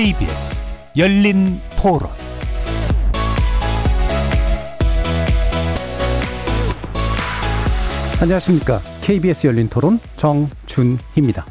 [0.00, 0.64] KBS
[0.96, 2.08] 열린 토론
[8.22, 8.80] 안녕하십니까.
[9.02, 11.44] KBS 열린 토론 정준희입니다.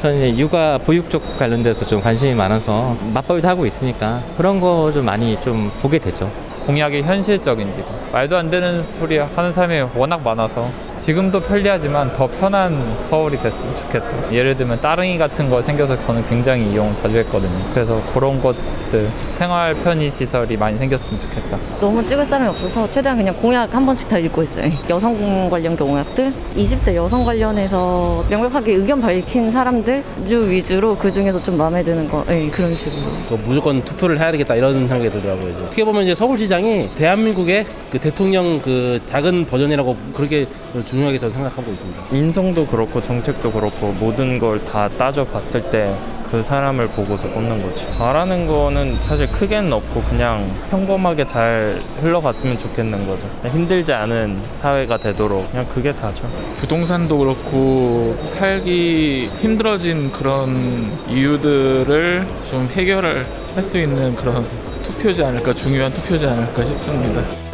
[0.00, 5.04] 저는 이제 육아 보육 쪽 관련돼서 좀 관심이 많아서 맞벌이도 하고 있으니까 그런 거 좀
[5.04, 6.30] 많이 좀 보게 되죠.
[6.64, 13.38] 공약이 현실적인지 말도 안 되는 소리 하는 사람이 워낙 많아서 지금도 편리하지만 더 편한 서울이
[13.38, 14.32] 됐으면 좋겠다.
[14.32, 17.52] 예를 들면 따릉이 같은 거 생겨서 저는 굉장히 이용 자주 했거든요.
[17.72, 21.58] 그래서 그런 것들 생활 편의 시설이 많이 생겼으면 좋겠다.
[21.80, 24.70] 너무 찍을 사람이 없어서 최대한 그냥 공약 한 번씩 다 읽고 있어요.
[24.90, 31.56] 여성 관련 공약들, 20대 여성 관련해서 명백하게 의견 밝힌 사람들 주 위주로 그 중에서 좀
[31.56, 33.02] 마음에 드는 거 네, 그런 식으로.
[33.28, 35.54] 뭐 무조건 투표를 해야 되겠다 이런 생각이 들더라고요.
[35.62, 40.46] 어떻게 보면 이제 서울시장이 대한민국의 그 대통령 그 작은 버전이라고 그렇게
[40.88, 42.02] 중요하게 저는 생각하고 있습니다.
[42.12, 45.94] 인성도 그렇고 정책도 그렇고 모든 걸 다 따져 봤을 때
[46.30, 47.86] 그 사람을 보고서 뽑는 거지.
[47.96, 53.26] 바라는 거는 사실 크게는 없고 그냥 평범하게 잘 흘러갔으면 좋겠는 거죠.
[53.48, 56.28] 힘들지 않은 사회가 되도록 그냥 그게 다죠.
[56.58, 64.44] 부동산도 그렇고 살기 힘들어진 그런 이유들을 좀 해결을 할 수 있는 그런
[64.82, 67.47] 투표지 않을까 중요한 투표지 않을까 싶습니다.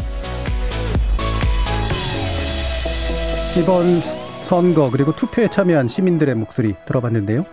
[3.57, 3.85] 이번
[4.43, 7.45] 선거 그리고 투표에 참여한 시민들의 목소리 들어봤는데요.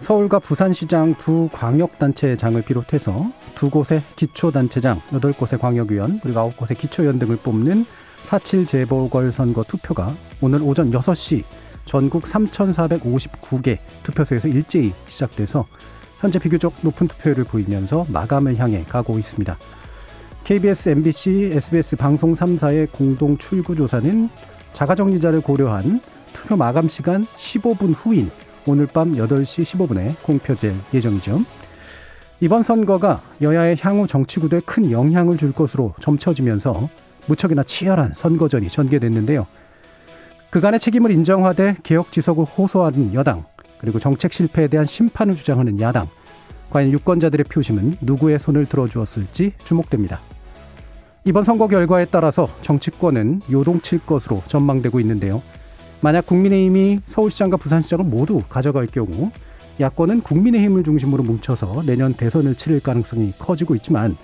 [0.00, 7.20] 서울과 부산시장 두 광역단체장을 비롯해서 두 곳의 기초단체장, 여덟 곳의 광역위원, 그리고 아홉 곳의 기초위원
[7.20, 7.84] 등을 뽑는
[8.26, 11.44] 4.7 재보궐선거 투표가 오늘 오전 6시
[11.84, 15.64] 전국 3,459개 투표소에서 일제히 시작돼서
[16.18, 19.56] 현재 비교적 높은 투표율을 보이면서 마감을 향해 가고 있습니다.
[20.42, 24.28] KBS, MBC, SBS 방송 3사의 공동 출구 조사는
[24.74, 26.00] 자가정리자를 고려한
[26.32, 28.30] 투표 마감 시간 15분 후인
[28.66, 31.42] 오늘 밤 8시 15분에 공표될 예정이죠.
[32.40, 36.88] 이번 선거가 여야의 향후 정치 구도에 큰 영향을 줄 것으로 점쳐지면서
[37.26, 39.46] 무척이나 치열한 선거전이 전개됐는데요.
[40.50, 43.44] 그간의 책임을 인정하되 개혁 지속을 호소하는 여당,
[43.78, 46.08] 그리고 정책 실패에 대한 심판을 주장하는 야당,
[46.70, 50.20] 과연 유권자들의 표심은 누구의 손을 들어주었을지 주목됩니다.
[51.26, 55.42] 이번 선거 결과에 따라서 정치권은 요동칠 것으로 전망되고 있는데요.
[56.00, 59.30] 만약 국민의힘이 서울시장과 부산시장을 모두 가져갈 경우
[59.78, 64.16] 야권은 국민의힘을 중심으로 뭉쳐서 내년 대선을 치를 가능성이 커지고 있지만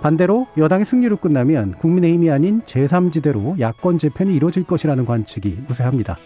[0.00, 6.18] 반대로 여당의 승리로 끝나면 국민의힘이 아닌 제3지대로 야권 재편이 이뤄질 것이라는 관측이 우세합니다.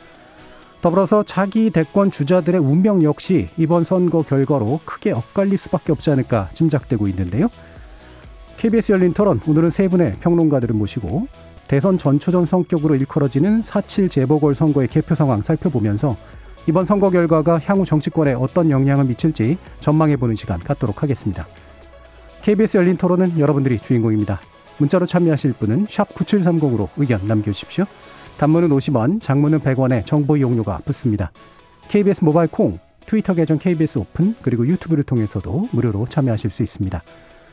[0.80, 7.08] 더불어서 차기 대권 주자들의 운명 역시 이번 선거 결과로 크게 엇갈릴 수밖에 없지 않을까 짐작되고
[7.08, 7.48] 있는데요.
[8.58, 11.28] KBS 열린 토론 오늘은 세 분의 평론가들을 모시고
[11.68, 16.16] 대선 전초전 성격으로 일컬어지는 4.7 재보궐 선거의 개표 상황 살펴보면서
[16.66, 21.46] 이번 선거 결과가 향후 정치권에 어떤 영향을 미칠지 전망해보는 시간 갖도록 하겠습니다.
[22.42, 24.40] KBS 열린 토론은 여러분들이 주인공입니다.
[24.78, 27.84] 문자로 참여하실 분은 9730으로 의견 남겨주십시오.
[28.38, 31.30] 단문은 50원, 장문은 100원에 정보 이용료가 붙습니다.
[31.88, 37.02] KBS 모바일 콩, 트위터 계정 KBS 오픈, 그리고 유튜브를 통해서도 무료로 참여하실 수 있습니다.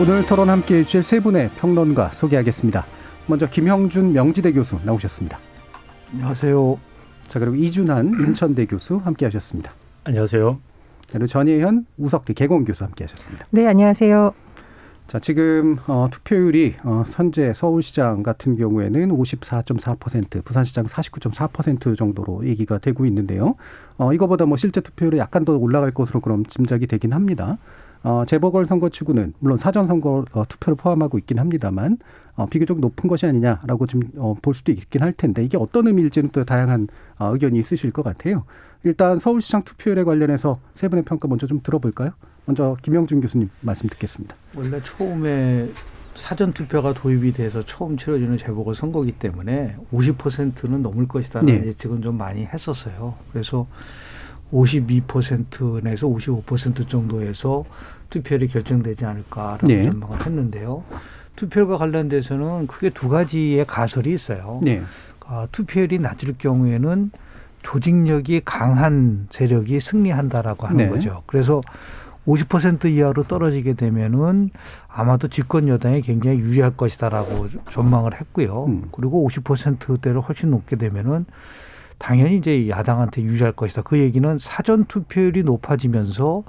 [0.00, 2.86] 오늘 토론 함께 해 주실 세 분의 평론가 소개하겠습니다.
[3.26, 5.40] 먼저 김형준 명지대 교수 나오셨습니다.
[6.12, 6.78] 안녕하세요.
[7.26, 9.72] 자 그리고 이준한 인천대 교수 함께 하셨습니다.
[10.04, 10.60] 안녕하세요.
[11.10, 13.46] 그리고 전예현 우석대 개공 교수 함께 하셨습니다.
[13.50, 14.32] 네, 안녕하세요.
[15.08, 23.06] 자, 지금 어, 투표율이 어, 현재 서울시장 같은 경우에는 54.4%, 부산시장 49.4% 정도로 얘기가 되고
[23.06, 23.56] 있는데요.
[23.96, 27.56] 어, 이거보다 뭐 실제 투표율이 약간 더 올라갈 것으로 그럼 짐작이 되긴 합니다.
[28.08, 31.98] 어, 재보궐 선거 치고는 물론 사전 선거 어, 투표를 포함하고 있긴 합니다만
[32.36, 36.30] 어, 비교적 높은 것이 아니냐라고 좀 어, 볼 수도 있긴 할 텐데 이게 어떤 의미일지는
[36.30, 36.88] 또 다양한
[37.18, 38.44] 어, 의견이 있으실 것 같아요.
[38.82, 42.12] 일단 서울시장 투표율에 관련해서 세 분의 평가 먼저 좀 들어볼까요?
[42.46, 44.34] 먼저 김영준 교수님 말씀 듣겠습니다.
[44.56, 45.68] 원래 처음에
[46.14, 51.66] 사전 투표가 도입이 돼서 처음 치러지는 재보궐 선거기 때문에 50%는 넘을 것이다라는 네.
[51.68, 53.16] 예측은 좀 많이 했었어요.
[53.32, 53.66] 그래서
[54.52, 57.64] 52% 내에서 55% 정도에서
[58.10, 59.90] 투표율이 결정되지 않을까라는 네.
[59.90, 60.84] 전망을 했는데요.
[61.36, 64.60] 투표율과 관련돼서는 크게 두 가지의 가설이 있어요.
[64.62, 64.82] 네.
[65.26, 67.10] 아, 투표율이 낮을 경우에는
[67.62, 70.88] 조직력이 강한 세력이 승리한다라고 하는 네.
[70.88, 71.22] 거죠.
[71.26, 71.60] 그래서
[72.26, 74.50] 50% 이하로 떨어지게 되면은
[74.88, 78.66] 아마도 집권 여당이 굉장히 유리할 것이다라고 전망을 했고요.
[78.66, 78.88] 음.
[78.92, 81.24] 그리고 50%대를 훨씬 높게 되면은
[81.96, 83.82] 당연히 이제 야당한테 유리할 것이다.
[83.82, 86.44] 그 얘기는 사전 투표율이 높아지면서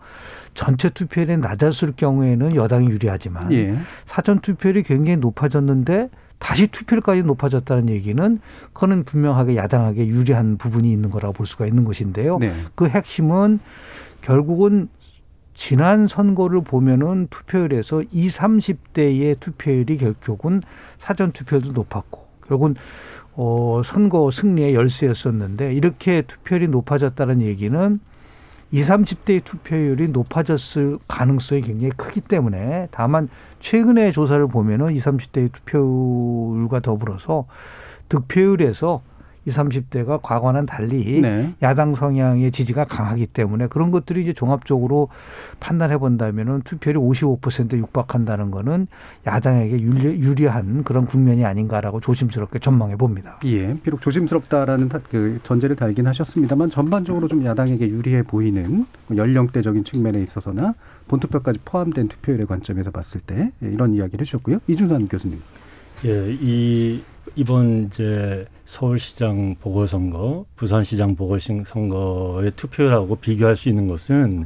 [0.59, 3.77] 전체 투표율이 낮았을 경우에는 여당이 유리하지만 예.
[4.06, 8.39] 사전 투표율이 굉장히 높아졌는데 다시 투표율까지 높아졌다는 얘기는
[8.73, 12.39] 그거는 분명하게 야당에게 유리한 부분이 있는 거라고 볼 수가 있는 것인데요.
[12.39, 12.51] 네.
[12.75, 13.61] 그 핵심은
[14.19, 14.89] 결국은
[15.53, 20.61] 지난 선거를 보면은 투표율에서 20, 30대의 투표율이 결국은
[20.97, 22.75] 사전 투표율도 높았고 결국은
[23.35, 28.01] 어 선거 승리의 열쇠였었는데 이렇게 투표율이 높아졌다는 얘기는
[28.71, 33.30] 20, 30대의 투표율이 높아졌을 가능성이 굉장히 크기 때문에 다만
[33.60, 37.45] 최근의 조사를 보면은 20, 30대의 투표율과 더불어서
[38.10, 39.01] 득표율에서
[39.45, 39.57] 20,
[39.89, 41.53] 30대가 과거와는 달리 네.
[41.62, 45.09] 야당 성향의 지지가 강하기 때문에 그런 것들이 이제 종합적으로
[45.59, 48.88] 판단해 본다면은 투표율이 55% 육박한다는 거는
[49.25, 53.39] 야당에게 유리, 유리 한 그런 국면이 아닌가라고 조심스럽게 전망해 봅니다.
[53.45, 58.85] 예, 비록 조심스럽다라는 타- 그 전제를 달긴 하셨습니다만 전반적으로 좀 야당에게 유리해 보이는
[59.15, 60.74] 연령대적인 측면에 있어서나
[61.07, 64.59] 본투표까지 포함된 투표율의 관점에서 봤을 때 예, 이런 이야기를 해주셨고요.
[64.68, 65.39] 이준산 교수님.
[66.06, 67.01] 예, 이
[67.36, 74.46] 이번 이제 서울시장 보궐선거, 부산시장 보궐선거의 투표율하고 비교할 수 있는 것은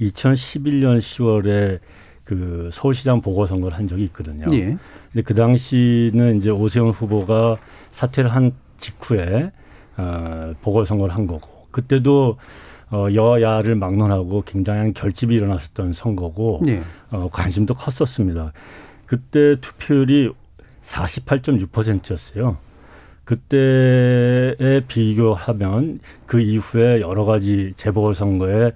[0.00, 1.80] 2011년 10월에
[2.24, 4.46] 그 서울시장 보궐선거를 한 적이 있거든요.
[4.52, 4.76] 예.
[5.12, 7.56] 근데 그 당시는 이제 오세훈 후보가
[7.90, 9.52] 사퇴를 한 직후에
[9.96, 12.36] 어, 보궐선거를 한 거고 그때도
[12.90, 16.82] 어, 여야를 막론하고 굉장한 결집이 일어났었던 선거고 예.
[17.10, 18.52] 어, 관심도 컸었습니다.
[19.06, 20.32] 그때 투표율이
[20.86, 22.56] 48.6%였어요.
[23.24, 28.72] 그때에 비교하면 그 이후에 여러 가지 재보궐선거에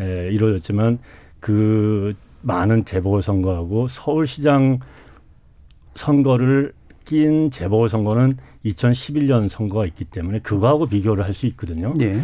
[0.00, 0.98] 에, 이루어졌지만
[1.40, 4.80] 그 많은 재보궐선거하고 서울시장
[5.94, 6.72] 선거를
[7.06, 11.94] 낀 재보궐선거는 2011년 선거가 있기 때문에 그거하고 비교를 할 수 있거든요.
[12.00, 12.18] 예.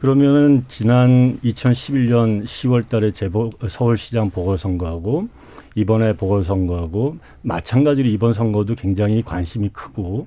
[0.00, 5.28] 그러면은 지난 2011년 10월 달에 재보 서울시장 보궐선거하고
[5.76, 10.26] 이번에 보궐선거하고 마찬가지로 이번 선거도 굉장히 관심이 크고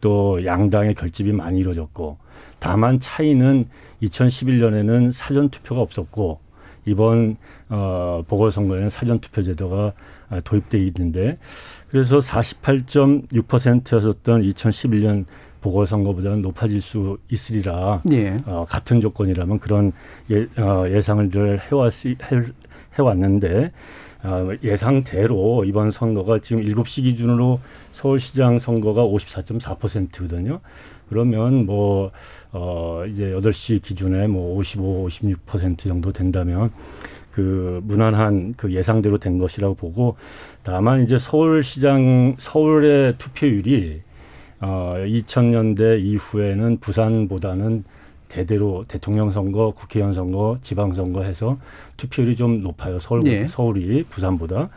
[0.00, 2.18] 또 양당의 결집이 많이 이루어졌고
[2.60, 3.66] 다만 차이는
[4.02, 6.38] 2011년에는 사전 투표가 없었고
[6.84, 7.36] 이번
[7.70, 9.94] 어 보궐선거에는 사전 투표 제도가
[10.28, 11.38] 아, 도입돼 있는데
[11.90, 15.24] 그래서 48.6%였었던 2011년
[15.60, 18.36] 보궐선거보다는 높아질 수 있으리라 예.
[18.46, 19.92] 어, 같은 조건이라면 그런
[20.30, 22.14] 예, 어, 예상을 늘 해왔, 해,
[22.98, 23.70] 해왔는데 어,
[24.62, 27.60] 예상대로 이번 선거가 지금 7시 기준으로
[27.92, 30.60] 서울시장 선거가 54.4%거든요.
[31.08, 32.12] 그러면 뭐,
[32.52, 36.70] 어, 이제 8시 기준에 뭐 55, 56% 정도 된다면
[37.32, 40.16] 그 무난한 그 예상대로 된 것이라고 보고
[40.62, 44.02] 다만 이제 서울시장, 서울의 투표율이
[44.60, 47.84] 어, 2000년대 이후에는 부산보다는
[48.30, 51.58] 대대로 대통령 선거, 국회의원 선거, 지방 선거 해서
[51.98, 52.98] 투표율이 좀 높아요.
[52.98, 53.46] 서울 예.
[53.46, 54.70] 서울이 부산보다.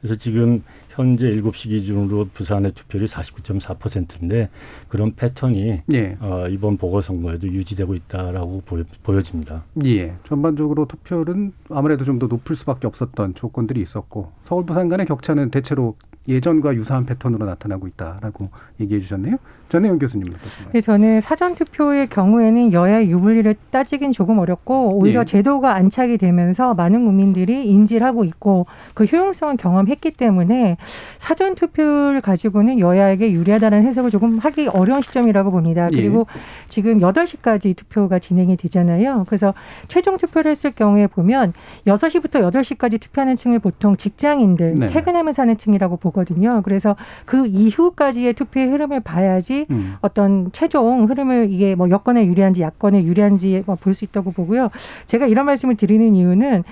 [0.00, 4.48] 그래서 지금 현재 7시 기준으로 부산의 투표율이 49.4%인데
[4.88, 6.16] 그런 패턴이 예.
[6.20, 9.64] 어, 이번 보궐선거에도 유지되고 있다라고 보여, 보여 집니다.
[9.84, 10.14] 예.
[10.24, 15.94] 전반적으로 투표율은 아무래도 좀 더 높을 수밖에 없었던 조건들이 있었고 서울 부산 간의 격차는 대체로
[16.26, 19.36] 예전과 유사한 패턴으로 나타나고 있다라고 얘기해 주셨네요.
[19.68, 20.72] 전혜영 교수님 어떠신가요?
[20.72, 25.24] 네, 저는 사전 투표의 경우에는 여야 유불리를 따지긴 조금 어렵고 오히려 예.
[25.24, 30.76] 제도가 안착이 되면서 많은 국민들이 인지를 하고 있고 그 효용성을 경험했기 때문에
[31.18, 35.88] 사전 투표를 가지고는 여야에게 유리하다는 해석을 조금 하기 어려운 시점이라고 봅니다.
[35.92, 35.96] 예.
[35.96, 36.26] 그리고
[36.68, 39.24] 지금 8시까지 투표가 진행이 되잖아요.
[39.26, 39.52] 그래서
[39.88, 41.52] 최종 투표를 했을 경우에 보면
[41.86, 44.86] 6시부터 8시까지 투표하는 층을 보통 직장인들, 네.
[44.86, 46.62] 퇴근하면서 하는 층이라고 보거든요.
[46.62, 49.96] 그래서 그 이후까지의 투표의 흐름을 봐야지 음.
[50.00, 54.70] 어떤 최종 흐름을 이게 뭐 여권에 유리한지 야권에 유리한지 뭐볼수 있다고 보고요.
[55.06, 56.64] 제가 이런 말씀을 드리는 이유는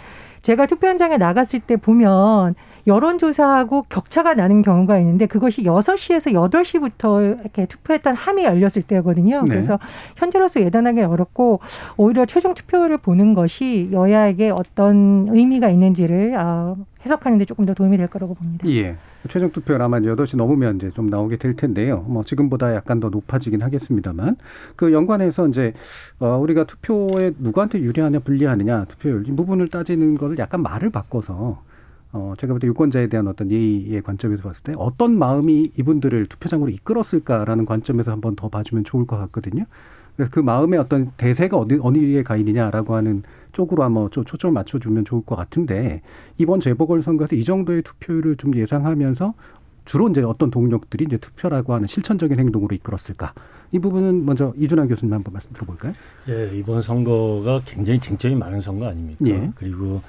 [0.42, 2.54] 제가 투표 현장에 나갔을 때 보면
[2.86, 9.42] 여론조사하고 격차가 나는 경우가 있는데 그것이 6시에서 8시부터 이렇게 투표했던 함이 열렸을 때거든요.
[9.42, 9.48] 네.
[9.48, 9.78] 그래서
[10.16, 11.58] 현재로서 예단하기 어렵고
[11.96, 17.96] 오히려 최종 투표를 보는 것이 여야에게 어떤 의미가 있는지를 어, 해석하는 데 조금 더 도움이
[17.96, 18.68] 될 거라고 봅니다.
[18.68, 18.96] 예.
[19.28, 22.04] 최종 투표율 아마 8시 넘으면 이제 좀 나오게 될 텐데요.
[22.08, 24.36] 뭐 지금보다 약간 더 높아지긴 하겠습니다만
[24.74, 25.72] 그 연관해서 이제
[26.18, 31.62] 어 우리가 투표에 누구한테 유리하냐 불리하느냐 투표율 이 부분을 따지는 거를 약간 말을 바꿔서
[32.12, 36.70] 어 제가 볼 때 유권자에 대한 어떤 예의의 관점에서 봤을 때 어떤 마음이 이분들을 투표장으로
[36.70, 39.64] 이끌었을까라는 관점에서 한번 더 봐주면 좋을 것 같거든요.
[40.16, 43.22] 그래서 그 마음의 어떤 대세가 어디 어디에 가 있느냐라고 하는
[43.56, 46.02] 쪽으로 한번 초- 초점을 맞춰주면 좋을 것 같은데
[46.36, 49.32] 이번 재보궐 선거에서 이 정도의 투표율을 좀 예상하면서
[49.86, 53.32] 주로 이제 어떤 동력들이 이제 투표라고 하는 실천적인 행동으로 이끌었을까?
[53.72, 55.92] 이 부분은 먼저 이준환 교수님 한번 말씀 들어볼까요?
[56.28, 59.24] 예, 이번 선거가 굉장히 쟁점이 많은 선거 아닙니까?
[59.26, 59.50] 예.
[59.54, 60.02] 그리고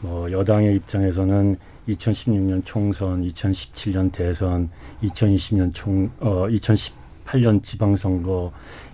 [0.00, 1.56] 뭐 여당의 입장에서는
[1.88, 4.70] 2016년 총선, 2017년 대선,
[5.02, 8.50] 2020년 총, 어, 2018년 지방선거,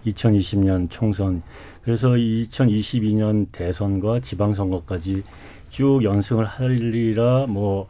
[0.06, 1.42] 2020년 총선.
[1.82, 5.22] 그래서 2022년 대선과 지방선거까지
[5.70, 7.88] 쭉 연승을 하리라 뭐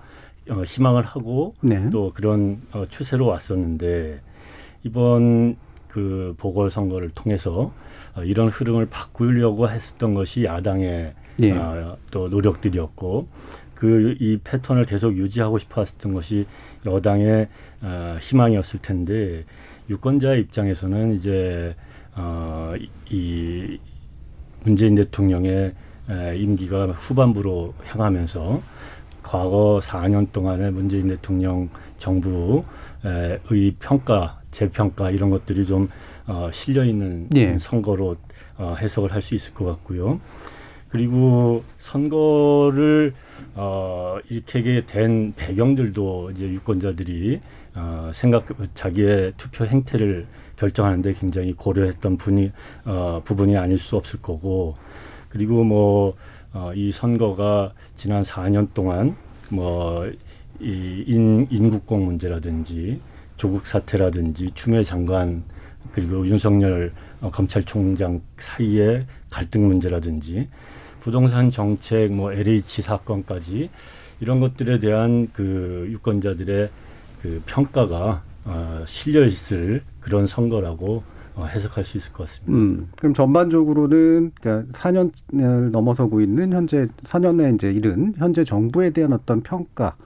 [0.48, 1.88] 어, 희망을 하고 네.
[1.90, 4.20] 또 그런 어, 추세로 왔었는데
[4.84, 5.56] 이번
[5.88, 7.72] 그 보궐선거를 통해서
[8.14, 11.52] 어, 이런 흐름을 바꾸려고 했었던 것이 야당의 예.
[11.52, 13.26] 어, 또 노력들이었고
[13.74, 16.46] 그 이 패턴을 계속 유지하고 싶어 했었던 것이
[16.84, 17.48] 여당의
[17.80, 19.44] 어, 희망이었을 텐데
[19.88, 21.74] 유권자의 입장에서는 이제
[22.14, 22.74] 어,
[23.10, 23.78] 이- 이
[24.64, 25.72] 문재인 대통령의
[26.10, 28.60] 에, 임기가 후반부로 향하면서
[29.22, 35.88] 과거 4년 동안의 문재인 대통령 정부의 평가, 재평가 이런 것들이 좀
[36.26, 37.56] 어, 실려 있는 예.
[37.58, 38.16] 선거로
[38.58, 40.20] 어, 해석을 할 수 있을 것 같고요.
[40.88, 43.14] 그리고 선거를
[43.54, 47.40] 어, 이렇게 된 배경들도 이제 유권자들이
[47.76, 50.26] 어, 생각 자기의 투표 행태를
[50.60, 52.52] 결정하는데 굉장히 고려했던 분이
[52.84, 54.76] 어, 부분이 아닐 수 없을 거고.
[55.30, 56.14] 그리고 뭐
[56.52, 59.16] 어, 이 선거가 지난 4년 동안
[59.50, 60.06] 뭐
[60.60, 63.00] 이 인, 인국공 문제라든지
[63.36, 65.42] 조국 사태라든지 추미애 장관
[65.92, 70.48] 그리고 윤석열 어, 검찰총장 사이의 갈등 문제라든지
[71.00, 73.70] 부동산 정책 뭐 LH 사건까지
[74.20, 76.70] 이런 것들에 대한 그 유권자들의
[77.22, 81.04] 그 평가가 어, 실려 있을 그런 선거라고
[81.36, 82.52] 어, 해석할 수 있을 것 같습니다.
[82.52, 89.40] 음, 그럼 전반적으로는 그러니까 4년을 넘어서고 있는 현재 4년에 이제 이른 현재 정부에 대한 어떤
[89.42, 89.96] 평가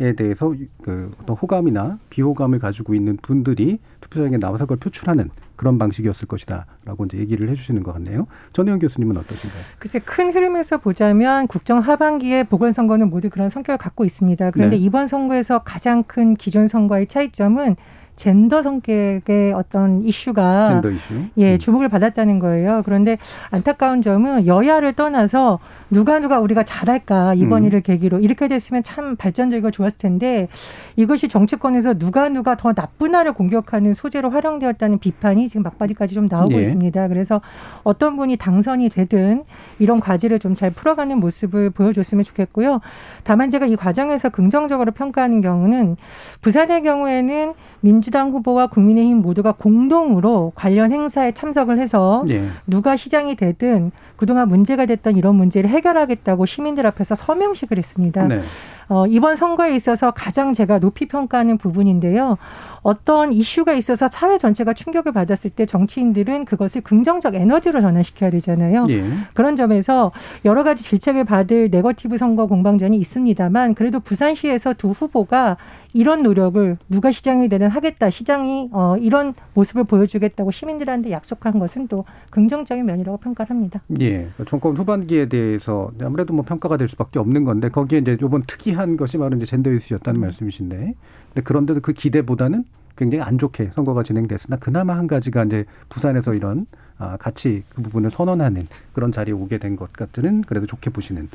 [0.00, 6.26] 에 대해서 그 어떤 호감이나 비호감을 가지고 있는 분들이 투표장에 나와서 그걸 표출하는 그런 방식이었을
[6.26, 8.26] 것이다라고 이제 얘기를 해주시는 것 같네요.
[8.54, 9.62] 전혜영 교수님은 어떠신가요?
[9.78, 14.52] 글쎄 큰 흐름에서 보자면 국정 하반기에 보궐선거는 모두 그런 성격을 갖고 있습니다.
[14.52, 14.82] 그런데 네.
[14.82, 17.76] 이번 선거에서 가장 큰 기존 선거의 차이점은
[18.20, 21.14] 젠더 성격의 어떤 이슈가 젠더 이슈.
[21.38, 22.82] 예, 주목을 받았다는 거예요.
[22.84, 23.16] 그런데
[23.50, 25.58] 안타까운 점은 여야를 떠나서
[25.90, 27.66] 누가 누가 우리가 잘할까 이번 음.
[27.66, 30.48] 일을 계기로 이렇게 됐으면 참 발전적이고 좋았을 텐데
[30.94, 36.54] 이것이 정치권에서 누가 누가 더 나쁜 나를 공격하는 소재로 활용되었다는 비판이 지금 막바지까지 좀 나오고
[36.54, 36.62] 예.
[36.62, 37.08] 있습니다.
[37.08, 37.40] 그래서
[37.82, 39.44] 어떤 분이 당선이 되든
[39.80, 42.80] 이런 과제를 좀 잘 풀어가는 모습을 보여줬으면 좋겠고요.
[43.24, 45.96] 다만 제가 이 과정에서 긍정적으로 평가하는 경우는
[46.42, 52.44] 부산의 경우에는 민주 당 후보와 국민의힘 모두가 공동으로 관련 행사에 참석을 해서 예.
[52.66, 58.24] 누가 시장이 되든 그동안 문제가 됐던 이런 문제를 해결하겠다고 시민들 앞에서 서명식을 했습니다.
[58.26, 58.42] 네.
[58.88, 62.38] 어, 이번 선거에 있어서 가장 제가 높이 평가하는 부분인데요.
[62.82, 68.86] 어떤 이슈가 있어서 사회 전체가 충격을 받았을 때 정치인들은 그것을 긍정적 에너지로 전환시켜야 되잖아요.
[68.90, 69.04] 예.
[69.34, 70.12] 그런 점에서
[70.44, 75.56] 여러 가지 질책을 받을 네거티브 선거 공방전이 있습니다만 그래도 부산시에서 두 후보가
[75.92, 78.10] 이런 노력을 누가 시장이 되든 하겠다.
[78.10, 83.82] 시장이 어, 이런 모습을 보여주겠다고 시민들한테 약속한 것은 또 긍정적인 면이라고 평가를 합니다.
[84.00, 84.10] 예.
[84.10, 88.96] 그러니까 정권 후반기에 대해서 아무래도 뭐 평가가 될 수밖에 없는 건데 거기에 이제 요번 특이한
[88.96, 90.94] 것이 바로 이제 젠더 이슈였다는 말씀이신데
[91.32, 92.64] 근데 그런데도 그 기대보다는
[92.96, 96.66] 굉장히 안 좋게 선거가 진행됐으나 그나마 한 가지가 이제 부산에서 이런
[96.98, 101.28] 아, 같이 그 부분을 선언하는 그런 자리에 오게 된 것 같은 그래도 좋게 보시는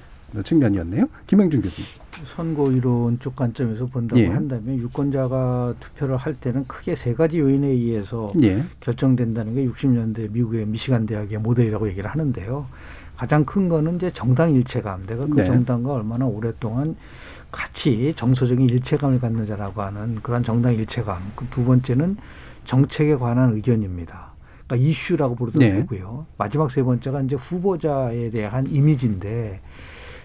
[0.44, 1.08] 측면이었네요.
[1.28, 1.90] 김영준 교수님.
[2.25, 4.28] 선거 이론 쪽 관점에서 본다고 예.
[4.28, 8.64] 한다면 유권자가 투표를 할 때는 크게 세 가지 요인에 의해서 예.
[8.80, 12.68] 결정된다는 게 60년대 미국의 미시간 대학의 모델이라고 얘기를 하는데요.
[13.16, 15.08] 가장 큰 거는 이제 정당 일체감.
[15.08, 15.46] 내가 그 네.
[15.46, 16.96] 정당과 얼마나 오랫동안
[17.56, 21.32] 같이 정서적인 일체감을 갖느냐라고 하는 그런 정당 일체감.
[21.36, 22.18] 그 두 번째는
[22.66, 24.34] 정책에 관한 의견입니다.
[24.68, 25.70] 그러니까 이슈라고 부르도 네.
[25.70, 26.26] 되고요.
[26.38, 29.62] 마지막 세 번째가 이제 후보자에 대한 이미지인데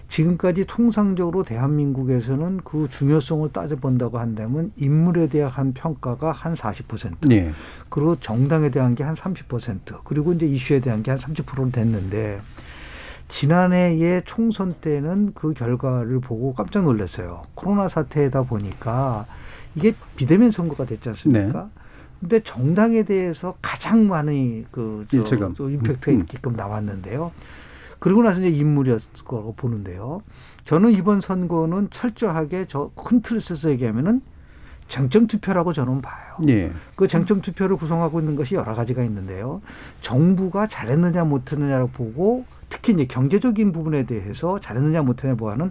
[0.09, 7.31] 지금까지 통상적으로 대한민국에서는 그 중요성을 따져본다고 한다면 인물에 대한 평가가 한 40%.
[7.31, 7.53] 예.
[7.89, 10.01] 그리고 정당에 대한 게 한 30%.
[10.03, 12.41] 그리고 이제 이슈에 대한 게 한 30%로 됐는데
[13.31, 17.43] 지난해의 총선 때는 그 결과를 보고 깜짝 놀랐어요.
[17.55, 19.25] 코로나 사태다 보니까
[19.77, 21.63] 이게 비대면 선거가 됐지 않습니까?
[21.63, 21.81] 네.
[22.19, 25.55] 근데 정당에 대해서 가장 많이 그 저, 일체감.
[25.59, 26.21] 임팩트가 음.
[26.21, 27.33] 있게끔 나왔는데요.
[28.01, 30.23] 그리고 나서 이제 인물이었을 거라고 보는데요.
[30.65, 34.23] 저는 이번 선거는 철저하게 저 큰 틀을 써서 얘기하면은
[34.89, 36.37] 쟁점 투표라고 저는 봐요.
[36.49, 36.73] 예.
[36.97, 39.63] 그 쟁점 투표를 구성하고 있는 것이 여러 가지가 있는데요.
[40.01, 45.71] 정부가 잘했느냐 못했느냐를 보고 특히 이제 경제적인 부분에 대해서 잘했느냐 못했느냐 보아는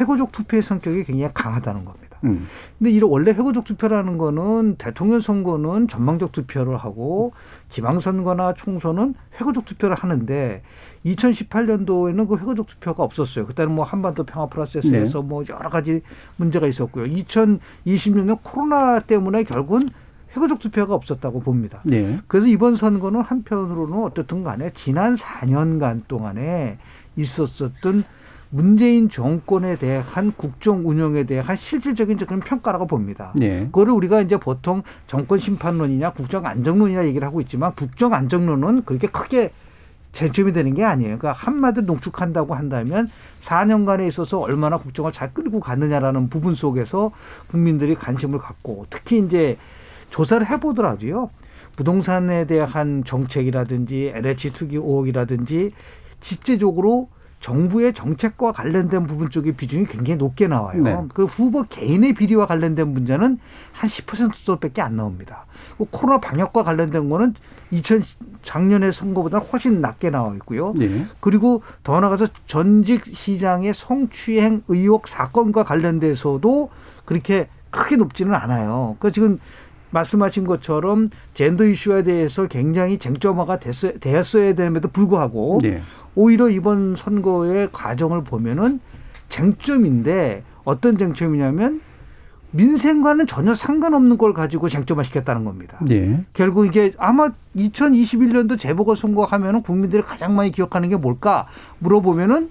[0.00, 2.18] 회고적 투표의 성격이 굉장히 강하다는 겁니다.
[2.24, 2.46] 음.
[2.78, 7.32] 근데 이런 원래 회고적 투표라는 거는 대통령 선거는 전망적 투표를 하고
[7.68, 10.62] 지방선거나 총선은 회고적 투표를 하는데
[11.04, 13.46] 2018년도에는 그 회고적 투표가 없었어요.
[13.46, 15.28] 그때는 뭐 한반도 평화 프로세스에서 네.
[15.28, 16.02] 뭐 여러 가지
[16.36, 17.04] 문제가 있었고요.
[17.06, 19.88] 2020년에 코로나 때문에 결국은
[20.34, 21.80] 회고적 투표가 없었다고 봅니다.
[21.84, 22.18] 네.
[22.26, 26.78] 그래서 이번 선거는 한편으로는 어떻든 간에 지난 4년간 동안에
[27.16, 28.04] 있었었던
[28.50, 33.32] 문재인 정권에 대한 국정 운영에 대한 실질적인 그런 평가라고 봅니다.
[33.34, 33.64] 네.
[33.66, 39.52] 그거를 우리가 이제 보통 정권 심판론이냐 국정 안정론이냐 얘기를 하고 있지만 국정 안정론은 그렇게 크게
[40.12, 41.16] 쟁점이 되는 게 아니에요.
[41.16, 43.08] 그러니까 한마디로 농축한다고 한다면
[43.40, 47.10] 4년간에 있어서 얼마나 국정을 잘 끌고 갔느냐라는 부분 속에서
[47.48, 49.56] 국민들이 관심을 갖고 특히 이제
[50.12, 51.30] 조사를 해보더라도요.
[51.76, 55.70] 부동산에 대한 정책이라든지 LH 투기 의혹이라든지
[56.20, 57.08] 실제적으로
[57.40, 60.80] 정부의 정책과 관련된 부분 쪽의 비중이 굉장히 높게 나와요.
[60.80, 60.96] 네.
[61.12, 63.38] 그 후보 개인의 비리와 관련된 문제는
[63.72, 65.46] 한 10% 정도밖에 안 나옵니다.
[65.76, 67.34] 그 코로나 방역과 관련된 거는
[67.72, 68.02] 2000
[68.42, 70.74] 작년의 선거보다 훨씬 낮게 나와 있고요.
[70.80, 71.06] 예.
[71.18, 76.70] 그리고 더 나아가서 전직 시장의 성추행 의혹 사건과 관련돼서도
[77.04, 78.96] 그렇게 크게 높지는 않아요.
[79.00, 79.38] 그 지금
[79.92, 85.80] 말씀하신 것처럼 젠더 이슈에 대해서 굉장히 쟁점화가 됐어, 되었어야 됨에도 불구하고 네.
[86.14, 88.80] 오히려 이번 선거의 과정을 보면은
[89.28, 91.80] 쟁점인데 어떤 쟁점이냐면
[92.52, 95.78] 민생과는 전혀 상관없는 걸 가지고 쟁점화 시켰다는 겁니다.
[95.80, 96.22] 네.
[96.34, 101.46] 결국 이게 아마 2021년도 재보궐 선거 하면은 국민들이 가장 많이 기억하는 게 뭘까
[101.78, 102.50] 물어보면은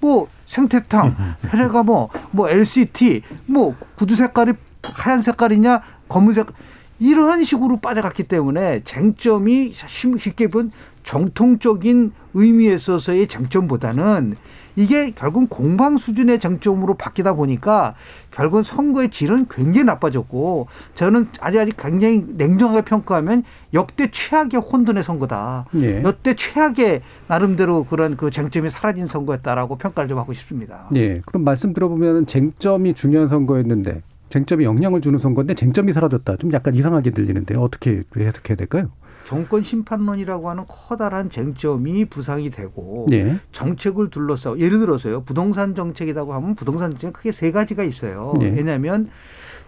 [0.00, 1.14] 뭐 생태탕,
[1.50, 4.52] 혈액가 뭐, 뭐 LCT, 뭐 구두 색깔이
[4.82, 6.46] 하얀 색깔이냐, 검은 색
[7.00, 10.72] 이런 식으로 빠져갔기 때문에 쟁점이 쉽게 본
[11.04, 14.36] 정통적인 의미에 있어서의 쟁점보다는
[14.76, 17.94] 이게 결국 공방 수준의 쟁점으로 바뀌다 보니까
[18.30, 23.42] 결국은 선거의 질은 굉장히 나빠졌고 저는 아직 아직 굉장히 냉정하게 평가하면
[23.74, 25.66] 역대 최악의 혼돈의 선거다.
[25.76, 26.02] 예.
[26.04, 30.88] 역대 최악의 나름대로 그런 그 쟁점이 사라진 선거였다라고 평가를 좀 하고 싶습니다.
[30.94, 31.22] 예.
[31.26, 36.36] 그럼 말씀 들어보면 쟁점이 중요한 선거였는데 쟁점이 영향을 주는 선거인데 쟁점이 사라졌다.
[36.36, 37.60] 좀 약간 이상하게 들리는데요.
[37.60, 38.90] 어떻게 해석해야 될까요?
[39.24, 43.38] 정권 심판론이라고 하는 커다란 쟁점이 부상이 되고 네.
[43.52, 48.32] 정책을 둘러싸고 예를 들어서요 부동산 정책이라고 하면 부동산 정책 크게 세 가지가 있어요.
[48.38, 48.48] 네.
[48.48, 49.10] 왜냐하면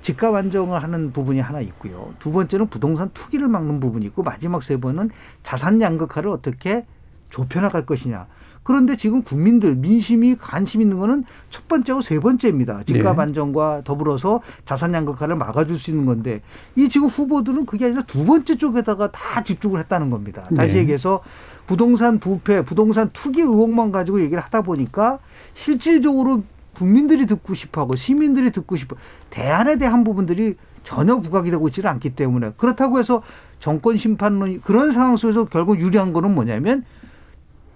[0.00, 2.14] 집값 안정을 하는 부분이 하나 있고요.
[2.18, 5.10] 두 번째는 부동산 투기를 막는 부분이 있고 마지막 세 번은
[5.42, 6.86] 자산 양극화를 어떻게
[7.28, 8.26] 좁혀나갈 것이냐.
[8.62, 12.82] 그런데 지금 국민들 민심이 관심 있는 거는 첫 번째고 세 번째입니다.
[12.84, 13.22] 집값 네.
[13.22, 16.42] 안정과 더불어서 자산 양극화를 막아줄 수 있는 건데
[16.76, 20.42] 이 지금 후보들은 그게 아니라 두 번째 쪽에다가 다 집중을 했다는 겁니다.
[20.54, 20.80] 다시 네.
[20.80, 21.22] 얘기해서
[21.66, 25.18] 부동산 부패, 부동산 투기 의혹만 가지고 얘기를 하다 보니까
[25.54, 26.42] 실질적으로
[26.74, 28.96] 국민들이 듣고 싶어하고 시민들이 듣고 싶어
[29.30, 33.22] 대안에 대한 부분들이 전혀 부각이 되고 있지는 않기 때문에 그렇다고 해서
[33.58, 36.84] 정권 심판론이 그런 상황 속에서 결국 유리한 거는 뭐냐면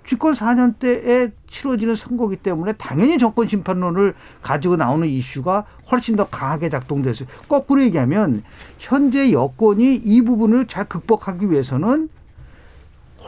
[0.06, 6.68] 집권 4년 때에 치러지는 선거기 때문에 당연히 정권 심판론을 가지고 나오는 이슈가 훨씬 더 강하게
[6.68, 7.28] 작동됐어요.
[7.48, 8.42] 거꾸로 얘기하면
[8.78, 12.08] 현재 여권이 이 부분을 잘 극복하기 위해서는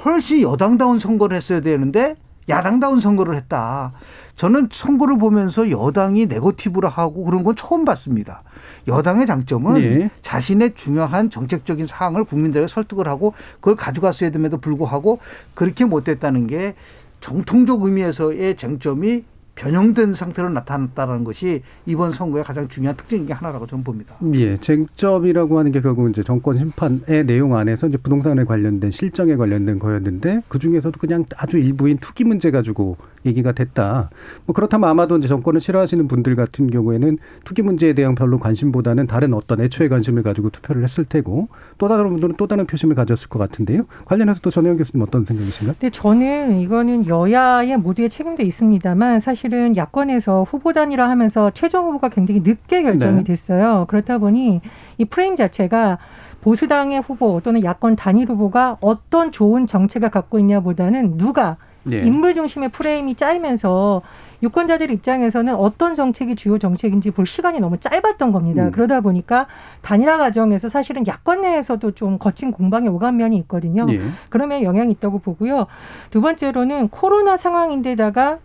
[0.04, 2.16] 훨씬 여당다운 선거를 했어야 되는데
[2.48, 3.92] 야당다운 선거를 했다.
[4.36, 8.42] 저는 선거를 보면서 여당이 네거티브를 하고 그런 건 처음 봤습니다.
[8.86, 10.10] 여당의 장점은 네.
[10.22, 15.18] 자신의 중요한 정책적인 사항을 국민들에게 설득을 하고 그걸 가져갔어야 됨에도 불구하고
[15.54, 16.74] 그렇게 못했다는 게
[17.20, 19.24] 정통적 의미에서의 쟁점이
[19.56, 24.14] 변형된 상태로 나타났다는 것이 이번 선거의 가장 중요한 특징 중에 하나라고 저는 봅니다.
[24.34, 29.78] 예, 쟁점이라고 하는 게 결국 이제 정권 심판의 내용 안에서 이제 부동산에 관련된 실정에 관련된
[29.78, 34.10] 거였는데 그 중에서도 그냥 아주 일부인 투기 문제 가지고 얘기가 됐다.
[34.46, 39.34] 뭐 그렇다면 아마도 이제 정권을 싫어하시는 분들 같은 경우에는 투기 문제에 대한 별로 관심보다는 다른
[39.34, 43.38] 어떤 애초의 관심을 가지고 투표를 했을 테고 또 다른 분들은 또 다른 표심을 가졌을 것
[43.38, 43.84] 같은데요.
[44.04, 45.76] 관련해서 또 전혜영 교수님 어떤 생각이신가요?
[45.78, 52.40] 근데 저는 이거는 여야의 모두의 책임도 있습니다만 사실은 야권에서 후보 단위라 하면서 최종 후보가 굉장히
[52.40, 53.24] 늦게 결정이 네.
[53.24, 53.86] 됐어요.
[53.88, 54.60] 그렇다 보니
[54.98, 55.98] 이 프레임 자체가
[56.40, 61.56] 보수당의 후보 또는 야권 단일 후보가 어떤 좋은 정책을 갖고 있냐보다는 누가
[61.92, 61.98] 예.
[62.00, 64.02] 인물 중심의 프레임이 짜이면서
[64.42, 68.64] 유권자들 입장에서는 어떤 정책이 주요 정책인지 볼 시간이 너무 짧았던 겁니다.
[68.64, 68.70] 음.
[68.70, 69.46] 그러다 보니까
[69.82, 73.86] 단일화 과정에서 사실은 야권 내에서도 좀 거친 공방이 오간 면이 있거든요.
[73.88, 74.00] 예.
[74.28, 75.66] 그러면 영향이 있다고 보고요.
[76.10, 78.38] 두 번째로는 코로나 상황인데다가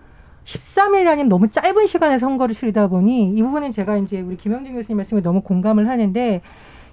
[0.46, 5.22] 13일이라는 너무 짧은 시간에 선거를 치르다 보니 이 부분은 제가 이제 우리 김영준 교수님 말씀에
[5.22, 6.42] 너무 공감을 하는데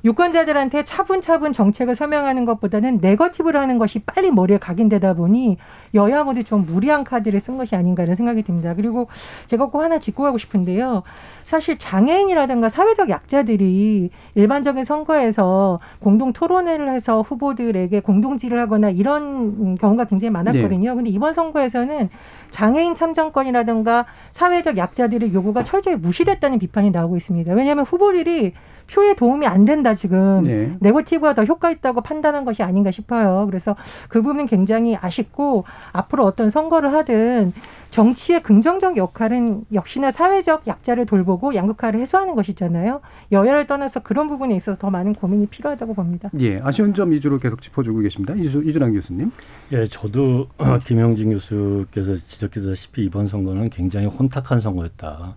[0.08, 5.58] 유권자들한테 차분차분 정책을 설명하는 것보다는 네거티브를 하는 것이 빨리 머리에 각인되다 보니
[5.92, 8.72] 여야 모두 좀 무리한 카드를 쓴 것이 아닌가라는 생각이 듭니다.
[8.74, 9.08] 그리고
[9.44, 11.02] 제가 꼭 하나 짚고 가고 싶은데요.
[11.44, 20.30] 사실 장애인이라든가 사회적 약자들이 일반적인 선거에서 공동 토론회를 해서 후보들에게 공동지를 하거나 이런 경우가 굉장히
[20.30, 20.94] 많았거든요.
[20.94, 22.08] 근데 이번 선거에서는
[22.50, 27.52] 장애인 참정권이라든가 사회적 약자들의 요구가 철저히 무시됐다는 비판이 나오고 있습니다.
[27.52, 28.54] 왜냐하면 후보들이
[28.90, 30.76] 표에 도움이 안 된다 지금 네.
[30.80, 33.46] 네거티브가 더 효과 있다고 판단한 것이 아닌가 싶어요.
[33.46, 33.76] 그래서
[34.08, 37.52] 그 부분은 굉장히 아쉽고 앞으로 어떤 선거를 하든
[37.90, 43.00] 정치의 긍정적 역할은 역시나 사회적 약자를 돌보고 양극화를 해소하는 것이잖아요.
[43.32, 46.30] 여야를 떠나서 그런 부분에 있어서 더 많은 고민이 필요하다고 봅니다.
[46.40, 48.34] 예, 아쉬운 점 위주로 계속 짚어주고 계십니다.
[48.34, 49.32] 이주, 이준환 교수님.
[49.72, 50.48] 예, 저도
[50.84, 55.34] 김영진 교수께서 지적했다시피 이번 선거는 굉장히 혼탁한 선거였다.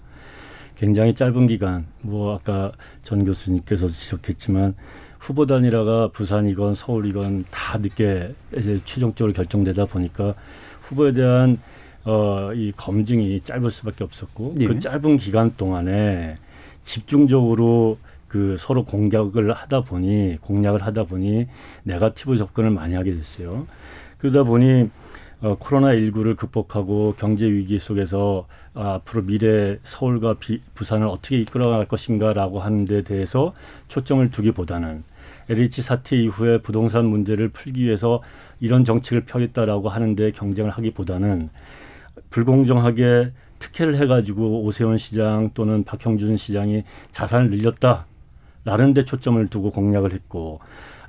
[0.75, 2.71] 굉장히 짧은 기간, 뭐 아까
[3.03, 4.75] 전 교수님께서 지적했지만
[5.19, 10.33] 후보 단일화가 부산이건 서울이건 다 늦게 이제 최종적으로 결정되다 보니까
[10.81, 11.59] 후보에 대한
[12.03, 14.65] 어, 이 검증이 짧을 수밖에 없었고 예.
[14.65, 16.37] 그 짧은 기간 동안에
[16.83, 21.47] 집중적으로 그 서로 공격을 하다 보니 공략을 하다 보니
[21.83, 23.67] 네가티브 접근을 많이 하게 됐어요.
[24.17, 24.89] 그러다 보니
[25.41, 31.88] 어, 코로나 19를 극복하고 경제 위기 속에서 아, 앞으로 미래 서울과 비, 부산을 어떻게 이끌어갈
[31.88, 33.51] 것인가라고 하는 데 대해서
[33.88, 35.04] 초점을 두기보다는
[35.49, 38.21] LH 사태 이후에 부동산 문제를 풀기 위해서
[38.60, 41.49] 이런 정책을 펴겠다라고 하는데 경쟁을 하기보다는
[42.30, 48.06] 불공정하게 특혜를 해가지고 오세훈 시장 또는 박형준 시장이 자산을 늘렸다
[48.63, 50.60] 라는 데 초점을 두고 공략을 했고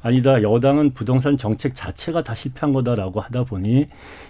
[0.02, 3.86] 아니다 여당은 부동산 정책 자체가 다 실패한 거다라고 하다 보니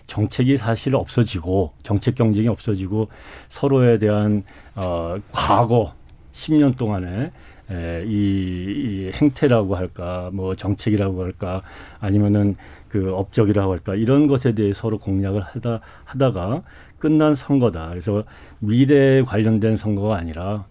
[0.07, 3.09] 정책이 사실 없어지고 정책 경쟁이 없어지고
[3.49, 4.43] 서로에 대한
[4.75, 5.95] 어, 과거
[6.33, 7.33] 10년 동안에
[7.71, 11.63] 에, 이, 이 행태라고 할까 뭐 정책이라고 할까
[12.01, 12.57] 아니면은
[12.89, 16.63] 그 업적이라고 할까 이런 것에 대해 서로 공략을 하다 하다가
[16.99, 17.89] 끝난 선거다.
[17.89, 18.25] 그래서
[18.61, 20.67] 미래에 관련된 선거가 아니라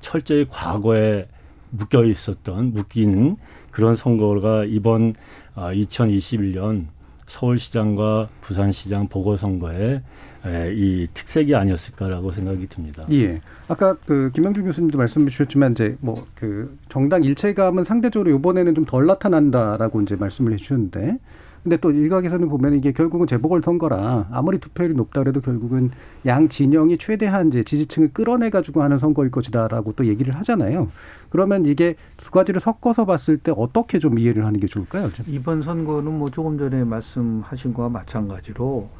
[0.00, 1.26] 철저히 과거에
[1.70, 3.36] 묶여 있었던 묶이는
[3.74, 5.14] 그런 선거가 이번
[5.56, 6.84] 아, 2021년
[7.26, 10.00] 서울시장과 부산시장 보궐선거의
[10.46, 13.04] 에, 이 특색이 아니었을까라고 생각이 듭니다.
[13.12, 13.40] 예.
[13.66, 19.06] 아까 그 김영준 교수님도 말씀 주셨지만 이제 뭐 그 정당 일체감은 상대적으로 이번에는 좀 덜
[19.06, 21.18] 나타난다라고 이제 말씀을 해주셨는데
[21.64, 25.90] 근데 또 일각에서는 보면 이게 결국은 재보궐 선거라 아무리 투표율이 높다 그래도 결국은
[26.26, 30.90] 양 진영이 최대한 이제 지지층을 끌어내 가지고 하는 선거일 것이다라고 또 얘기를 하잖아요.
[31.30, 35.08] 그러면 이게 두 가지를 섞어서 봤을 때 어떻게 좀 이해를 하는 게 좋을까요?
[35.08, 35.24] 좀?
[35.26, 38.90] 이번 선거는 뭐 조금 전에 말씀하신 거와 마찬가지로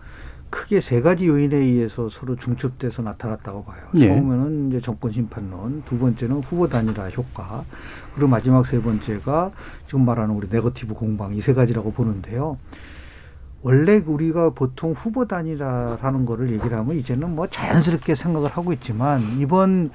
[0.54, 3.82] 크게 세 가지 요인에 의해서 서로 중첩돼서 나타났다고 봐요.
[3.96, 4.06] 예.
[4.06, 7.64] 처음에는 이제 정권 심판론, 두 번째는 후보 단일화 효과,
[8.14, 9.50] 그리고 마지막 세 번째가
[9.88, 12.56] 지금 말하는 우리 네거티브 공방 이 세 가지라고 보는데요.
[13.62, 19.90] 원래 우리가 보통 후보 단일화라는 거를 얘기를 하면 이제는 뭐 자연스럽게 생각을 하고 있지만 이번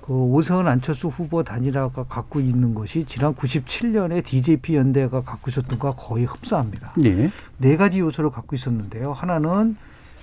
[0.00, 6.00] 그 오세훈 안철수 후보 단일화가 갖고 있는 것이 지난 97년에 DJP 연대가 갖고 있었던 것과
[6.00, 6.94] 거의 흡사합니다.
[7.04, 7.30] 예.
[7.58, 9.12] 네 가지 요소를 갖고 있었는데요.
[9.12, 9.76] 하나는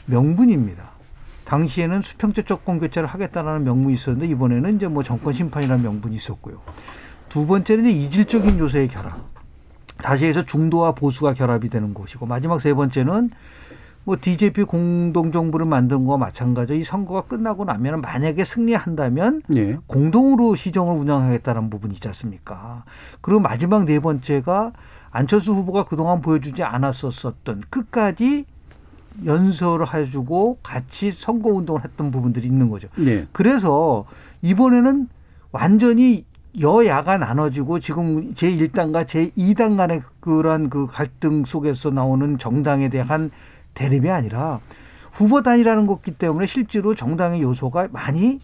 [0.05, 0.95] 명분입니다.
[1.45, 6.61] 당시에는 수평적 정권 교체를 하겠다라는 명분이 있었는데 이번에는 이제 뭐 정권 심판이라는 명분이 있었고요.
[7.29, 9.17] 두 번째는 이제 이질적인 요소의 결합.
[9.97, 13.29] 다시 해서 중도와 보수가 결합이 되는 것이고 마지막 세 번째는
[14.03, 19.77] 뭐 DJP 공동 정부를 만든 거와 마찬가지로 이 선거가 끝나고 나면 만약에 승리한다면 예.
[19.87, 22.83] 공동으로 시정을 운영하겠다는 부분이 있지 않습니까?
[23.21, 24.73] 그리고 마지막 네 번째가
[25.09, 28.45] 안철수 후보가 그동안 보여주지 않았었던 끝까지
[29.23, 32.87] 연설을 해주고 같이 선거 운동을 했던 부분들이 있는 거죠.
[32.99, 33.27] 예.
[33.31, 34.05] 그래서
[34.41, 35.07] 이번에는
[35.51, 36.25] 완전히
[36.59, 43.31] 여야가 나눠지고 지금 제1당과 제2당 간의 그런 그 갈등 속에서 나오는 정당에 대한
[43.73, 44.59] 대립이 아니라
[45.11, 48.39] 후보 단이라는 것기 때문에 실제로 정당의 요소가 많이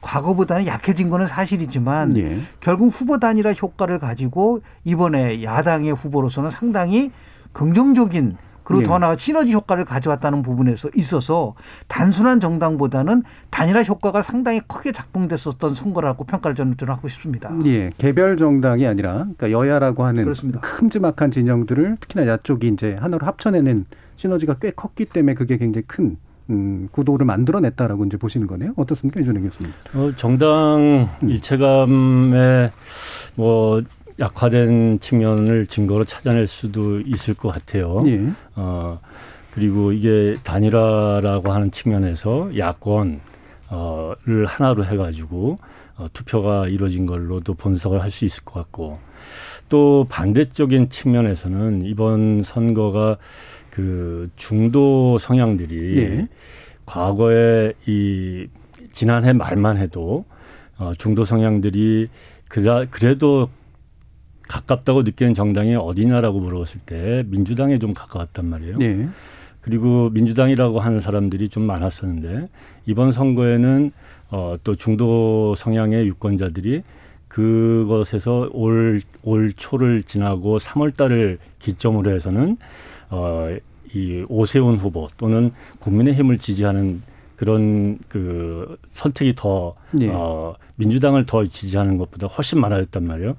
[0.00, 2.38] 과거보다는 약해진 거는 사실이지만 예.
[2.60, 7.10] 결국 후보 단일화 효과를 가지고 이번에 야당의 후보로서는 상당히
[7.52, 8.36] 긍정적인
[8.68, 8.84] 그리고 예.
[8.84, 11.54] 더 나아 시너지 효과를 가져왔다는 부분에서 있어서
[11.86, 17.50] 단순한 정당보다는 단일화 효과가 상당히 크게 작동됐었던 선거라고 평가를 저는 좀 하고 싶습니다.
[17.64, 20.60] 예, 개별 정당이 아니라 그러니까 여야라고 하는 그렇습니다.
[20.60, 26.18] 큼지막한 진영들을 특히나 야쪽이 이제 하나로 합쳐내는 시너지가 꽤 컸기 때문에 그게 굉장히 큰
[26.50, 28.72] 음, 구도를 만들어냈다라고 이제 보시는 거네요.
[28.76, 29.72] 어떻습니까, 이준영 교수님?
[29.94, 32.70] 어, 정당 일체감에
[33.34, 33.82] 뭐
[34.18, 38.02] 약화된 측면을 증거로 찾아낼 수도 있을 것 같아요.
[38.06, 38.20] 예.
[38.56, 38.98] 어,
[39.52, 43.20] 그리고 이게 단일화라고 하는 측면에서 야권
[43.68, 45.58] 어를 하나로 해가지고
[45.96, 48.98] 어, 투표가 이루어진 걸로도 분석을 할 수 있을 것 같고
[49.68, 53.18] 또 반대적인 측면에서는 이번 선거가
[53.70, 56.28] 그 중도 성향들이 예.
[56.86, 58.46] 과거에 이
[58.92, 60.24] 지난해 말만 해도
[60.78, 62.08] 어, 중도 성향들이
[62.48, 63.50] 그다 그래도
[64.48, 68.76] 가깝다고 느끼는 정당이 어디냐라고 물어봤을 때 민주당에 좀 가까웠단 말이에요.
[68.80, 69.08] 예.
[69.60, 72.48] 그리고 민주당이라고 하는 사람들이 좀 많았었는데
[72.86, 73.90] 이번 선거에는
[74.30, 76.82] 어, 또 중도 성향의 유권자들이
[77.28, 82.56] 그것에서 올, 올 초를 지나고 3월 달을 기점으로 해서는
[83.10, 83.54] 어,
[83.92, 87.02] 이 오세훈 후보 또는 국민의힘을 지지하는
[87.36, 90.08] 그런 그 선택이 더 예.
[90.08, 93.36] 어, 민주당을 더 지지하는 것보다 훨씬 많아졌단 말이에요.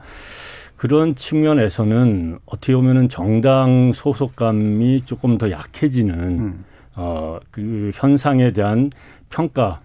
[0.80, 6.66] 그런 측면에서는 어떻게 보면은 정당 소속감이 조금 더 약해지는 음.
[6.96, 8.90] 어, 그 현상에 대한
[9.30, 9.82] 평가,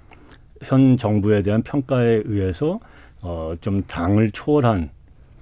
[0.62, 2.78] 현 정부에 대한 평가에 의해서
[3.22, 4.90] 어, 좀 당을 초월한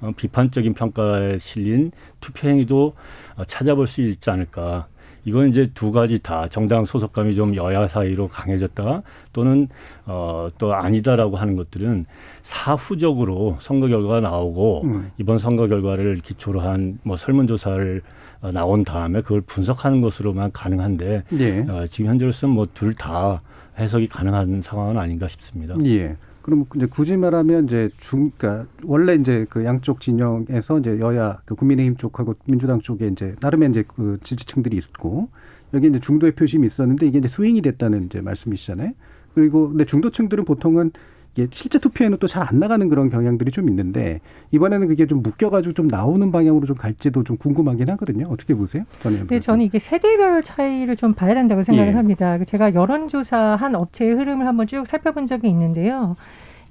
[0.00, 2.94] 어, 비판적인 평가에 실린 투표 행위도
[3.36, 4.86] 어, 찾아볼 수 있지 않을까.
[5.24, 9.68] 이건 이제 두 가지 다 정당 소속감이 좀 여야 사이로 강해졌다가 또는
[10.06, 12.06] 어, 또 아니다라고 하는 것들은
[12.42, 15.10] 사후적으로 선거 결과가 나오고 음.
[15.18, 18.02] 이번 선거 결과를 기초로 한 뭐 설문조사를
[18.42, 21.58] 어, 나온 다음에 그걸 분석하는 것으로만 가능한데 예.
[21.68, 23.42] 어, 지금 현재로서는 뭐 둘 다
[23.78, 25.74] 해석이 가능한 상황은 아닌가 싶습니다.
[25.84, 26.16] 예.
[26.42, 31.54] 그럼 이제 굳이 말하면 이제 중, 그러니까 원래 이제 그 양쪽 진영에서 이제 여야 그
[31.54, 35.28] 국민의힘 쪽하고 민주당 쪽에 이제 나름의 이제 그 지지층들이 있고
[35.74, 38.92] 여기 이제 중도의 표심이 있었는데 이게 이제 스윙이 됐다는 이제 말씀이시잖아요.
[39.34, 40.92] 그리고 근데 중도층들은 보통은
[41.34, 45.72] 이게 실제 투표에는 또 잘 안 나가는 그런 경향들이 좀 있는데 이번에는 그게 좀 묶여가지고
[45.74, 48.26] 좀 나오는 방향으로 좀 갈지도 좀 궁금하긴 하거든요.
[48.28, 48.84] 어떻게 보세요?
[49.02, 51.96] 저는 네, 저는 이게 세대별 차이를 좀 봐야 된다고 생각을 예.
[51.96, 52.38] 합니다.
[52.44, 56.16] 제가 여론조사 한 업체의 흐름을 한번 쭉 살펴본 적이 있는데요.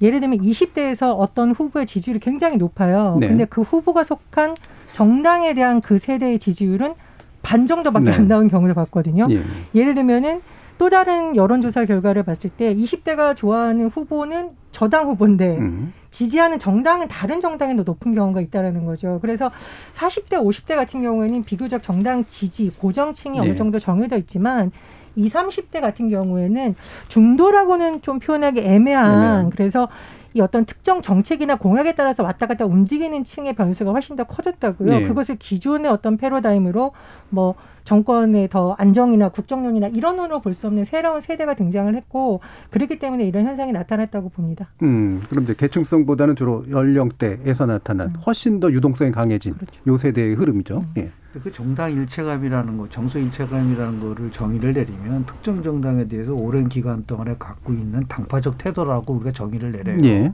[0.02, 3.18] 예를 들면 20대에서 어떤 후보의 지지율이 굉장히 높아요.
[3.20, 3.28] 네.
[3.30, 4.56] 근데 그 후보가 속한
[4.92, 6.94] 정당에 대한 그 세대의 지지율은
[7.42, 8.12] 반 정도밖에 네.
[8.12, 9.28] 안 나온 경우를 봤거든요.
[9.32, 9.42] 예.
[9.74, 10.42] 예를 들면은
[10.82, 15.94] 또 다른 여론조사 결과를 봤을 때 20대가 좋아하는 후보는 저당 후보인데 음.
[16.10, 19.20] 지지하는 정당은 다른 정당이 더 높은 경우가 있다라는 거죠.
[19.22, 19.52] 그래서
[19.94, 23.46] 40대, 50대 같은 경우에는 비교적 정당 지지, 고정층이 네.
[23.46, 24.72] 어느 정도 정해져 있지만
[25.16, 26.74] 20, 30대 같은 경우에는
[27.10, 29.50] 중도라고는 좀 표현하기 애매한 애매한.
[29.52, 29.88] 그래서
[30.34, 34.90] 이 어떤 특정 정책이나 공약에 따라서 왔다 갔다 움직이는 층의 변수가 훨씬 더 커졌다고요.
[34.90, 35.04] 네.
[35.04, 36.94] 그것을 기존의 어떤 패러다임으로
[37.30, 37.54] 뭐
[37.96, 43.74] 정권의 더 안정이나 국정론이나 이런으로 볼수 없는 새로운 세대가 등장을 했고 그렇기 때문에 이런 현상이
[43.74, 44.70] 나타났다고 봅니다.
[44.82, 49.56] 음, 그럼 이제 계층성보다는 주로 연령대에서 나타난 훨씬 더 유동성이 강해진
[49.88, 50.86] 요 세대의 흐름이죠.
[51.00, 51.12] 예.
[51.44, 57.36] 그 정당 일체감이라는 거, 정서 일체감이라는 거를 정의를 내리면 특정 정당에 대해서 오랜 기간 동안에
[57.40, 59.98] 갖고 있는 당파적 태도라고 우리가 정의를 내려요.
[60.04, 60.34] 예.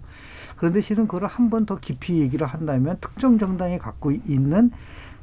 [0.58, 4.70] 그런데 실은 그걸 한 번 더 깊이 얘기를 한다면 특정 정당이 갖고 있는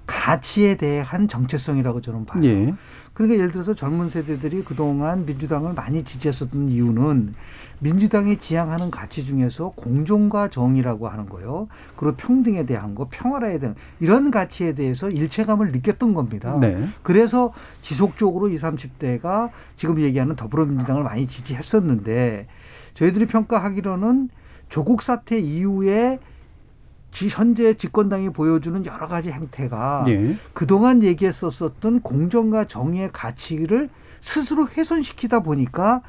[0.06, 2.44] 가치에 대한 정체성이라고 저는 봐요.
[2.44, 2.74] 예.
[3.14, 7.34] 그러니까 예를 들어서 젊은 세대들이 그동안 민주당을 많이 지지했었던 이유는
[7.78, 11.68] 민주당이 지향하는 가치 중에서 공정과 정의라고 하는 거요.
[11.96, 16.56] 그리고 평등에 대한 거, 평화에 대한 이런 가치에 대해서 일체감을 느꼈던 겁니다.
[16.60, 16.84] 네.
[17.02, 22.48] 그래서 지속적으로 20, 30대가 지금 얘기하는 더불어민주당을 많이 지지했었는데
[22.94, 24.28] 저희들이 평가하기로는
[24.68, 26.18] 조국 사태 이후에
[27.14, 30.36] 지 현재 집권당이 보여주는 여러 가지 행태가 예.
[30.52, 33.88] 그동안 얘기했었었던 공정과 정의의 가치를
[34.20, 36.02] 스스로 훼손시키다 보니까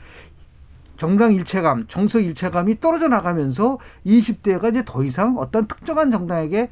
[0.97, 6.69] 정당 일체감, 정서 일체감이 떨어져 나가면서 20대가 이제 더 이상 어떤 특정한 정당에게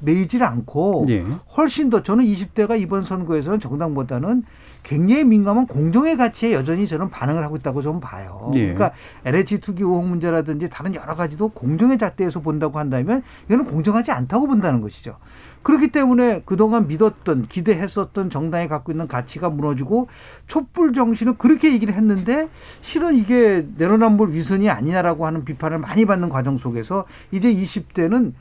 [0.00, 1.24] 매이질 않고 예.
[1.56, 4.42] 훨씬 더 저는 20대가 이번 선거에서는 정당보다는
[4.88, 8.50] 굉장히 민감한 공정의 가치에 여전히 저는 반응을 하고 있다고 좀 봐요.
[8.54, 8.72] 예.
[8.72, 8.92] 그러니까
[9.26, 14.80] LH 투기 의혹 문제라든지 다른 여러 가지도 공정의 잣대에서 본다고 한다면 이거는 공정하지 않다고 본다는
[14.80, 15.18] 것이죠.
[15.62, 20.08] 그렇기 때문에 그동안 믿었던 기대했었던 정당이 갖고 있는 가치가 무너지고
[20.46, 22.48] 촛불 정신을 그렇게 얘기를 했는데
[22.80, 28.32] 실은 이게 내로남불 위선이 아니냐라고 하는 비판을 많이 받는 과정 속에서 이제 20대는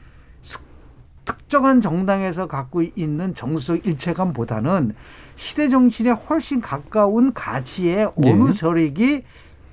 [1.26, 4.96] 특정한 정당에서 갖고 있는 정서적 일체감보다는
[5.38, 8.54] 시대 정신에 훨씬 가까운 가치의 어느 예.
[8.54, 9.24] 저력이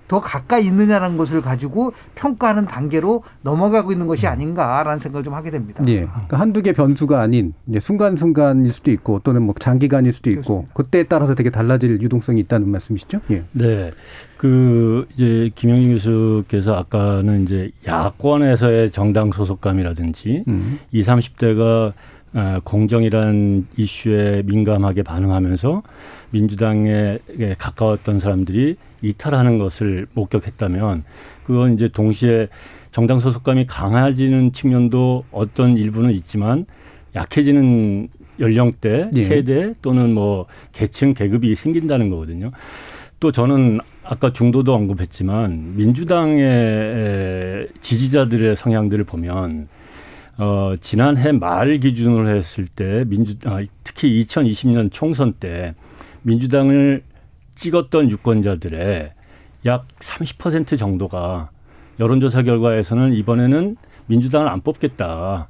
[0.06, 5.82] 더 가까이 있느냐라는 것을 가지고 평가하는 단계로 넘어가고 있는 것이 아닌가라는 생각을 좀 하게 됩니다.
[5.88, 6.04] 예.
[6.04, 11.34] 그러니까 한두 개 변수가 아닌 순간순간일 수도 있고 또는 뭐 장기간일 수도 있고 그때에 따라서
[11.34, 13.20] 되게 달라질 유동성이 있다는 말씀이시죠?
[13.30, 13.44] 예.
[13.52, 13.92] 네.
[14.36, 20.78] 그 이제 김영진 교수께서 아까는 이제 야권에서의 정당 소속감이라든지 음.
[20.92, 21.92] 20, 30대가 어,
[22.64, 25.82] 공정이란 이슈에 민감하게 반응하면서
[26.30, 27.18] 민주당에
[27.58, 31.04] 가까웠던 사람들이 이탈하는 것을 목격했다면
[31.44, 32.48] 그건 이제 동시에
[32.90, 36.66] 정당 소속감이 강해지는 측면도 어떤 일부는 있지만
[37.14, 38.08] 약해지는
[38.40, 39.22] 연령대, 예.
[39.22, 42.50] 세대 또는 뭐 계층, 계급이 생긴다는 거거든요.
[43.20, 49.68] 또 저는 아까 중도도 언급했지만 민주당의 지지자들의 성향들을 보면
[50.38, 55.74] 어, 지난해 말 기준으로 했을 때 민주 아, 특히 2020년 총선 때
[56.22, 57.02] 민주당을
[57.54, 59.12] 찍었던 유권자들의
[59.66, 61.50] 약 30% 정도가
[62.00, 65.48] 여론조사 결과에서는 이번에는 민주당을 안 뽑겠다.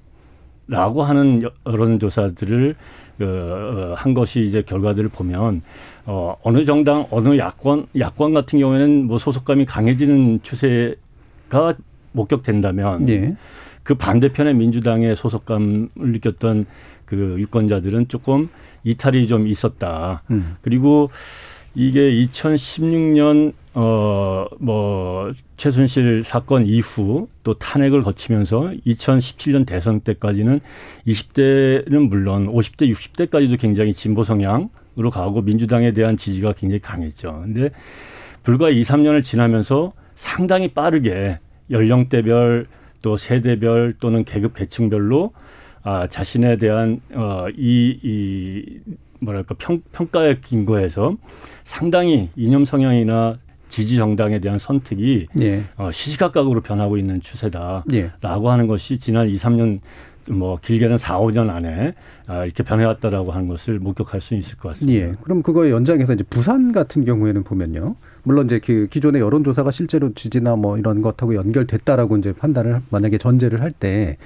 [0.66, 2.74] 라고 하는 여- 여론조사들을
[3.20, 5.60] 어, 어, 한 것이 이제 결과들을 보면
[6.06, 11.74] 어, 어느 정당 어느 야권 야권 같은 경우에는 뭐 소속감이 강해지는 추세가
[12.12, 13.36] 목격된다면 예.
[13.84, 16.66] 그 반대편의 민주당의 소속감을 느꼈던
[17.04, 18.48] 그 유권자들은 조금
[18.82, 20.22] 이탈이 좀 있었다.
[20.30, 20.56] 음.
[20.62, 21.10] 그리고
[21.76, 30.60] 이게 2016년 어 뭐 최순실 사건 이후 또 탄핵을 거치면서 2017년 대선 때까지는
[31.06, 37.42] 20대는 물론 50대, 60대까지도 굉장히 진보 성향으로 가고 민주당에 대한 지지가 굉장히 강했죠.
[37.44, 37.70] 근데
[38.42, 41.38] 불과 2, 3년을 지나면서 상당히 빠르게
[41.70, 42.66] 연령대별
[43.04, 45.32] 또 세대별 또는 계급 계층별로
[45.82, 48.80] 아, 자신에 대한 어, 이, 이
[49.20, 51.14] 뭐랄까 평, 평가에 근거해서
[51.64, 53.36] 상당히 이념 성향이나
[53.68, 55.64] 지지 정당에 대한 선택이 예.
[55.76, 58.10] 어, 시시각각으로 변하고 있는 추세다라고 예.
[58.22, 59.80] 하는 것이 지난 2, 3년
[60.30, 61.92] 뭐 길게는 4, 5년 안에
[62.26, 65.08] 아, 이렇게 변해왔다라고 하는 것을 목격할 수 있을 것 같습니다.
[65.08, 65.12] 예.
[65.20, 67.96] 그럼 그거의 연장해서 이제 부산 같은 경우에는 보면요.
[68.24, 73.60] 물론 이제 그 기존의 여론조사가 실제로 지지나 뭐 이런 것하고 연결됐다라고 이제 판단을 만약에 전제를
[73.62, 74.16] 할때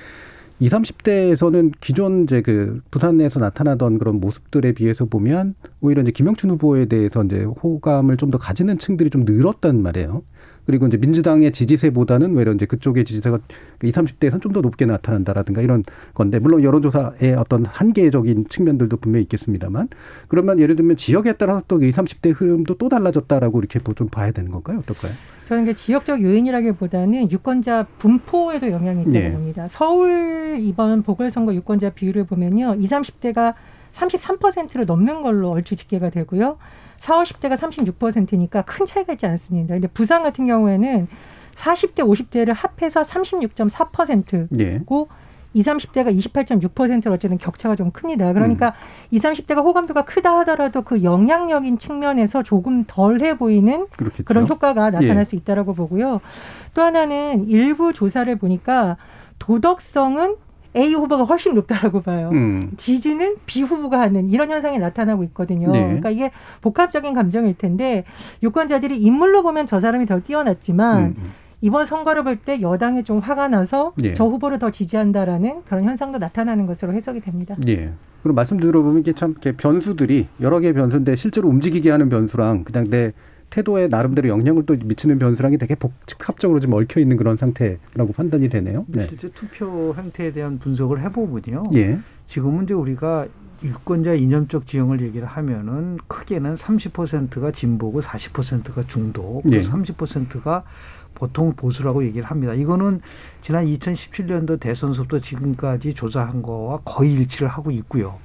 [0.60, 6.86] 20, 30대에서는 기존 이제 그 부산에서 나타나던 그런 모습들에 비해서 보면 오히려 이제 김영춘 후보에
[6.86, 10.22] 대해서 이제 호감을 좀 더 가지는 층들이 좀 늘었단 말이에요.
[10.68, 13.38] 그리고 이제 민주당의 지지세보다는 외려 이제 그쪽의 지지세가
[13.82, 19.88] 20, 30대에서는 좀더 높게 나타난다라든가 이런 건데 물론 여론조사의 어떤 한계적인 측면들도 분명히 있겠습니다만
[20.28, 24.50] 그러면 예를 들면 지역에 따라서 또 20, 30대 흐름도 또 달라졌다라고 이렇게 좀 봐야 되는
[24.50, 24.80] 건가요?
[24.80, 25.12] 어떨까요?
[25.46, 29.32] 저는 그 지역적 요인이라기보다는 유권자 분포에도 영향이 있다고 예.
[29.32, 29.68] 봅니다.
[29.68, 32.76] 서울 이번 보궐선거 유권자 비율을 보면요.
[32.78, 33.54] 20, 30대가
[33.94, 36.58] 33%를 넘는 걸로 얼추 집계가 되고요.
[36.98, 39.74] 40, 50대가 36%니까 큰 차이가 있지 않습니다.
[39.74, 41.08] 근데 부산 같은 경우에는
[41.54, 44.80] 40대, 50대를 합해서 36.4%고 예.
[45.54, 48.32] 20, 30대가 28.6%로 어쨌든 격차가 좀 큽니다.
[48.32, 48.74] 그러니까
[49.10, 54.24] 20, 30대가 호감도가 크다 하더라도 그 영향력인 측면에서 조금 덜해 보이는 그렇겠죠.
[54.24, 55.24] 그런 효과가 나타날 예.
[55.24, 56.20] 수 있다라고 보고요.
[56.74, 58.96] 또 하나는 일부 조사를 보니까
[59.38, 60.36] 도덕성은
[60.78, 62.30] A 후보가 훨씬 높다라고 봐요.
[62.32, 62.60] 음.
[62.76, 65.70] 지지는 B 후보가 하는 이런 현상이 나타나고 있거든요.
[65.72, 65.80] 네.
[65.82, 66.30] 그러니까 이게
[66.62, 68.04] 복합적인 감정일 텐데
[68.42, 71.30] 유권자들이 인물로 보면 저 사람이 더 뛰어났지만 음, 음.
[71.60, 74.14] 이번 선거를 볼 때 여당이 좀 화가 나서 예.
[74.14, 77.56] 저 후보를 더 지지한다라는 그런 현상도 나타나는 것으로 해석이 됩니다.
[77.66, 77.92] 예.
[78.22, 82.84] 그럼 말씀 들어보면 이게 참 이렇게 변수들이 여러 개의 변수인데 실제로 움직이게 하는 변수랑 그냥
[82.88, 83.12] 내
[83.50, 88.84] 태도에 나름대로 영향을 또 미치는 변수랑이 되게 복합적으로 좀 얽혀 있는 그런 상태라고 판단이 되네요.
[88.88, 89.06] 네.
[89.06, 91.64] 실제 투표 행태에 대한 분석을 해보면요.
[91.74, 91.98] 예.
[92.26, 93.26] 지금은 이제 우리가
[93.62, 99.50] 유권자 이념적 지형을 얘기를 하면은 크게는 30%가 진보고 40%가 중도, 예.
[99.50, 100.64] 그리고 30%가
[101.14, 102.54] 보통 보수라고 얘기를 합니다.
[102.54, 103.00] 이거는
[103.42, 108.18] 지난 2017년도 대선서부터 지금까지 조사한 거와 거의 일치를 하고 있고요.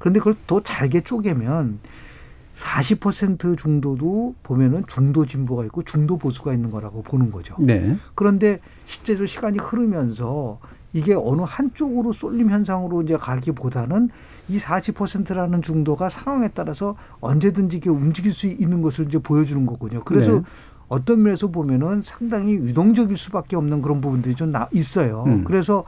[0.00, 1.78] 그런데 그걸 더 잘게 쪼개면
[2.54, 7.56] 40% 중도도 보면은 중도 진보가 있고 중도 보수가 있는 거라고 보는 거죠.
[7.58, 7.96] 네.
[8.14, 10.58] 그런데 실제로 시간이 흐르면서
[10.92, 14.10] 이게 어느 한쪽으로 쏠림 현상으로 이제 가기보다는
[14.48, 20.02] 이 40%라는 중도가 상황에 따라서 언제든지 이게 움직일 수 있는 것을 이제 보여주는 거군요.
[20.04, 20.42] 그래서 네.
[20.88, 25.24] 어떤 면에서 보면은 상당히 유동적일 수밖에 없는 그런 부분들이 좀 나, 있어요.
[25.26, 25.44] 음.
[25.44, 25.84] 그래서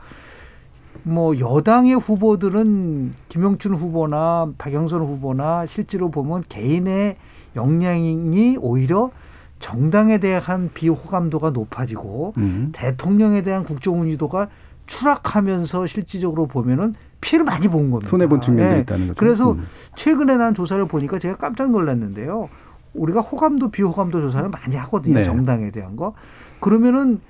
[1.05, 7.17] 뭐 여당의 후보들은 김영춘 후보나 박영선 후보나 실제로 보면 개인의
[7.55, 9.11] 역량이 오히려
[9.59, 12.69] 정당에 대한 비호감도가 높아지고 음.
[12.73, 14.49] 대통령에 대한 국정운이도가
[14.87, 18.09] 추락하면서 실질적으로 보면은 피해를 많이 본 겁니다.
[18.09, 18.81] 손해 본 측면들이 예.
[18.81, 19.19] 있다는 거죠.
[19.19, 19.65] 그래서 음.
[19.95, 22.49] 최근에 난 조사를 보니까 제가 깜짝 놀랐는데요.
[22.95, 25.15] 우리가 호감도 비호감도 조사를 많이 하거든요.
[25.15, 25.23] 네.
[25.23, 26.13] 정당에 대한 거.
[26.59, 27.21] 그러면은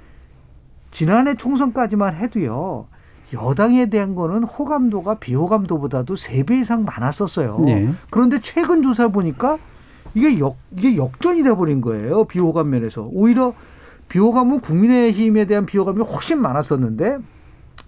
[0.91, 2.87] 지난해 총선까지만 해도요.
[3.35, 7.63] 여당에 대한 거는 호감도가 비호감도보다도 세 배 이상 많았었어요.
[7.67, 7.89] 예.
[8.09, 9.57] 그런데 최근 조사 보니까
[10.13, 12.25] 이게 역 이게 역전이 돼 버린 거예요.
[12.25, 13.07] 비호감 면에서.
[13.11, 13.53] 오히려
[14.09, 17.17] 비호감은 국민의힘에 대한 비호감이 훨씬 많았었는데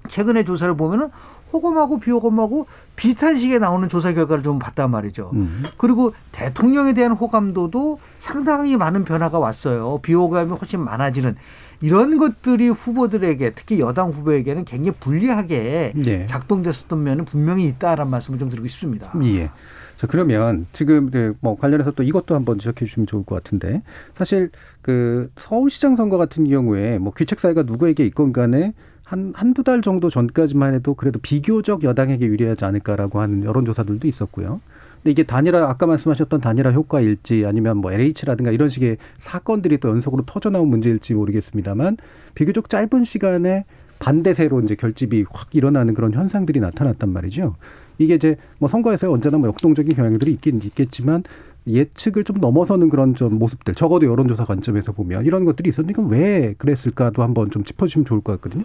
[0.08, 1.10] 최근의 조사를 보면은
[1.54, 5.32] 호감하고 비호감하고 비슷한 시기에 나오는 조사 결과를 좀 봤단 말이죠.
[5.34, 5.64] 음.
[5.78, 10.00] 그리고 대통령에 대한 호감도도 상당히 많은 변화가 왔어요.
[10.02, 11.36] 비호감이 훨씬 많아지는
[11.82, 16.26] 이런 것들이 후보들에게 특히 여당 후보에게는 굉장히 불리하게 네.
[16.26, 19.14] 작동됐었던 면은 분명히 있다라는 말씀을 좀 드리고 싶습니다.
[19.24, 19.50] 예.
[19.98, 23.82] 자 그러면 지금 그뭐 관련해서 또 이것도 한번 지적해 주시면 좋을 것 같은데
[24.16, 28.74] 사실 그 서울시장 선거 같은 경우에 뭐 귀책 사유가 누구에게 있건 간에
[29.08, 34.60] 한 한두 달 정도 전까지만 해도 그래도 비교적 여당에게 유리하지 않을까라고 하는 여론조사들도 있었고요.
[34.98, 40.24] 근데 이게 단일화 아까 말씀하셨던 단일화 효과일지 아니면 뭐 LH라든가 이런 식의 사건들이 또 연속으로
[40.26, 41.96] 터져 나온 문제일지 모르겠습니다만
[42.36, 43.64] 비교적 짧은 시간에
[44.00, 47.56] 반대세로 이제 결집이 확 일어나는 그런 현상들이 나타났단 말이죠.
[48.00, 51.24] 이게 이제 뭐 선거에서 언제나 뭐 역동적인 경향들이 있긴 있겠지만
[51.68, 57.24] 예측을 좀 넘어서는 그런 좀 모습들 적어도 여론조사 관점에서 보면 이런 것들이 있었는데 왜 그랬을까도
[57.24, 58.64] 한번 좀 짚어주시면 좋을 것 같거든요.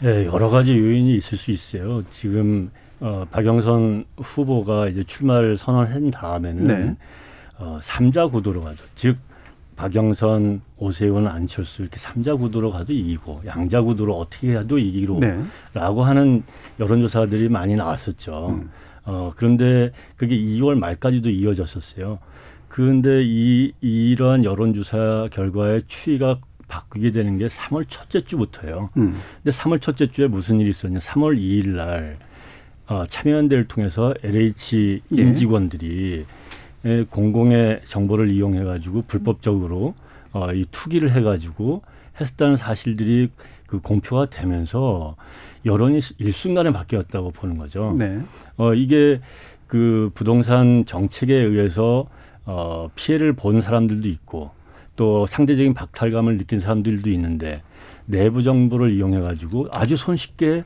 [0.00, 2.02] 네, 여러 가지 요인이 있을 수 있어요.
[2.12, 2.70] 지금
[3.00, 6.96] 어, 박영선 후보가 이제 출마를 선언한 다음에는 네.
[7.58, 8.84] 어, 삼자 구도로 가죠.
[8.94, 9.16] 즉
[9.76, 15.40] 박영선, 오세훈, 안철수 이렇게 삼자 구도로 가도 이기고 양자 구도로 어떻게 해도 이기기로 네.
[15.74, 16.44] 라고 하는
[16.78, 18.50] 여론조사들이 많이 나왔었죠.
[18.50, 18.70] 음.
[19.04, 22.18] 어, 그런데 그게 2월 말까지도 이어졌었어요.
[22.68, 26.38] 그런데 이, 이러한 여론조사 결과의 추이가
[26.68, 28.90] 바뀌게 되는 게 3월 첫째 주부터예요.
[28.96, 29.18] 음.
[29.42, 30.98] 근데 3월 첫째 주에 무슨 일이 있었냐?
[31.00, 32.18] 3월 2일 날
[32.86, 35.22] 어, 참여연대를 통해서 LH 예.
[35.22, 36.24] 임직원들이
[36.84, 39.94] 에, 공공의 정보를 이용해 가지고 불법적으로
[40.32, 41.82] 어, 이 투기를 해 가지고
[42.20, 43.30] 했다는 사실들이
[43.66, 45.16] 그 공표가 되면서
[45.64, 47.94] 여론이 일순간에 바뀌었다고 보는 거죠.
[47.98, 48.20] 네.
[48.56, 49.20] 어, 이게
[49.66, 52.06] 그 부동산 정책에 의해서
[52.44, 54.50] 어, 피해를 본 사람들도 있고
[54.96, 57.62] 또 상대적인 박탈감을 느낀 사람들도 있는데
[58.04, 60.64] 내부 정보를 이용해 가지고 아주 손쉽게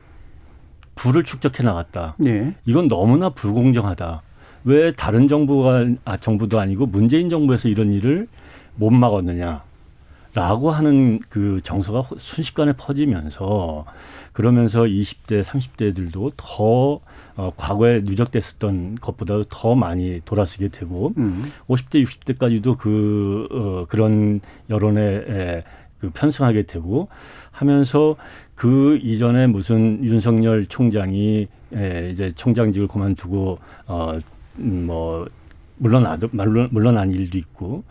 [0.95, 2.15] 부를 축적해 나갔다.
[2.25, 2.55] 예.
[2.65, 4.23] 이건 너무나 불공정하다.
[4.65, 8.27] 왜 다른 정부가 아 정부도 아니고 문재인 정부에서 이런 일을
[8.75, 9.63] 못 막았느냐?
[10.37, 13.85] 라고 하는 그 정서가 호- 순식간에 퍼지면서
[14.33, 16.99] 그러면서 20대, 30대들도 더
[17.35, 21.43] 어, 과거에 누적됐었던 것보다 더 많이 돌아서게 되고 음.
[21.67, 25.63] 50대, 60대까지도 그 어, 그런 여론에 에,
[25.99, 27.07] 그 편승하게 되고
[27.51, 28.15] 하면서
[28.53, 33.57] 그 이전에 무슨 윤석열 총장이 에, 이제 총장직을 그만두고
[33.87, 35.27] 어뭐
[35.79, 37.83] 물러나도 물론 물러난 일도 있고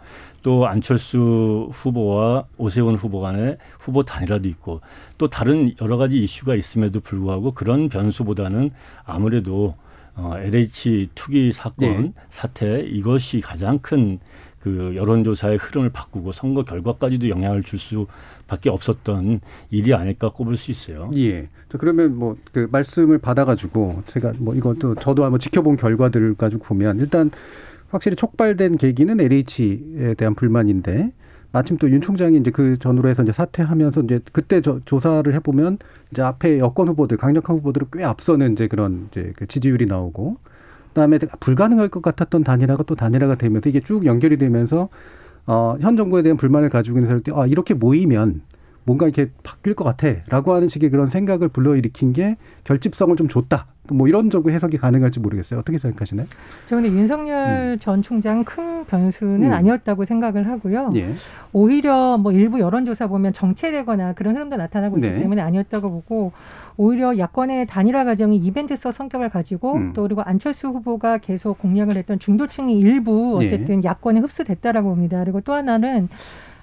[0.47, 4.80] 또 안철수 후보와 오세훈 후보 간의 후보 단일화도 있고
[5.18, 8.70] 또 다른 여러 가지 이슈가 있음에도 불구하고 그런 변수보다는
[9.05, 9.74] 아무래도
[10.14, 12.12] 어, LH 투기 사건 네.
[12.30, 14.20] 사태 이것이 가장 큰
[14.66, 19.40] 그 여론조사의 흐름을 바꾸고 선거 결과까지도 영향을 줄 수밖에 없었던
[19.70, 21.09] 일이 아닐까 꼽을 수 있어요.
[21.16, 21.49] 예.
[21.68, 26.99] 저 그러면 뭐 그 말씀을 받아가지고 제가 뭐 이것도 저도 한번 지켜본 결과들을 가지고 보면
[26.99, 27.30] 일단
[27.91, 31.12] 확실히 촉발된 계기는 LH에 대한 불만인데
[31.53, 35.78] 마침 또 윤 총장이 이제 그 전후로 해서 이제 사퇴하면서 이제 그때 저 조사를 해보면
[36.11, 40.37] 이제 앞에 여권 후보들 강력한 후보들을 꽤 앞서는 이제 그런 이제 그 지지율이 나오고
[40.89, 44.89] 그다음에 불가능할 것 같았던 단일화가 또 단일화가 되면서 이게 쭉 연결이 되면서
[45.47, 48.43] 어, 현 정부에 대한 불만을 가지고 있는 사람들이 아, 이렇게 모이면
[48.87, 53.66] 뭔가 이렇게 바뀔 것 같아라고 하는 식의 그런 생각을 불러일으킨 게 결집성을 좀 줬다.
[53.89, 55.61] 뭐 이런 정도 해석이 가능할지 모르겠어요.
[55.61, 56.26] 어떻게 생각하시나요?
[56.66, 59.53] 저 근데 윤석열 전 총장 큰 변수는 음.
[59.53, 60.91] 아니었다고 생각을 하고요.
[60.97, 61.12] 예.
[61.53, 65.20] 오히려 뭐 일부 여론조사 보면 정체되거나 그런 흐름도 나타나고 있기 네.
[65.20, 66.32] 때문에 아니었다고 보고
[66.76, 69.93] 오히려 야권의 단일화 과정이 이벤트성 성격을 가지고 음.
[69.95, 73.47] 또 그리고 안철수 후보가 계속 공략을 했던 중도층이 일부 예.
[73.47, 75.22] 어쨌든 야권에 흡수됐다라고 봅니다.
[75.22, 76.09] 그리고 또 하나는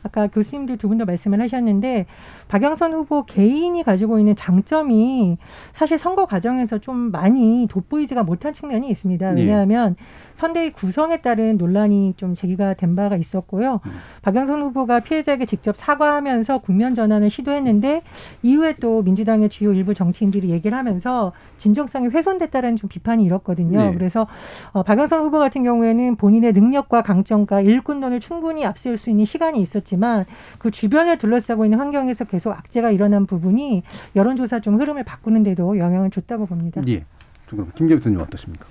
[0.03, 2.05] 아까 교수님들 두 분도 말씀을 하셨는데
[2.49, 5.37] 박영선 후보 개인이 가지고 있는 장점이
[5.71, 9.31] 사실 선거 과정에서 좀 많이 돋보이지가 못한 측면이 있습니다.
[9.31, 9.41] 네.
[9.41, 9.95] 왜냐하면
[10.35, 13.79] 선대위 구성에 따른 논란이 좀 제기가 된 바가 있었고요.
[14.23, 18.01] 박영선 후보가 피해자에게 직접 사과하면서 국면 전환을 시도했는데
[18.41, 23.79] 이후에 또 민주당의 주요 일부 정치인들이 얘기를 하면서 진정성이 훼손됐다는 좀 비판이 일었거든요.
[23.79, 23.93] 네.
[23.93, 24.27] 그래서
[24.71, 29.92] 어, 박영선 후보 같은 경우에는 본인의 능력과 강점과 일꾼론을 충분히 앞세울 수 있는 시간이 있었지
[29.97, 30.25] 만
[30.59, 33.83] 그 주변을 둘러싸고 있는 환경에서 계속 악재가 일어난 부분이
[34.15, 36.81] 여론조사 좀 흐름을 바꾸는 데도 영향을 줬다고 봅니다.
[36.87, 37.05] 예.
[37.47, 38.65] 좀 그럼 김 교수님 어떠십니까?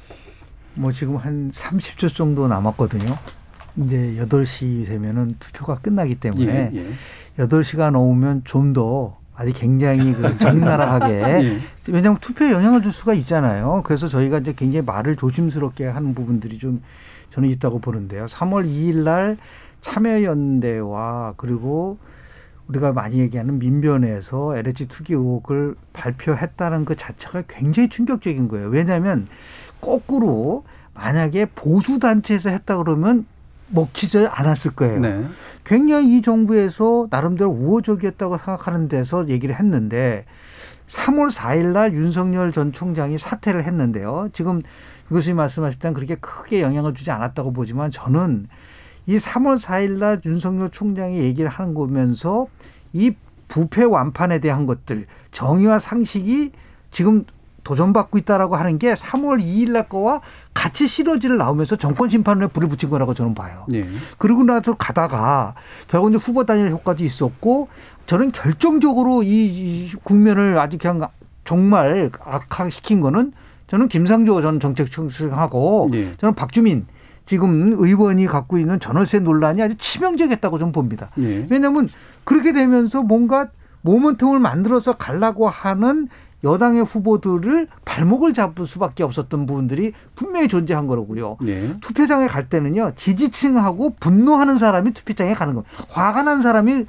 [0.75, 3.15] 뭐 지금 한 30초 정도 남았거든요.
[3.77, 6.79] 이제 8시 되면은 투표가 끝나기 때문에 예,
[7.39, 7.45] 예.
[7.45, 11.59] 8시가 넘으면 좀더 아주 굉장히 그 적나라하게 예.
[11.89, 13.83] 왜냐하면 투표에 영향을 줄 수가 있잖아요.
[13.85, 16.83] 그래서 저희가 이제 굉장히 말을 조심스럽게 하는 부분들이 좀
[17.31, 18.27] 저는 있다고 보는데요.
[18.27, 19.39] 3월 2일 날
[19.83, 21.99] 참여연대와 그리고
[22.69, 28.69] 우리가 많이 얘기하는 민변에서 LH 투기 의혹을 발표했다는 그 자체가 굉장히 충격적인 거예요.
[28.69, 29.27] 왜냐하면
[29.81, 30.65] 거꾸로
[30.95, 33.27] 만약에 보수 단체에서 했다 그러면
[33.69, 35.01] 먹히지 않았을 거예요.
[35.01, 35.27] 네.
[35.65, 40.25] 굉장히 이 정부에서 나름대로 우호적이었다고 생각하는 데서 얘기를 했는데
[40.89, 44.29] 3월 4일 날 윤석열 전 총장이 사퇴를 했는데요.
[44.33, 44.63] 지금
[45.09, 48.47] 교수님 말씀하실 때는 그렇게 크게 영향을 주지 않았다고 보지만 저는
[49.07, 52.47] 이 3월 4일 날 윤석열 총장이 얘기를 하는 거면서
[52.93, 53.15] 이
[53.49, 56.53] 부패 완판에 대한 것들 정의와 상식이
[56.91, 57.25] 지금
[57.65, 60.21] 도전받고 있다라고 하는 게 3월 2일 날 거와
[60.53, 63.67] 같이 시너지를 나오면서 정권 심판에 불을 붙인 거라고 저는 봐요.
[63.73, 63.87] 예.
[64.19, 65.55] 그러고 나서 가다가
[65.87, 67.69] 결국 이제 후보 단일 효과도 있었고
[68.07, 71.09] 저는 결정적으로 이, 이 국면을 아주 그냥
[71.45, 73.33] 정말 악화시킨 거는
[73.69, 76.13] 저는 김상조 전 정책청장하고 예.
[76.17, 76.87] 저는 박주민
[77.33, 81.09] 지금 의원이 갖고 있는 전월세 논란이 아주 치명적이었다고 좀 봅니다.
[81.19, 81.47] 예.
[81.49, 81.89] 왜냐하면
[82.25, 83.49] 그렇게 되면서 뭔가
[83.87, 86.09] 모멘텀을 만들어서 가려고 하는
[86.45, 91.39] 여당의 후보들을 발목을 잡을 수밖에 없었던 부분들이 분명히 존재한 거라고요.
[91.47, 91.75] 예.
[91.81, 96.85] 투표장에 갈 때는요 지지층하고 분노하는 사람이 투표장에 가는 거, 화가 난 사람이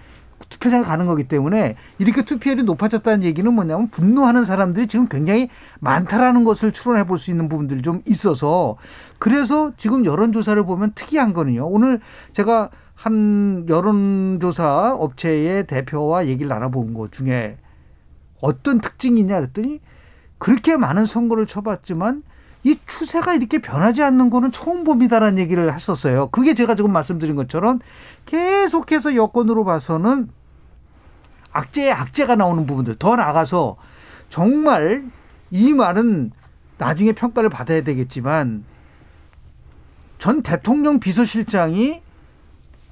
[0.53, 5.49] 투표장에 가는 거기 때문에 이렇게 투표율이 높아졌다는 얘기는 뭐냐면 분노하는 사람들이 지금 굉장히
[5.79, 8.75] 많다라는 것을 추론해 볼 수 있는 부분들이 좀 있어서
[9.19, 11.67] 그래서 지금 여론조사를 보면 특이한 거는요.
[11.67, 12.01] 오늘
[12.33, 17.57] 제가 한 여론조사 업체의 대표와 얘기를 나눠본 것 중에
[18.41, 19.79] 어떤 특징이 있냐 그랬더니
[20.37, 22.23] 그렇게 많은 선거를 쳐봤지만
[22.65, 26.27] 이 추세가 이렇게 변하지 않는 거는 처음 봅니다라는 얘기를 했었어요.
[26.27, 27.79] 그게 제가 지금 말씀드린 것처럼
[28.25, 30.29] 계속해서 여건으로 봐서는
[31.53, 33.77] 악재에 악재가 나오는 부분들 더 나아가서
[34.29, 35.05] 정말
[35.51, 36.31] 이 말은
[36.77, 38.65] 나중에 평가를 받아야 되겠지만
[40.17, 42.01] 전 대통령 비서실장이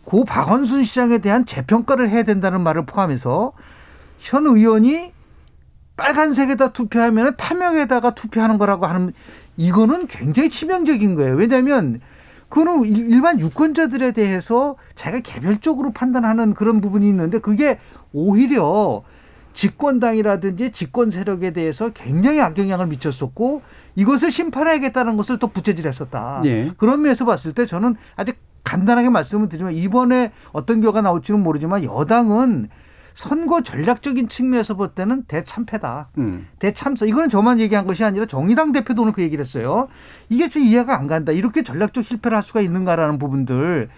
[0.03, 3.53] 고 박원순 시장에 대한 재평가를 해야 된다는 말을 포함해서
[4.20, 5.12] 현 의원이
[5.97, 9.14] 빨간색에다 투표하면 탐명에다가 투표하는 거라고 하는
[9.57, 11.36] 이거는 굉장히 치명적인 거예요.
[11.36, 12.01] 왜냐하면
[12.52, 17.80] 그거는 일반 유권자들에 대해서 자기가 개별적으로 판단하는 그런 부분이 있는데 그게
[18.12, 19.04] 오히려
[19.54, 23.62] 집권당이라든지 집권 세력에 대해서 굉장히 악영향을 미쳤었고
[23.95, 26.41] 이것을 심판해야겠다는 것을 또 부채질했었다.
[26.45, 26.72] 예.
[26.78, 32.70] 그런 면에서 봤을 때 저는 아직 간단하게 말씀을 드리면 이번에 어떤 결과가 나올지는 모르지만 여당은
[33.14, 36.09] 선거 전략적인 측면에서 볼 때는 대참패다.
[36.18, 36.47] 음.
[36.59, 37.05] 대참사.
[37.05, 39.88] 이거는 저만 얘기한 것이 아니라 정의당 대표도 오늘 그 얘기를 했어요.
[40.30, 41.32] 이게 좀 이해가 안 간다.
[41.32, 43.89] 이렇게 전략적 실패를 할 수가 있는가라는 부분들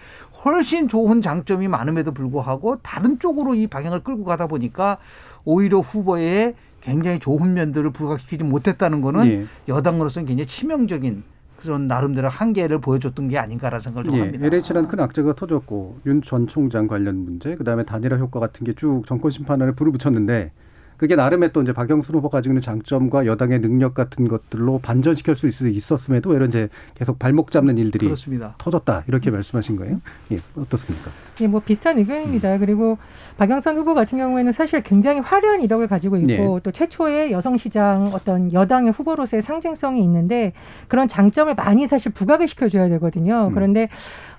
[0.44, 4.98] 훨씬 좋은 장점이 많음에도 불구하고 다른 쪽으로 이 방향을 끌고 가다 보니까
[5.44, 9.46] 오히려 후보에 굉장히 좋은 면들을 부각시키지 못했다는 거는 예.
[9.68, 11.22] 여당으로서는 굉장히 치명적인
[11.64, 14.46] 그런 나름대로 한계를 보여줬던 게 아닌가라는 생각을 좀 예, 합니다.
[14.46, 19.02] LH라는 큰 악재가 터졌고 윤 전 총장 관련 문제, 그다음에 단일화 효과 같은 게 쭉
[19.06, 20.52] 정권 심판안에 불을 붙였는데
[20.96, 25.48] 그게 나름의 또 이제 박영순 후보가 가지고 있는 장점과 여당의 능력 같은 것들로 반전시킬 수
[25.48, 28.54] 있- 있었음에도 이런 이제 계속 발목 잡는 일들이 그렇습니다.
[28.58, 30.00] 터졌다 이렇게 말씀하신 거예요?
[30.32, 31.10] 예, 어떻습니까?
[31.40, 32.58] 예, 뭐 비슷한 의견입니다.
[32.58, 32.98] 그리고
[33.38, 36.60] 박영선 후보 같은 경우에는 사실 굉장히 화려한 이력을 가지고 있고 네.
[36.62, 40.52] 또 최초의 여성 시장 어떤 여당의 후보로서의 상징성이 있는데
[40.88, 43.48] 그런 장점을 많이 사실 부각을 시켜줘야 되거든요.
[43.48, 43.54] 음.
[43.54, 43.88] 그런데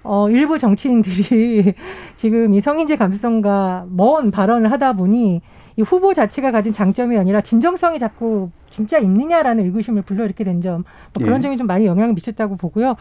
[0.03, 1.73] 어, 일부 정치인들이
[2.15, 5.41] 지금 이 성인지 감수성과 먼 발언을 하다 보니
[5.77, 11.23] 이 후보 자체가 가진 장점이 아니라 진정성이 자꾸 진짜 있느냐라는 의구심을 불러일으키게 된 점, 뭐
[11.23, 11.41] 그런 예.
[11.41, 12.95] 점이 좀 많이 영향을 미쳤다고 보고요.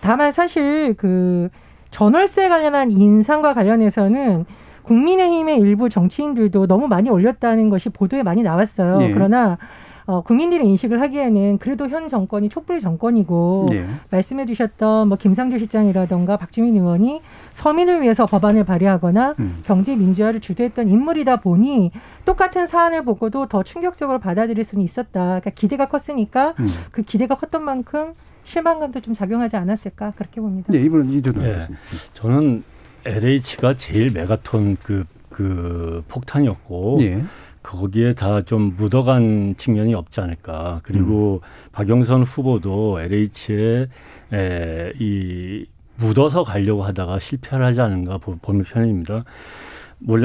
[0.00, 1.48] 다만 사실 그
[1.90, 4.46] 전월세 관련한 인상과 관련해서는
[4.82, 9.02] 국민의힘의 일부 정치인들도 너무 많이 올렸다는 것이 보도에 많이 나왔어요.
[9.02, 9.12] 예.
[9.12, 9.58] 그러나
[10.06, 13.86] 어, 국민들이 인식을 하기에는 그래도 현 정권이 촛불 정권이고 예.
[14.10, 17.22] 말씀해 주셨던 뭐 김상조 실장이라던가 박주민 의원이
[17.52, 19.60] 서민을 위해서 법안을 발의하거나 음.
[19.64, 21.92] 경제 민주화를 주도했던 인물이다 보니
[22.24, 25.40] 똑같은 사안을 보고도 더 충격적으로 받아들일 수는 있었다.
[25.40, 26.66] 그러니까 기대가 컸으니까 음.
[26.90, 30.72] 그 기대가 컸던 만큼 실망감도 좀 작용하지 않았을까 그렇게 봅니다.
[30.72, 31.54] 네, 이분은 이준호 예.
[31.54, 31.76] 교수님.
[32.14, 32.64] 저는
[33.04, 37.22] LH가 제일 메가톤 그, 그 폭탄이었고 예.
[37.62, 40.80] 거기에 다 좀 묻어간 측면이 없지 않을까.
[40.82, 41.42] 그리고
[41.72, 43.88] 박영선 후보도 LH에
[44.32, 49.22] 에, 이 묻어서 가려고 하다가 실패를 하지 않은가 보- 보는 편입니다.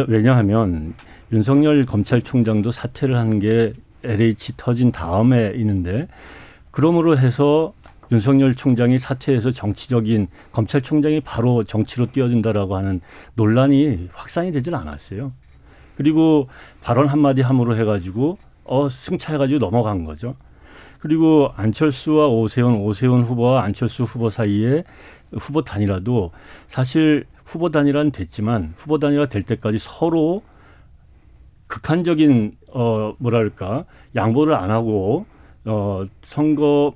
[0.07, 0.93] 왜냐하면
[1.33, 3.73] 윤석열 검찰총장도 사퇴를 하는 게
[4.03, 6.07] LH 터진 다음에 있는데
[6.71, 7.73] 그러므로 해서
[8.11, 13.01] 윤석열 총장이 사퇴해서 정치적인 검찰총장이 바로 정치로 뛰어든다라고 하는
[13.33, 15.33] 논란이 확산이 되질 않았어요.
[15.97, 16.47] 그리고
[16.81, 20.35] 발언 한마디 함으로 해가지고 어 승차해가지고 넘어간 거죠.
[20.99, 24.83] 그리고 안철수와 오세훈, 오세훈 후보와 안철수 후보 사이에
[25.33, 26.31] 후보 단일화도
[26.67, 30.41] 사실 후보 단일화는 됐지만 후보 단일화 될 때까지 서로
[31.67, 33.85] 극한적인 어 뭐랄까
[34.15, 35.25] 양보를 안 하고
[35.65, 36.93] 어 선거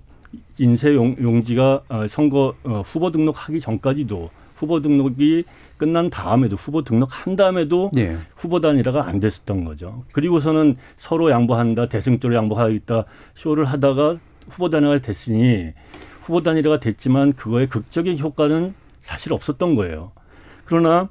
[0.57, 5.45] 인쇄 용, 용지가 어, 선거 어, 후보 등록하기 전까지도 후보 등록이
[5.79, 8.17] 끝난 다음에도 후보 등록한 다음에도 예.
[8.35, 10.03] 후보 단일화가 안 됐었던 거죠.
[10.11, 14.17] 그리고서는 서로 양보한다, 대승적으로 양보하겠다 쇼를 하다가
[14.49, 15.71] 후보 단일화가 됐으니
[16.21, 20.11] 후보 단일화가 됐지만 그거의 극적인 효과는 사실 없었던 거예요.
[20.65, 21.09] 그러나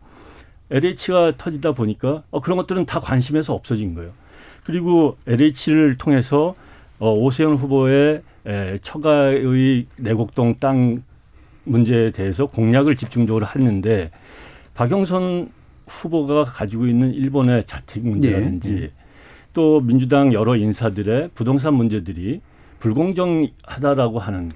[0.70, 4.10] LH가 터지다 보니까 어, 그런 것들은 다 관심에서 없어진 거예요.
[4.64, 6.54] 그리고 LH를 통해서
[6.98, 11.02] 어, 오세훈 후보의 에, 처가의 내곡동 땅
[11.64, 14.10] 문제에 대해서 공약을 집중적으로 했는데
[14.78, 15.50] 박영선
[15.88, 18.92] 후보가 가지고 있는 일본의 자택 문제라든지 예, 예.
[19.52, 22.40] 또 민주당 여러 인사들의 부동산 문제들이
[22.78, 24.54] 불공정하다라고 하는 거.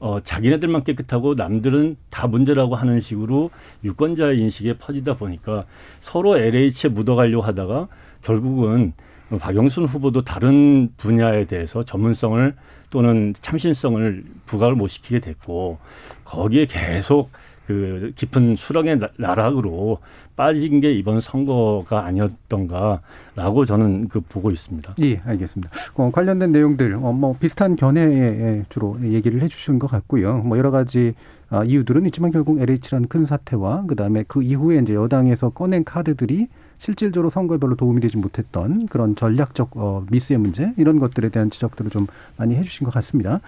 [0.00, 3.50] 어, 자기네들만 깨끗하고 남들은 다 문제라고 하는 식으로
[3.84, 5.64] 유권자 인식에 퍼지다 보니까
[6.00, 7.88] 서로 LH에 묻어가려고 하다가
[8.20, 8.92] 결국은
[9.40, 12.54] 박영순 후보도 다른 분야에 대해서 전문성을
[12.90, 15.78] 또는 참신성을 부각을 못 시키게 됐고
[16.24, 17.30] 거기에 계속
[17.68, 19.98] 그 깊은 수렁의 나- 나락으로
[20.36, 24.94] 빠진 게 이번 선거가 아니었던가라고 저는 그 보고 있습니다.
[25.02, 25.70] 예, 알겠습니다.
[25.96, 30.38] 어, 관련된 내용들 어, 뭐 비슷한 견해에 주로 얘기를 해주신 것 같고요.
[30.38, 31.12] 뭐 여러 가지
[31.50, 36.48] 아, 이유들은 있지만 결국 LH라는 큰 사태와 그 다음에 그 이후에 이제 여당에서 꺼낸 카드들이
[36.78, 41.90] 실질적으로 선거에 별로 도움이 되지 못했던 그런 전략적 어, 미스의 문제 이런 것들에 대한 지적들을
[41.90, 42.06] 좀
[42.36, 43.40] 많이 해주신 것 같습니다.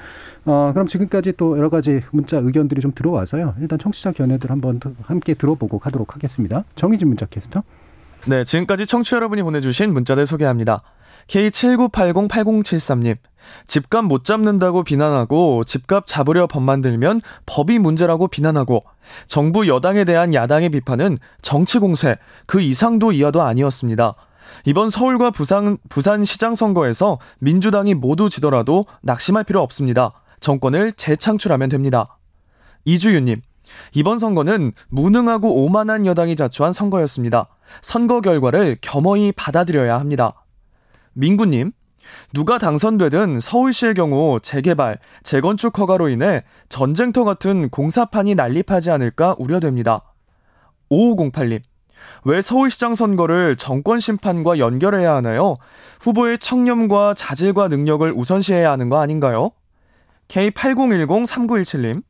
[0.45, 3.55] 어, 그럼 지금까지 또 여러 가지 문자 의견들이 좀 들어와서요.
[3.61, 6.65] 일단 청취자 견해들 한번 더 함께 들어보고 가도록 하겠습니다.
[6.75, 7.63] 정희진 문자 캐스터.
[8.27, 10.83] 네, 지금까지 청취자 여러분이 보내주신 문자들 소개합니다.
[11.29, 13.17] K79808073님,
[13.67, 18.85] 집값 못 잡는다고 비난하고 집값 잡으려 법 만들면 법이 문제라고 비난하고
[19.27, 22.17] 정부 여당에 대한 야당의 비판은 정치 공세
[22.47, 24.15] 그 이상도 이하도 아니었습니다.
[24.65, 30.13] 이번 서울과 부산, 부산 시장 선거에서 민주당이 모두 지더라도 낙심할 필요 없습니다.
[30.41, 32.19] 정권을 재창출하면 됩니다.
[32.85, 33.43] 이주윤님,
[33.95, 37.49] 이번 선거는 무능하고 오만한 여당이 자초한 선거였습니다.
[37.83, 40.45] 선거 결과를 겸허히 받아들여야 합니다.
[41.13, 41.73] 민구님,
[42.33, 50.03] 누가 당선되든 서울시의 경우 재개발, 재건축 허가로 인해 전쟁터 같은 공사판이 난립하지 않을까 우려됩니다.
[50.91, 51.61] 5508님,
[52.25, 55.57] 왜 서울시장 선거를 정권 심판과 연결해야 하나요?
[56.01, 59.51] 후보의 청렴과 자질과 능력을 우선시해야 하는 거 아닌가요?
[60.29, 62.03] K80103917님,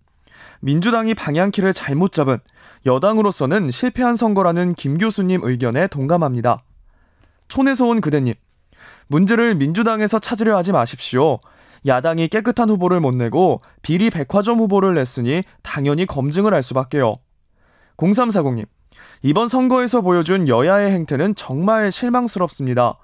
[0.60, 2.38] 민주당이 방향키를 잘못 잡은
[2.86, 6.62] 여당으로서는 실패한 선거라는 김 교수님 의견에 동감합니다.
[7.48, 8.34] 촌에서 온 그대님,
[9.10, 11.40] 문제를 민주당에서 찾으려 하지 마십시오.
[11.84, 17.16] 야당이 깨끗한 후보를 못 내고 비리 백화점 후보를 냈으니 당연히 검증을 할 수밖에요.
[17.96, 18.66] 0340님,
[19.22, 22.98] 이번 선거에서 보여준 여야의 행태는 정말 실망스럽습니다.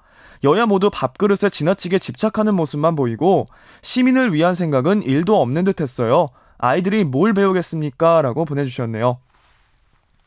[0.45, 3.47] 여야 모두 밥그릇에 지나치게 집착하는 모습만 보이고
[3.81, 6.29] 시민을 위한 생각은 일도 없는 듯 했어요.
[6.57, 8.21] 아이들이 뭘 배우겠습니까?
[8.21, 9.19] 라고 보내주셨네요.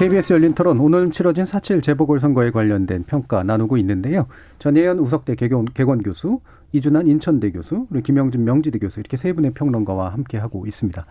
[0.00, 4.28] KBS 열린 토론 오늘 치러진 4.7 재보궐선거에 관련된 평가 나누고 있는데요.
[4.58, 6.40] 전예현 우석대 개건, 개건 교수,
[6.72, 11.04] 이준환 인천대 교수, 그리고 김영진 명지대 교수 이렇게 세 분의 평론가와 함께 하고 있습니다.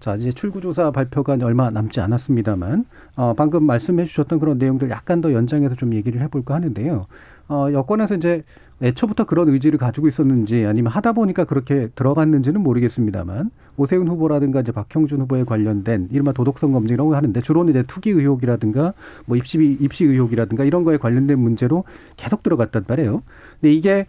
[0.00, 2.86] 자, 이제 출구조사 발표가 얼마 남지 않았습니다만,
[3.16, 7.08] 어, 방금 말씀해 주셨던 그런 내용들 약간 더 연장해서 좀 얘기를 해볼까 하는데요.
[7.50, 8.42] 어, 여권에서 이제
[8.82, 15.20] 애초부터 그런 의지를 가지고 있었는지 아니면 하다 보니까 그렇게 들어갔는지는 모르겠습니다만 오세훈 후보라든가 이제 박형준
[15.22, 18.94] 후보에 관련된 이른바 도덕성 검증이라고 하는데 주로는 이제 투기 의혹이라든가
[19.26, 21.84] 뭐 입시 입시 의혹이라든가 이런 거에 관련된 문제로
[22.16, 23.22] 계속 들어갔단 말이에요.
[23.60, 24.06] 근데 이게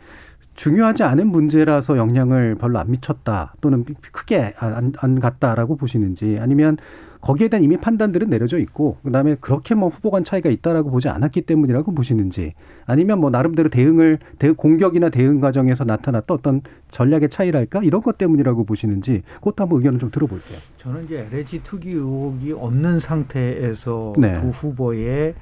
[0.55, 6.77] 중요하지 않은 문제라서 영향을 별로 안 미쳤다 또는 크게 안, 안 갔다라고 보시는지 아니면
[7.21, 11.43] 거기에 대한 이미 판단들은 내려져 있고 그다음에 그렇게 뭐 후보 간 차이가 있다라고 보지 않았기
[11.43, 12.53] 때문이라고 보시는지
[12.85, 18.65] 아니면 뭐 나름대로 대응을 대응 공격이나 대응 과정에서 나타났던 어떤 전략의 차이랄까 이런 것 때문이라고
[18.65, 20.57] 보시는지 그것도 한번 의견을 좀 들어볼게요.
[20.77, 24.33] 저는 이제 LH 투기 의혹이 없는 상태에서 네.
[24.33, 25.35] 두 후보의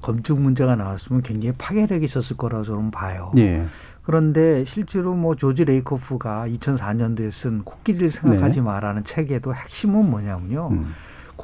[0.00, 3.32] 검증 문제가 나왔으면 굉장히 파괴력이 있었을 거라고 저는 봐요.
[3.38, 3.64] 예.
[4.02, 8.62] 그런데 실제로 뭐 조지 레이코프가 2004년도에 쓴 코끼리를 생각하지 네.
[8.62, 10.68] 마라는 책에도 핵심은 뭐냐면요.
[10.72, 10.88] 음.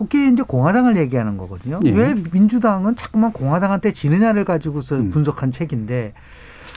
[0.01, 1.79] 코끼리 이제 공화당을 얘기하는 거거든요.
[1.85, 1.91] 예.
[1.91, 5.11] 왜 민주당은 자꾸만 공화당한테 지느냐를 가지고서 음.
[5.11, 6.15] 분석한 책인데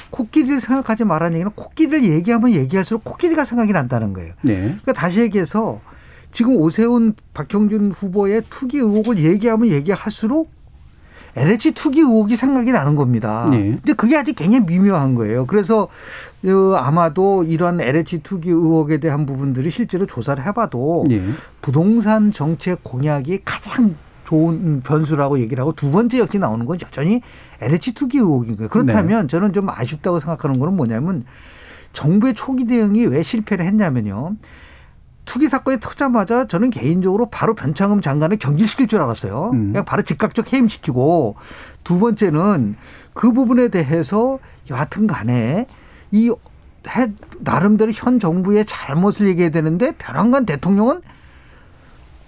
[0.10, 4.34] 코끼리를 생각하지 말라는 얘기는 코끼리를 얘기하면 얘기할수록 코끼리가 생각이 난다는 거예요.
[4.42, 4.58] 네.
[4.62, 5.80] 그러니까 다시 얘기해서
[6.34, 10.52] 지금 오세훈 박형준 후보의 투기 의혹을 얘기하면 얘기할수록
[11.36, 13.48] LH 투기 의혹이 생각이 나는 겁니다.
[13.50, 13.72] 네.
[13.72, 15.46] 근데 그게 아직 굉장히 미묘한 거예요.
[15.46, 15.88] 그래서
[16.46, 21.22] 어, 아마도 이런 LH 투기 의혹에 대한 부분들이 실제로 조사를 해봐도 예.
[21.62, 27.22] 부동산 정책 공약이 가장 좋은 변수라고 얘기를 하고 두 번째 역시 나오는 건 여전히
[27.62, 28.70] LH 투기 의혹인 거예요.
[28.70, 31.26] 그렇다면 저는 좀 아쉽다고 생각하는 거는 뭐냐면
[31.94, 34.36] 정부의 초기 대응이 왜 실패를 했냐면요.
[35.26, 39.52] 투기 사건이 터자마자 저는 개인적으로 바로 변창흠 장관을 경질시킬 줄 알았어요.
[39.54, 39.68] 음.
[39.72, 41.36] 그냥 바로 즉각적 해임시키고
[41.84, 42.76] 두 번째는
[43.14, 45.68] 그 부분에 대해서 여하튼 간에
[46.12, 46.32] 이
[46.90, 51.02] 해, 나름대로 현 정부의 잘못을 얘기해야 되는데 벼랑간 대통령은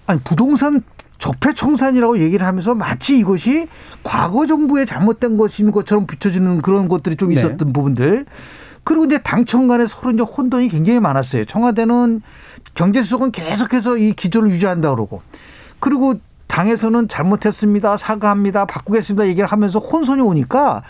[0.06, 0.82] 아니 부동산
[1.18, 3.68] 적폐 청산이라고 얘기를 하면서 마치 이것이
[4.02, 7.34] 과거 정부의 잘못된 것인 것처럼 비춰지는 그런 것들이 좀 네.
[7.34, 8.26] 있었던 부분들.
[8.84, 11.44] 그리고 이제 당청 간에 서로 이제 혼돈이 굉장히 많았어요.
[11.44, 12.22] 청와대는
[12.74, 15.22] 경제수석은 계속해서 이 기조를 유지한다 그러고.
[15.80, 16.14] 그리고
[16.48, 17.96] 당에서는 잘못했습니다.
[17.96, 18.66] 사과합니다.
[18.66, 19.26] 바꾸겠습니다.
[19.26, 20.82] 얘기를 하면서 혼선이 오니까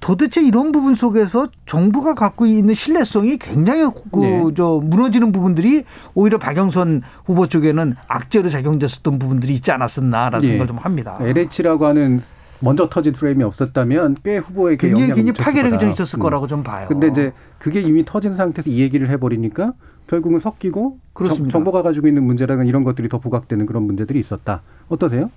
[0.00, 4.42] 도대체 이런 부분 속에서 정부가 갖고 있는 신뢰성이 굉장히 그 네.
[4.56, 10.46] 저 무너지는 부분들이 오히려 박영선 후보 쪽에는 악재로 작용됐었던 부분들이 있지 않았었나라는 예.
[10.46, 11.18] 생각을 좀 합니다.
[11.20, 12.22] LH라고 하는
[12.60, 15.78] 먼저 터진 프레임이 없었다면 꽤 후보에게 굉장히 영향을 굉장히 파괴력이.
[15.80, 16.22] 좀 있었을 음.
[16.22, 16.86] 거라고 좀 봐요.
[16.88, 19.72] 근데 이제 그게 이미 터진 상태에서 이 얘기를 해버리니까
[20.12, 21.50] 결국은 섞이고 그렇습니다.
[21.50, 24.60] 정, 정보가 가지고 있는 문제라는 이런 것들이 더 부각되는 그런 문제들이 있었다.
[24.90, 25.30] 어떠세요?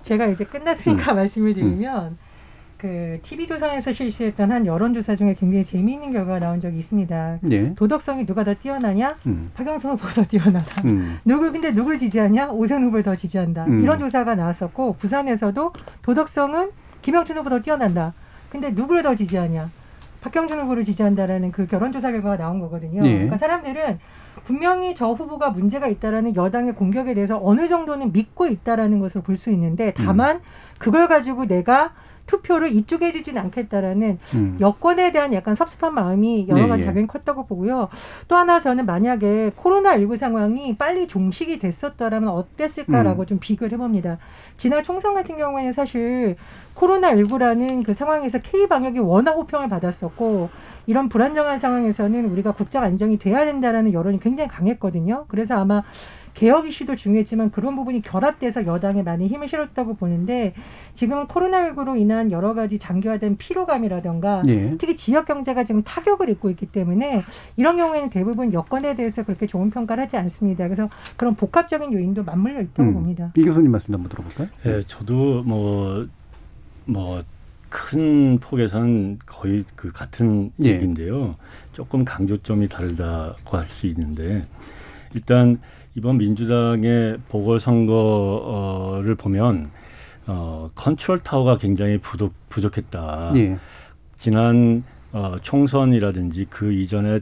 [0.00, 1.16] 제가 이제 끝났으니까 음.
[1.16, 2.16] 말씀을 드리면
[2.78, 7.40] 그 TV조선에서 실시했던 한 여론조사 중에 굉장히 재미있는 결과가 나온 적이 있습니다.
[7.50, 7.74] 예.
[7.74, 9.18] 도덕성이 누가 더 뛰어나냐?
[9.26, 9.50] 음.
[9.52, 10.80] 박영선 후보가 더 뛰어나다.
[10.86, 11.18] 음.
[11.26, 12.52] 누굴 근데 누굴 지지하냐?
[12.52, 13.66] 오세훈 후보를 더 지지한다.
[13.66, 13.80] 음.
[13.82, 16.70] 이런 조사가 나왔었고 부산에서도 도덕성은
[17.02, 18.14] 김영춘 후보가 더 뛰어난다.
[18.48, 19.70] 근데 누구를 더 지지하냐?
[20.26, 23.00] 박형준 후보를 지지한다라는 그 결혼조사 결과가 나온 거거든요.
[23.04, 23.12] 예.
[23.12, 23.98] 그러니까 사람들은
[24.44, 29.50] 분명히 저 후보가 문제가 있다라는 여당의 공격에 대해서 어느 정도는 믿고 있다라는 것을 볼 수
[29.50, 30.40] 있는데 다만
[30.78, 31.92] 그걸 가지고 내가
[32.26, 34.56] 투표를 이쪽에 주진 않겠다라는 음.
[34.60, 36.86] 여권에 대한 약간 섭섭한 마음이 여러 네, 가지 예.
[36.86, 37.88] 작용이 컸다고 보고요.
[38.28, 43.26] 또 하나 저는 만약에 코로나19 상황이 빨리 종식이 됐었더라면 어땠을까라고 음.
[43.26, 44.18] 좀 비교를 해봅니다.
[44.56, 46.36] 지난 총선 같은 경우에는 사실
[46.74, 50.50] 코로나19라는 그 상황에서 K방역이 워낙 호평을 받았었고
[50.86, 55.24] 이런 불안정한 상황에서는 우리가 국정 안정이 돼야 된다라는 여론이 굉장히 강했거든요.
[55.28, 55.82] 그래서 아마
[56.36, 60.52] 개혁 이슈도 중요했지만 그런 부분이 결합돼서 여당에 많이 힘을 실었다고 보는데
[60.92, 64.76] 지금은 코로나19로 인한 여러 가지 장기화된 피로감이라던가 예.
[64.78, 67.22] 특히 지역 경제가 지금 타격을 입고 있기 때문에
[67.56, 70.64] 이런 경우에는 대부분 여건에 대해서 그렇게 좋은 평가를 하지 않습니다.
[70.68, 72.92] 그래서 그런 복합적인 요인도 맞물려 있다고 음.
[72.94, 73.32] 봅니다.
[73.34, 74.48] 이 교수님 말씀 한번 들어볼까요?
[74.66, 76.06] 예, 저도 뭐,
[76.84, 77.24] 뭐,
[77.70, 80.68] 큰 폭에서는 거의 그 같은 예.
[80.68, 81.36] 얘기인데요.
[81.72, 84.44] 조금 강조점이 다르다고 할 수 있는데,
[85.14, 85.58] 일단
[85.96, 89.70] 이번 민주당의 보궐선거를 보면,
[90.26, 93.32] 어, 컨트롤 타워가 굉장히 부족, 부족했다.
[93.36, 93.56] 예.
[94.18, 97.20] 지난 어, 총선이라든지 그 이전에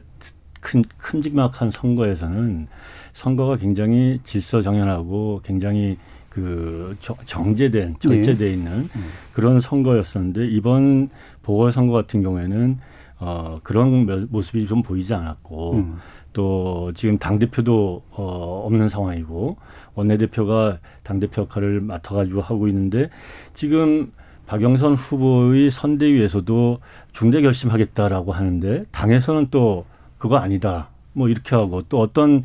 [0.59, 2.67] 큰 큼직막한 선거에서는
[3.13, 5.97] 선거가 굉장히 질서정연하고 굉장히
[6.27, 8.89] 그 저- 정제된 절제돼 있는
[9.31, 11.09] 그런 선거였었는데 이번
[11.43, 12.77] 보궐선거 같은 경우에는
[13.19, 15.97] 어, 그런 며- 모습이 좀 보이지 않았고 음.
[16.35, 19.55] 또 지금 당 대표도 어, 없는 상황이고
[19.95, 23.09] 원내 대표가 당 대표 역할을 맡아가지고 하고 있는데
[23.53, 24.11] 지금
[24.45, 26.79] 박영선 후보의 선대위에서도
[27.13, 29.85] 중대 결심하겠다라고 하는데 당에서는 또
[30.17, 30.89] 그거 아니다.
[31.13, 32.43] 뭐 이렇게 하고 또 어떤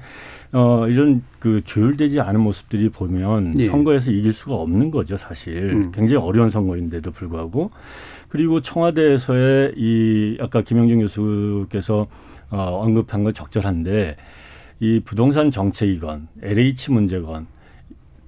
[0.52, 3.68] 어 이런 그 조율되지 않은 모습들이 보면 예.
[3.68, 5.56] 선거에서 이길 수가 없는 거죠, 사실.
[5.56, 5.92] 음.
[5.92, 7.70] 굉장히 어려운 선거인데도 불구하고
[8.28, 12.06] 그리고 청와대에서의 이 아까 김영준 교수께서
[12.50, 14.16] 어 언급한 건 적절한데
[14.80, 17.46] 이 부동산 정책이건 LH 문제건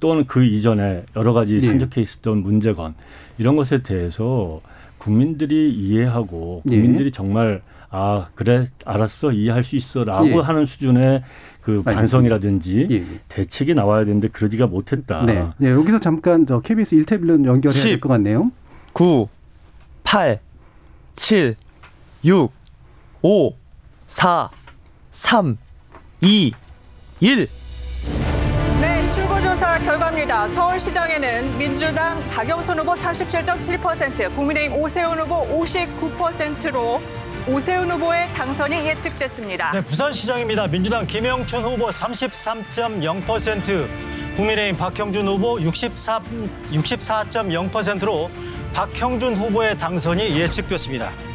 [0.00, 1.60] 또는 그 이전에 여러 가지 예.
[1.60, 2.94] 산적해 있었던 문제건
[3.38, 4.60] 이런 것에 대해서
[4.98, 6.70] 국민들이 이해하고 예.
[6.70, 10.34] 국민들이 정말 아 그래 알았어 이해할 수 있어라고 예.
[10.34, 11.22] 하는 수준의
[11.60, 11.82] 그.
[11.82, 13.04] 반성이라든지 예, 예.
[13.28, 15.24] 대책이 나와야 되는데 그러지가 못했다.
[15.24, 15.46] 네.
[15.58, 18.00] 네, 여기서 잠깐 저 KBS 일태빌런 연결해야 될 10.
[18.00, 18.50] 것 같네요.
[18.92, 19.28] 9,
[20.02, 20.40] 8,
[21.14, 21.54] 7,
[22.24, 22.50] 6,
[23.22, 23.54] 5,
[24.12, 24.50] 4,
[25.10, 25.56] 3,
[26.20, 26.52] 2,
[27.20, 27.48] 1.
[28.78, 30.46] 네, 출구조사 결과입니다.
[30.48, 37.00] 서울시장에는 민주당 박영선 후보 37.7%, 국민의힘 오세훈 후보 59%로
[37.48, 39.72] 오세훈 후보의 당선이 예측됐습니다.
[39.72, 40.66] 네, 부산시장입니다.
[40.66, 43.88] 민주당 김영춘 후보 33.0%,
[44.36, 46.20] 국민의힘 박형준 후보 64,
[46.70, 48.30] 64.0%로
[48.74, 51.31] 박형준 후보의 당선이 예측됐습니다.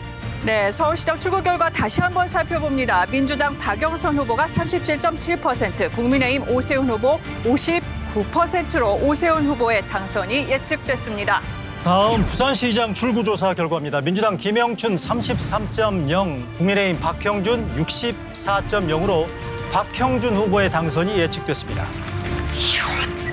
[0.48, 3.06] 네, 서울시장 출구 결과 다시 한번 살펴봅니다.
[3.08, 11.42] 민주당 박영선 후보가 37.7%, 국민의힘 오세훈 후보 59%로 오세훈 후보의 당선이 예측됐습니다.
[11.84, 14.00] 다음 부산시장 출구조사 결과입니다.
[14.00, 19.28] 민주당 김영춘 33.0, 국민의힘 박형준 64.0으로
[19.74, 21.86] 박형준 후보의 당선이 예측됐습니다.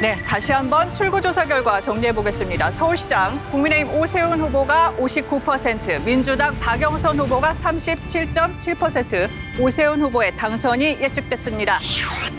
[0.04, 2.70] 네, 다시 한번 출구조사 결과 정리해 보겠습니다.
[2.70, 11.80] 서울시장 국민의힘 오세훈 후보가 59%, 민주당 박영선 후보가 37.7%, 오세훈 후보의 당선이 예측됐습니다.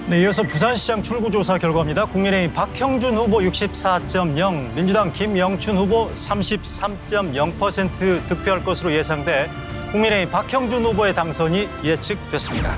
[0.06, 2.06] 네, 이어서 부산시장 출구조사 결과입니다.
[2.06, 9.50] 국민의힘 박형준 후보 64.0, 민주당 김영춘 후보 33.0% 득표할 것으로 예상돼
[9.92, 12.78] 국민의힘 박형준 후보의 당선이 예측됐습니다.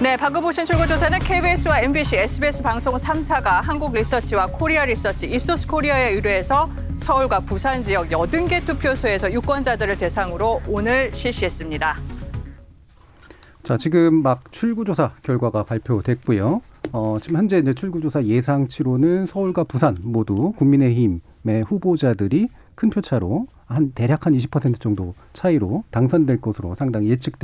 [0.00, 6.10] 네, 방금 보신 출구조사는 KBS와 MBC, SBS 방송 3사가 한국 리서치와 코리아 리서치, 입소스 코리아에
[6.14, 11.96] 의뢰해서 서울과 부산 지역 80개 투표소에서 유권자들을 대상으로 오늘 실시했습니다.
[13.62, 16.60] 자, 지금 막 출구조사 결과가 발표됐고요.
[16.90, 24.26] 어, 지금 현재 이제 출구조사 예상치로는 서울과 부산 모두 국민의힘의 후보자들이 큰 표차로 한 대략
[24.26, 27.38] 한 20% 정도 차이로 당선될 것으로 상당히 예측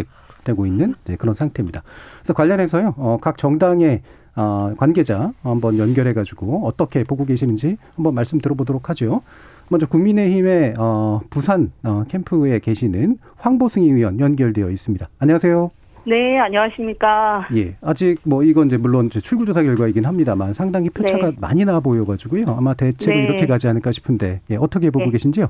[0.44, 1.82] 되고 있는 이제 그런 상태입니다.
[2.18, 4.02] 그래서 관련해서요, 어, 각 정당의
[4.36, 9.22] 어, 관계자 한번 연결해 가지고 어떻게 보고 계시는지 한번 말씀 들어보도록 하죠.
[9.68, 15.08] 먼저 국민의힘의 어, 부산 어, 캠프에 계시는 황보승희 의원 연결되어 있습니다.
[15.18, 15.70] 안녕하세요.
[16.06, 17.46] 네, 안녕하십니까.
[17.54, 21.36] 예, 아직 뭐 이건 이제 물론 이제 출구조사 결과이긴 합니다만 상당히 표차가 네.
[21.38, 22.46] 많이 나 보여가지고요.
[22.48, 23.24] 아마 대체로 네.
[23.24, 25.12] 이렇게 가지 않을까 싶은데 예, 어떻게 보고 네.
[25.12, 25.48] 계신지요?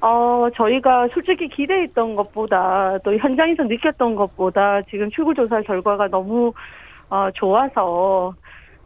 [0.00, 6.52] 어, 저희가 솔직히 기대했던 것보다 또 현장에서 느꼈던 것보다 지금 출구조사 결과가 너무
[7.10, 8.34] 어, 좋아서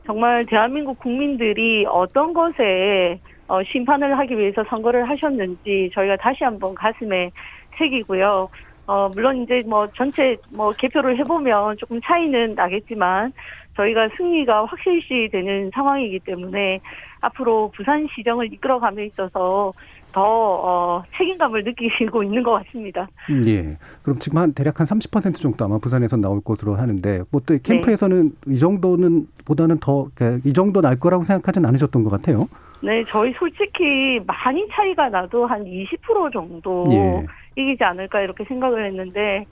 [0.06, 7.30] 정말 대한민국 국민들이 어떤 것에 어, 심판을 하기 위해서 선거를 하셨는지 저희가 다시 한번 가슴에
[7.76, 8.48] 새기고요.
[8.86, 13.32] 어, 물론 이제 뭐 전체 뭐 개표를 해보면 조금 차이는 나겠지만
[13.76, 16.80] 저희가 승리가 확실시 되는 상황이기 때문에
[17.20, 19.72] 앞으로 부산시정을 이끌어감에 있어서
[20.12, 23.08] 더 어, 책임감을 느끼고 있는 것 같습니다.
[23.30, 23.76] 음, 예.
[24.02, 28.32] 그럼 지금 한 대략 한 30% 정도 아마 부산에서 나올 것으로 하는데 뭐 또 캠프에서는
[28.48, 30.08] 이 정도는 보다는 더
[30.44, 32.48] 이 정도 날 거라고 생각하진 않으셨던 것 같아요.
[32.82, 37.26] 네, 저희 솔직히 많이 차이가 나도 한 20% 정도 예.
[37.56, 39.46] 이기지 않을까 이렇게 생각을 했는데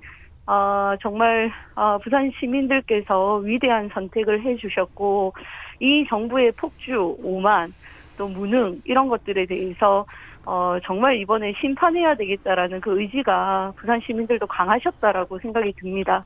[0.46, 5.32] 어, 정말 어, 부산 시민들께서 위대한 선택을 해주셨고
[5.80, 7.72] 이 정부의 폭주, 오만,
[8.18, 10.04] 또 무능 이런 것들에 대해서
[10.52, 16.24] 어, 정말 이번에 심판해야 되겠다라는 그 의지가 부산 시민들도 강하셨다라고 생각이 듭니다.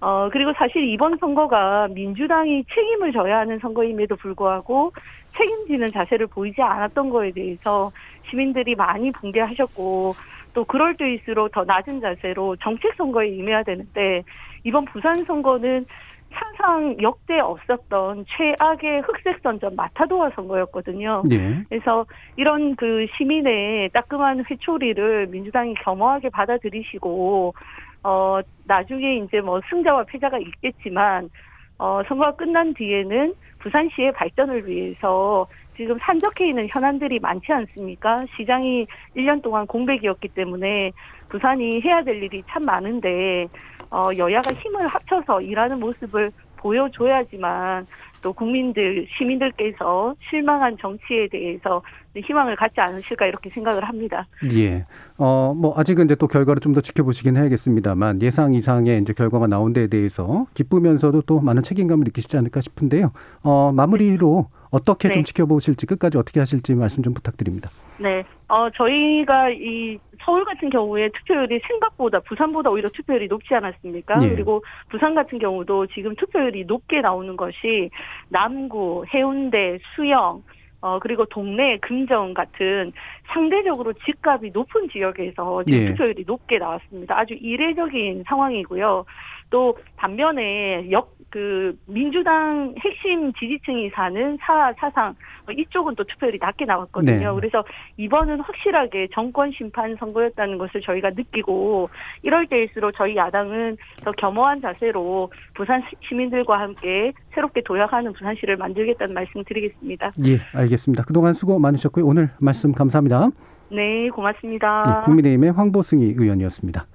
[0.00, 4.92] 어, 그리고 사실 이번 선거가 민주당이 책임을 져야 하는 선거임에도 불구하고
[5.36, 7.90] 책임지는 자세를 보이지 않았던 거에 대해서
[8.30, 10.14] 시민들이 많이 붕괴하셨고
[10.54, 14.22] 또 그럴 때일수록 더 낮은 자세로 정책 선거에 임해야 되는데
[14.62, 15.86] 이번 부산 선거는
[16.32, 21.22] 사상 역대 없었던 최악의 흑색 선전 마타도아 선거였거든요.
[21.30, 21.62] 예.
[21.68, 22.04] 그래서
[22.36, 27.54] 이런 그 시민의 따끔한 회초리를 민주당이 겸허하게 받아들이시고
[28.02, 31.30] 어 나중에 이제 뭐 승자와 패자가 있겠지만
[31.78, 35.46] 어 선거가 끝난 뒤에는 부산시의 발전을 위해서
[35.76, 38.16] 지금 산적해 있는 현안들이 많지 않습니까?
[38.36, 40.92] 시장이 1년 동안 공백이었기 때문에
[41.28, 43.46] 부산이 해야 될 일이 참 많은데
[43.90, 47.86] 어 여야가 힘을 합쳐서 일하는 모습을 보여줘야지만
[48.22, 51.82] 또 국민들 시민들께서 실망한 정치에 대해서
[52.20, 54.26] 희망을 갖지 않으실까 이렇게 생각을 합니다.
[54.52, 54.84] 예.
[55.18, 59.72] 어, 뭐, 아직은 이제 또 결과를 좀 더 지켜보시긴 해야겠습니다만, 예상 이상의 이제 결과가 나온
[59.72, 63.12] 데에 대해서 기쁘면서도 또 많은 책임감을 느끼시지 않을까 싶은데요.
[63.42, 65.26] 어, 마무리로 어떻게 좀 네.
[65.26, 67.70] 지켜보실지, 끝까지 어떻게 하실지 말씀 좀 부탁드립니다.
[67.98, 68.24] 네.
[68.48, 74.22] 어, 저희가 이 서울 같은 경우에 투표율이 생각보다 부산보다 오히려 투표율이 높지 않았습니까?
[74.22, 74.28] 예.
[74.30, 77.90] 그리고 부산 같은 경우도 지금 투표율이 높게 나오는 것이
[78.28, 80.42] 남구, 해운대, 수영,
[80.86, 82.92] 어, 그리고 동네 금정 같은
[83.26, 85.86] 상대적으로 집값이 높은 지역에서 지금 예.
[85.90, 87.18] 투표율이 높게 나왔습니다.
[87.18, 89.04] 아주 이례적인 상황이고요.
[89.50, 95.10] 또 반면에 역, 그, 민주당 핵심 지지층이 사는 사, 사상,
[95.46, 97.34] 어, 이쪽은 또 투표율이 낮게 나왔거든요.
[97.34, 97.34] 네.
[97.40, 97.64] 그래서
[97.96, 101.88] 이번은 확실하게 정권 심판 선거였다는 것을 저희가 느끼고
[102.22, 109.14] 이럴 때일수록 저희 야당은 더 겸허한 자세로 부산 시- 시민들과 함께 새롭게 도약하는 부산시를 만들겠다는
[109.14, 110.12] 말씀 드리겠습니다.
[110.26, 111.04] 예, 알겠습니다.
[111.04, 112.06] 그동안 수고 많으셨고요.
[112.06, 113.28] 오늘 말씀 감사합니다.
[113.70, 114.84] 네, 고맙습니다.
[114.86, 116.86] 예, 국민의힘의 황보승희 의원이었습니다.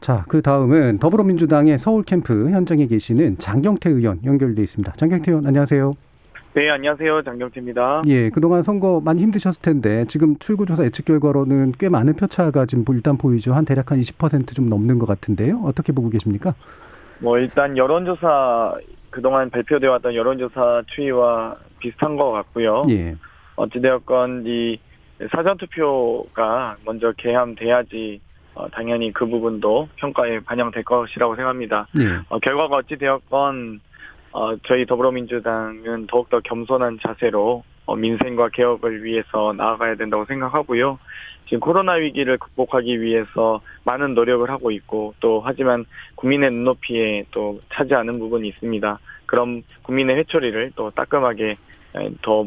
[0.00, 4.92] 자, 그 다음은 더불어민주당의 서울 캠프 현장에 계시는 장경태 의원 연결돼 있습니다.
[4.92, 5.94] 장경태 의원 안녕하세요.
[6.54, 7.22] 네, 안녕하세요.
[7.22, 8.02] 장경태입니다.
[8.06, 13.18] 예, 그동안 선거 많이 힘드셨을 텐데 지금 출구조사 예측 결과로는 꽤 많은 표차가 지금 일단
[13.18, 13.52] 보이죠.
[13.52, 15.60] 한 대략 한 20%좀 넘는 것 같은데요.
[15.64, 16.54] 어떻게 보고 계십니까?
[17.18, 18.74] 뭐 일단 여론조사
[19.10, 22.82] 그동안 발표되어 왔던 여론조사 추이와 비슷한 것 같고요.
[22.88, 23.16] 예.
[23.56, 24.80] 어찌되었건 이
[25.30, 28.20] 사전 투표가 먼저 개함돼야지
[28.60, 31.86] 어, 당연히 그 부분도 평가에 반영될 것이라고 생각합니다.
[31.98, 32.20] 예.
[32.28, 33.80] 어, 결과가 어찌 되었건
[34.32, 40.98] 어, 저희 더불어민주당은 더욱더 겸손한 자세로 어, 민생과 개혁을 위해서 나아가야 된다고 생각하고요.
[41.46, 48.18] 지금 코로나 위기를 극복하기 위해서 많은 노력을 하고 있고 또 하지만 국민의 눈높이에 또 차지하는
[48.18, 48.98] 부분이 있습니다.
[49.26, 51.56] 그럼 국민의 회초리를 또 따끔하게
[51.96, 52.46] 에, 더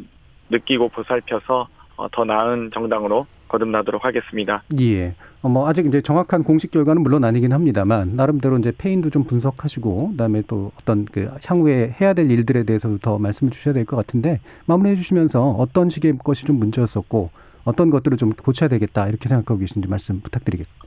[0.49, 3.26] 느끼고 보살펴서 어, 더 나은 정당으로
[3.58, 4.64] 거듭나도록 하겠습니다.
[4.80, 5.14] 예.
[5.43, 10.12] 어, 뭐 아직 이제 정확한 공식 결과는 물론 아니긴 합니다만 나름대로 이제 페인도 좀 분석하시고
[10.12, 14.39] 그다음에 또 어떤 그 향후에 해야 될 일들에 대해서도 더 말씀을 주셔야 될 것 같은데
[14.66, 17.30] 마무리해 주시면서 어떤 식의 것이 좀 문제였었고
[17.66, 20.84] 어떤 것들을 좀 고쳐야 되겠다 이렇게 생각하고 계신지 말씀 부탁드리겠습니다.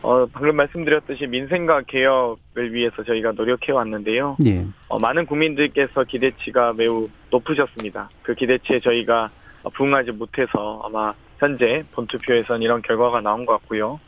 [0.00, 4.36] 어, 방금 말씀드렸듯이 민생과 개혁을 위해서 저희가 노력해 왔는데요.
[4.46, 4.64] 예.
[4.88, 8.08] 어, 많은 국민들께서 기대치가 매우 높으셨습니다.
[8.22, 9.28] 그 기대치에 저희가
[9.64, 14.00] 어, 부응하지 못해서 아마 현재 본투표에선 이런 결과가 나온 것 같고요.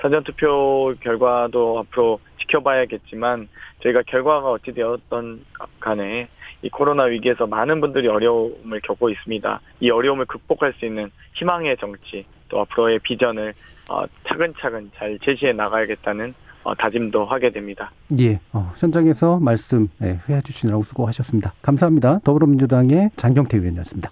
[0.00, 3.48] 사전투표 결과도 앞으로 지켜봐야겠지만
[3.82, 5.44] 저희가 결과가 어찌 되었던
[5.80, 6.28] 간에
[6.62, 9.60] 이 코로나 위기에서 많은 분들이 어려움을 겪고 있습니다.
[9.80, 13.54] 이 어려움을 극복할 수 있는 희망의 정치 또 앞으로의 비전을
[13.88, 16.34] 어, 차근차근 잘 제시해 나가야겠다는
[16.64, 17.92] 어, 다짐도 하게 됩니다.
[18.18, 18.40] 예.
[18.52, 21.52] 어, 현장에서 말씀 예, 해 주시느라고 수고하셨습니다.
[21.62, 22.18] 감사합니다.
[22.24, 24.10] 더불어민주당의 장경태 의원이었습니다.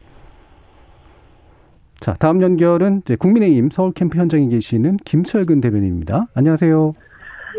[2.04, 6.26] 자, 다음 연결은 국민의힘 서울 캠프 현장에 계시는 김철근 대변인입니다.
[6.34, 6.92] 안녕하세요.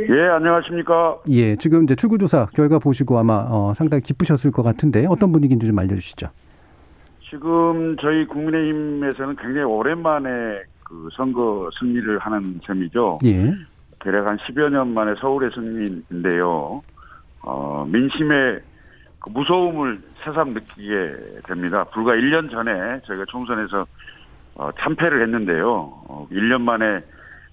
[0.07, 1.17] 예, 안녕하십니까.
[1.29, 5.79] 예, 지금 이제 출구조사 결과 보시고 아마 어, 상당히 기쁘셨을 것 같은데 어떤 분위기인지 좀
[5.79, 6.27] 알려주시죠.
[7.27, 10.29] 지금 저희 국민의힘에서는 굉장히 오랜만에
[10.83, 13.17] 그 선거 승리를 하는 셈이죠.
[13.25, 13.51] 예.
[13.97, 16.83] 대략 한 10여 년 만에 서울의 승리인데요.
[17.41, 18.61] 어, 민심의
[19.21, 21.83] 그 무서움을 새삼 느끼게 됩니다.
[21.85, 23.87] 불과 1년 전에 저희가 총선에서
[24.55, 25.69] 어, 참패를 했는데요.
[26.07, 27.01] 어, 1년 만에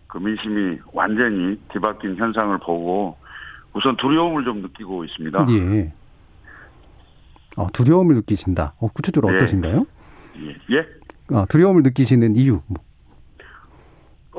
[0.06, 3.16] 그 민심이 완전히 뒤바뀐 현상을 보고
[3.74, 5.46] 우선 두려움을 좀 느끼고 있습니다.
[5.50, 5.92] 예.
[7.56, 8.74] 어, 두려움을 느끼신다.
[8.78, 9.36] 어, 구체적으로 예.
[9.36, 9.86] 어떠신가요?
[10.38, 10.76] 예.
[10.76, 10.86] 예?
[11.34, 12.60] 어, 두려움을 느끼시는 이유.
[12.66, 12.82] 뭐.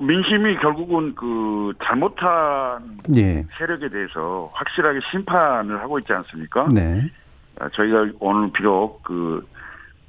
[0.01, 3.45] 민심이 결국은 그 잘못한 예.
[3.57, 6.67] 세력에 대해서 확실하게 심판을 하고 있지 않습니까?
[6.73, 7.09] 네.
[7.59, 9.45] 아, 저희가 오늘 비록 그,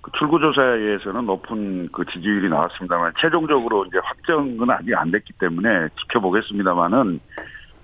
[0.05, 7.20] 그 출구조사에서는 높은 그 지지율이 나왔습니다만 최종적으로 이제 확정은 아직 안 됐기 때문에 지켜보겠습니다만은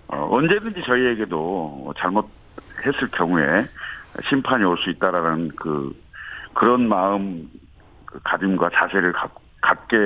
[0.09, 3.65] 어, 언제든지 저희에게도 잘못했을 경우에
[4.29, 5.97] 심판이 올 수 있다라는 그
[6.53, 7.49] 그런 마음
[8.05, 9.31] 그 가짐과 자세를 갖,
[9.63, 9.97] 갖게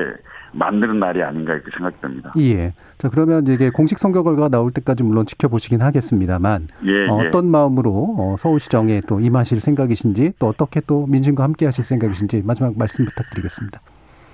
[0.53, 2.33] 만드는 날이 아닌가 이렇게 생각됩니다.
[2.39, 2.73] 예.
[2.99, 7.29] 자, 그러면 이게 공식 선거 결과가 나올 때까지 물론 지켜보시긴 하겠습니다만 예, 어, 예.
[7.29, 12.77] 어떤 마음으로 어, 서울시정에 또 임하실 생각이신지 또 어떻게 또 민심과 함께 하실 생각이신지 마지막
[12.79, 13.81] 말씀 부탁드리겠습니다.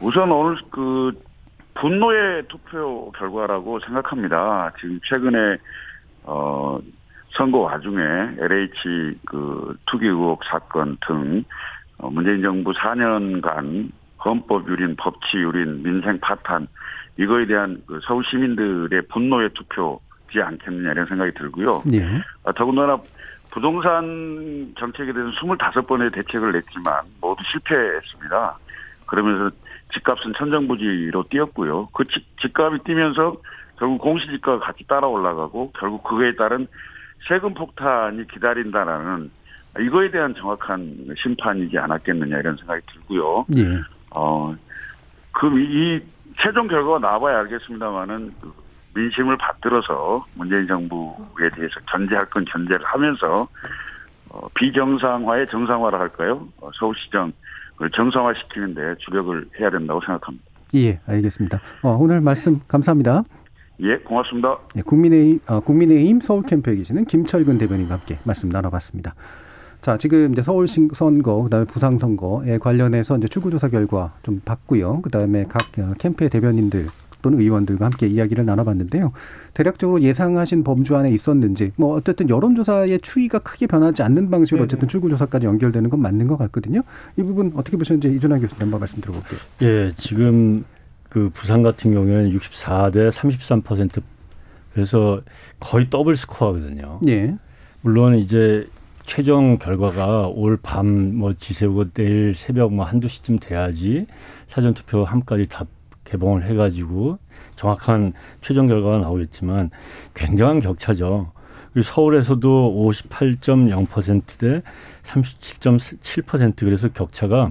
[0.00, 1.12] 우선 오늘 그
[1.74, 4.72] 분노의 투표 결과라고 생각합니다.
[4.80, 5.56] 지금 최근에
[6.24, 6.78] 어
[7.36, 8.02] 선거 와중에
[8.38, 11.44] LH 그 투기 의혹 사건 등
[11.98, 13.90] 어, 문재인 정부 4년간
[14.24, 16.66] 헌법 유린, 법치 유린, 민생 파탄
[17.18, 21.82] 이거에 대한 그 서울 시민들의 분노의 투표지 않겠느냐 이런 생각이 들고요.
[21.92, 22.04] 예.
[22.44, 22.98] 아, 더군다나
[23.50, 28.58] 부동산 정책에 대해서 25번의 대책을 냈지만 모두 실패했습니다.
[29.06, 29.54] 그러면서
[29.92, 31.88] 집값은 천정부지로 뛰었고요.
[31.92, 33.36] 그 집, 집값이 뛰면서
[33.76, 36.68] 결국 공시지가가 같이 따라 올라가고 결국 그거에 따른
[37.26, 39.30] 세금 폭탄이 기다린다라는
[39.80, 43.46] 이거에 대한 정확한 심판이지 않았겠느냐 이런 생각이 들고요.
[43.56, 43.80] 예.
[44.10, 44.54] 어,
[45.32, 46.00] 그, 이,
[46.42, 48.52] 최종 결과가 나와봐야 알겠습니다만은, 그
[48.94, 53.48] 민심을 받들어서 문재인 정부에 대해서 견제할 건 견제를 하면서,
[54.30, 56.48] 어, 비정상화의 정상화를 할까요?
[56.60, 57.32] 어, 서울시정
[57.94, 60.44] 정상화시키는데 주력을 해야 된다고 생각합니다.
[60.74, 61.58] 예, 알겠습니다.
[61.82, 63.24] 어, 오늘 말씀 감사합니다.
[63.80, 64.58] 예, 고맙습니다.
[64.74, 69.14] 네, 국민의힘, 어, 국민의힘 서울 캠프에 계시는 김철근 대변인과 함께 말씀 나눠봤습니다.
[69.80, 75.00] 자, 지금 이제 서울 선거, 그다음에 부산 선거에 관련해서 이제 출구 조사 결과 좀 봤고요.
[75.00, 76.88] 그다음에 각 어, 캠프의 대변인들
[77.22, 79.12] 또는 의원들과 함께 이야기를 나눠봤는데요.
[79.54, 85.46] 대략적으로 예상하신 범주 안에 있었는지, 뭐 어쨌든 여론조사의 추이가 크게 변하지 않는 방식으로 어쨌든 출구조사까지
[85.46, 86.82] 연결되는 건 맞는 것 같거든요.
[87.16, 89.40] 이 부분 어떻게 보셨는지 이준환 교수님 한번 말씀 들어볼게요.
[89.62, 90.64] 예, 지금
[91.08, 94.02] 그 부산 같은 경우에는 64대 33%
[94.72, 95.20] 그래서
[95.58, 97.00] 거의 더블 스코어거든요.
[97.08, 97.36] 예.
[97.82, 98.66] 물론 이제
[99.10, 104.06] 최종 결과가 올 밤 뭐 지새우고 내일 새벽 뭐 한두 시쯤 돼야지
[104.46, 105.64] 사전 투표 함까지 다
[106.04, 107.18] 개봉을 해가지고
[107.56, 109.70] 정확한 최종 결과가 나오겠지만
[110.14, 111.32] 굉장한 격차죠.
[111.72, 114.62] 그리고 서울에서도 58.0%대
[115.02, 117.50] 37.7% 그래서 격차가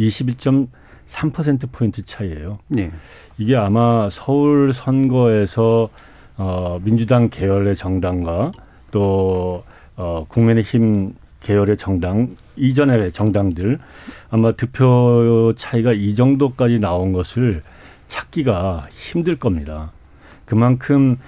[0.00, 2.54] 21.3% 포인트 차이예요.
[2.66, 2.90] 네.
[3.38, 5.88] 이게 아마 서울 선거에서
[6.36, 8.50] 어 민주당 계열의 정당과
[8.90, 9.62] 또
[9.96, 13.78] 어, 국민의힘 계열의 정당 이전의 정당들
[14.30, 17.62] 아마 득표 차이가 이 정도까지 나온 것을
[18.08, 19.92] 찾기가 힘들 겁니다.
[20.44, 21.18] 그만큼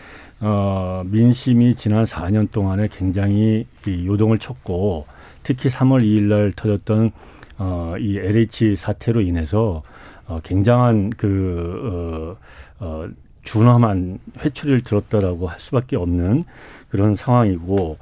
[0.41, 5.07] 어, 민심이 지난 4년 동안에 굉장히 이 요동을 쳤고
[5.43, 7.11] 특히 3월 2일 날 터졌던
[7.59, 9.83] 어, 이 LH 사태로 인해서
[10.27, 12.37] 어, 굉장한 그
[12.81, 13.09] 어, 어,
[13.43, 16.43] 준엄한 회초리를 들었다라고 할 수밖에 없는
[16.89, 17.99] 그런 상황이고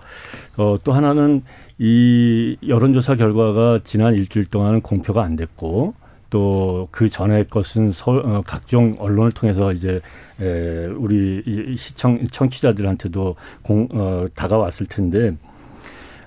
[0.57, 1.43] 어, 또 하나는
[1.79, 5.95] 이 여론조사 결과가 지난 일주일 동안은 공표가 안 됐고
[6.31, 10.01] 또 그 전에 것은 서, 어, 각종 언론을 통해서 이제
[10.41, 15.37] 에, 우리 이 시청 청취자들한테도 공, 어, 다가왔을 텐데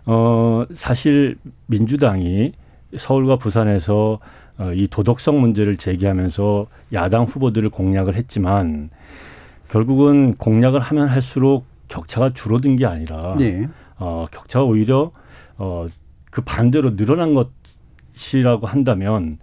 [0.05, 1.37] 어, 사실
[1.67, 2.53] 민주당이
[2.95, 4.19] 서울과 부산에서
[4.57, 8.89] 어, 이 도덕성 문제를 제기하면서 야당 후보들을 공략을 했지만
[9.69, 13.67] 결국은 공략을 하면 할수록 격차가 줄어든 게 아니라 네.
[13.97, 15.11] 어, 격차가 오히려
[15.57, 15.87] 어,
[16.31, 17.33] 그 반대로 늘어난
[18.13, 19.39] 것이라고 한다면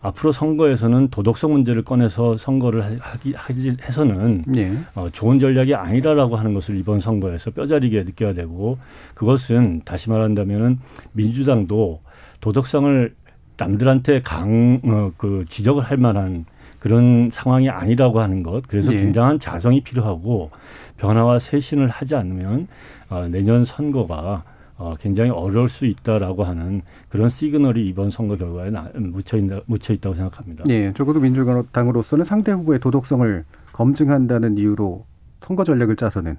[0.00, 4.78] 앞으로 선거에서는 도덕성 문제를 꺼내서 선거를 하기 하기 해서는 네.
[4.94, 8.78] 어, 좋은 전략이 아니라라고 하는 것을 이번 선거에서 뼈저리게 느껴야 되고
[9.14, 10.78] 그것은 다시 말한다면은
[11.12, 12.02] 민주당도
[12.40, 13.14] 도덕성을
[13.56, 16.44] 남들한테 강, 어, 그 지적을 할 만한
[16.78, 18.62] 그런 상황이 아니라고 하는 것.
[18.68, 18.98] 그래서 네.
[18.98, 20.50] 굉장한 자성이 필요하고
[20.96, 22.68] 변화와 쇄신을 하지 않으면
[23.08, 24.44] 어, 내년 선거가
[24.78, 29.94] 어, 굉장히 어려울 수 있다라고 하는 그런 시그널이 이번 선거 결과에 나, 묻혀, 있다, 묻혀
[29.94, 30.64] 있다고 생각합니다.
[30.68, 35.04] 예, 적어도 민주당으로서는 상대 후보의 도덕성을 검증한다는 이유로
[35.40, 36.36] 선거 전략을 짜서는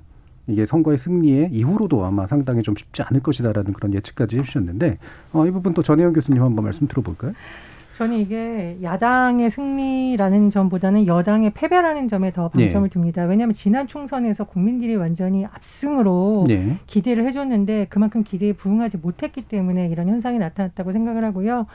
[0.48, 4.98] 이게 선거의 승리에 이후로도 아마 상당히 좀 쉽지 않을 것이다라는 그런 예측까지 해주셨는데
[5.34, 7.34] 어, 이 부분 또 전혜영 교수님 한번 말씀 들어볼까요?
[7.98, 13.00] 저는 이게 야당의 승리라는 점보다는 여당의 패배라는 점에 더 방점을 네.
[13.00, 13.24] 둡니다.
[13.24, 16.78] 왜냐하면 지난 총선에서 국민들이 완전히 압승으로 네.
[16.86, 21.66] 기대를 해줬는데 그만큼 기대에 부응하지 못했기 때문에 이런 현상이 나타났다고 생각을 하고요.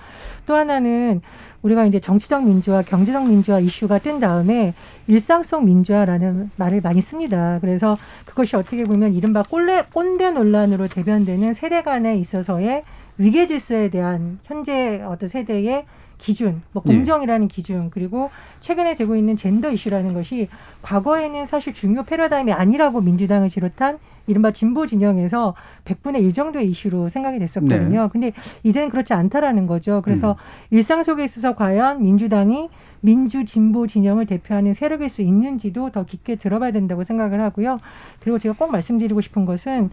[0.47, 1.23] 또 하나는
[1.63, 4.75] 우리가 이제 정치적 민주화, 경제적 민주화 이슈가 뜬 다음에
[5.09, 7.59] 일상 속 민주화라는 말을 많이 씁니다.
[7.61, 12.85] 그래서 그것이 어떻게 보면 이른바 꼰대, 꼰대 논란으로 대변되는 세대 간에 있어서의
[13.19, 15.85] 위계 질서에 대한 현재 어떤 세대의
[16.23, 16.95] 기준, 뭐 네.
[16.95, 20.49] 공정이라는 기준, 그리고 최근에 되고 있는 젠더 이슈라는 것이
[20.83, 23.99] 과거에는 사실 중요 패러다임이 아니라고 민주당을 비롯한
[24.29, 28.03] 이른바 진보 진영에서 100분의 1 정도의 이슈로 생각이 됐었거든요.
[28.03, 28.09] 네.
[28.13, 30.01] 근데 이제는 그렇지 않다라는 거죠.
[30.03, 30.37] 그래서 음.
[30.71, 32.71] 일상 속에 있어서 과연 민주당이
[33.01, 37.79] 민주 진보 진영을 대표하는 세력일 수 있는지도 더 깊게 들어봐야 된다고 생각을 하고요.
[38.21, 39.91] 그리고 제가 꼭 말씀드리고 싶은 것은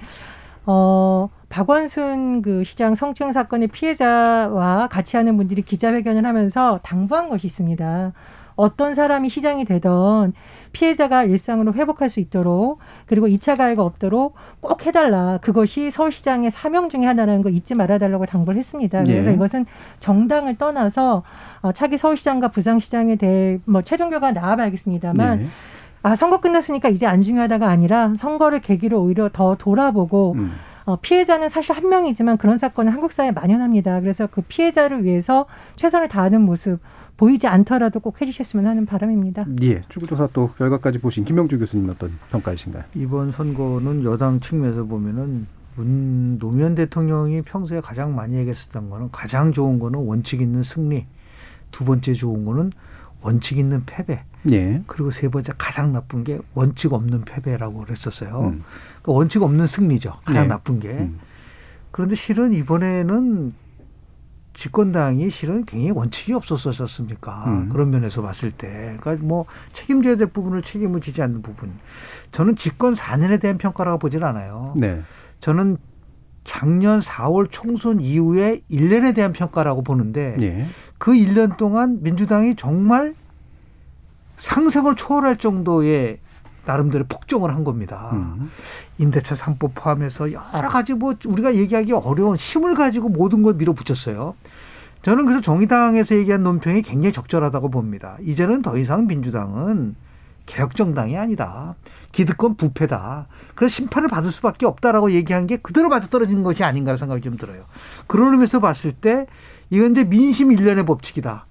[0.67, 8.13] 어, 박원순 그 시장 성추행 사건의 피해자와 같이 하는 분들이 기자회견을 하면서 당부한 것이 있습니다.
[8.55, 10.33] 어떤 사람이 시장이 되던
[10.73, 15.39] 피해자가 일상으로 회복할 수 있도록 그리고 2차 가해가 없도록 꼭 해달라.
[15.41, 19.03] 그것이 서울시장의 사명 중에 하나라는 거 잊지 말아달라고 당부를 했습니다.
[19.03, 19.35] 그래서 네.
[19.35, 19.65] 이것은
[20.01, 21.23] 정당을 떠나서
[21.61, 25.47] 어, 차기 서울시장과 부산시장에 대해 뭐 최종 결과가 나와봐야겠습니다만 네.
[26.03, 30.51] 아 선거 끝났으니까 이제 안 중요하다가 아니라 선거를 계기로 오히려 더 돌아보고 음.
[30.89, 34.01] 어, 피해자는 사실 한 명이지만 그런 사건은 한국 사회에 만연합니다.
[34.01, 35.45] 그래서 그 피해자를 위해서
[35.75, 36.79] 최선을 다하는 모습
[37.15, 39.45] 보이지 않더라도 꼭 해주셨으면 하는 바람입니다.
[39.61, 42.85] 예, 출구조사 또 결과까지 보신 김영주 교수님 어떤 평가이신가요?
[42.95, 45.45] 이번 선거는 여당 측면에서 보면은
[45.75, 51.05] 문 노무현 대통령이 평소에 가장 많이 얘기했었던 거는 가장 좋은 거는 원칙 있는 승리,
[51.69, 52.71] 두 번째 좋은 거는
[53.21, 54.81] 원칙 있는 패배, 예.
[54.87, 58.29] 그리고 세 번째 가장 나쁜 게 원칙 없는 패배라고 그랬었어요.
[58.39, 58.63] 음.
[59.01, 60.13] 그러니까 원칙 없는 승리죠.
[60.23, 60.47] 가장 네.
[60.47, 60.89] 나쁜 게.
[60.89, 61.19] 음.
[61.91, 63.53] 그런데 실은 이번에는
[64.53, 67.43] 집권당이 실은 굉장히 원칙이 없었었습니까?
[67.47, 67.69] 음.
[67.69, 71.71] 그런 면에서 봤을 때, 그러니까 뭐 책임져야 될 부분을 책임을 지지 않는 부분.
[72.31, 74.73] 저는 집권 4년에 대한 평가라고 보질 않아요.
[74.75, 75.01] 네.
[75.39, 75.77] 저는
[76.43, 80.65] 작년 4월 총선 이후에 1년에 대한 평가라고 보는데 예.
[80.97, 83.13] 그 1년 동안 민주당이 정말
[84.39, 86.19] 상상을 초월할 정도의
[86.65, 88.09] 나름대로 폭정을 한 겁니다.
[88.13, 88.49] 음.
[88.97, 94.35] 임대차 3법 포함해서 여러 가지 뭐 우리가 얘기하기 어려운 힘을 가지고 모든 걸 밀어붙였어요.
[95.01, 98.17] 저는 그래서 정의당에서 얘기한 논평이 굉장히 적절하다고 봅니다.
[98.21, 99.95] 이제는 더 이상 민주당은
[100.45, 101.75] 개혁정당이 아니다.
[102.11, 103.27] 기득권 부패다.
[103.55, 107.63] 그래서 심판을 받을 수밖에 없다라고 얘기한 게 그대로 맞아 떨어지는 것이 아닌가 생각이 좀 들어요.
[108.07, 109.27] 그런 의미에서 봤을 때
[109.69, 111.45] 이건 이제 민심 일년의 법칙이다.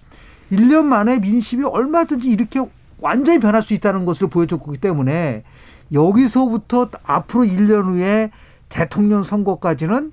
[0.53, 2.61] 1년 만에 민심이 얼마든지 이렇게
[3.01, 5.45] 완전히 변할 수 있다는 것을 보여줬기 때문에
[5.93, 8.31] 여기서부터 앞으로 1년 후에
[8.69, 10.13] 대통령 선거까지는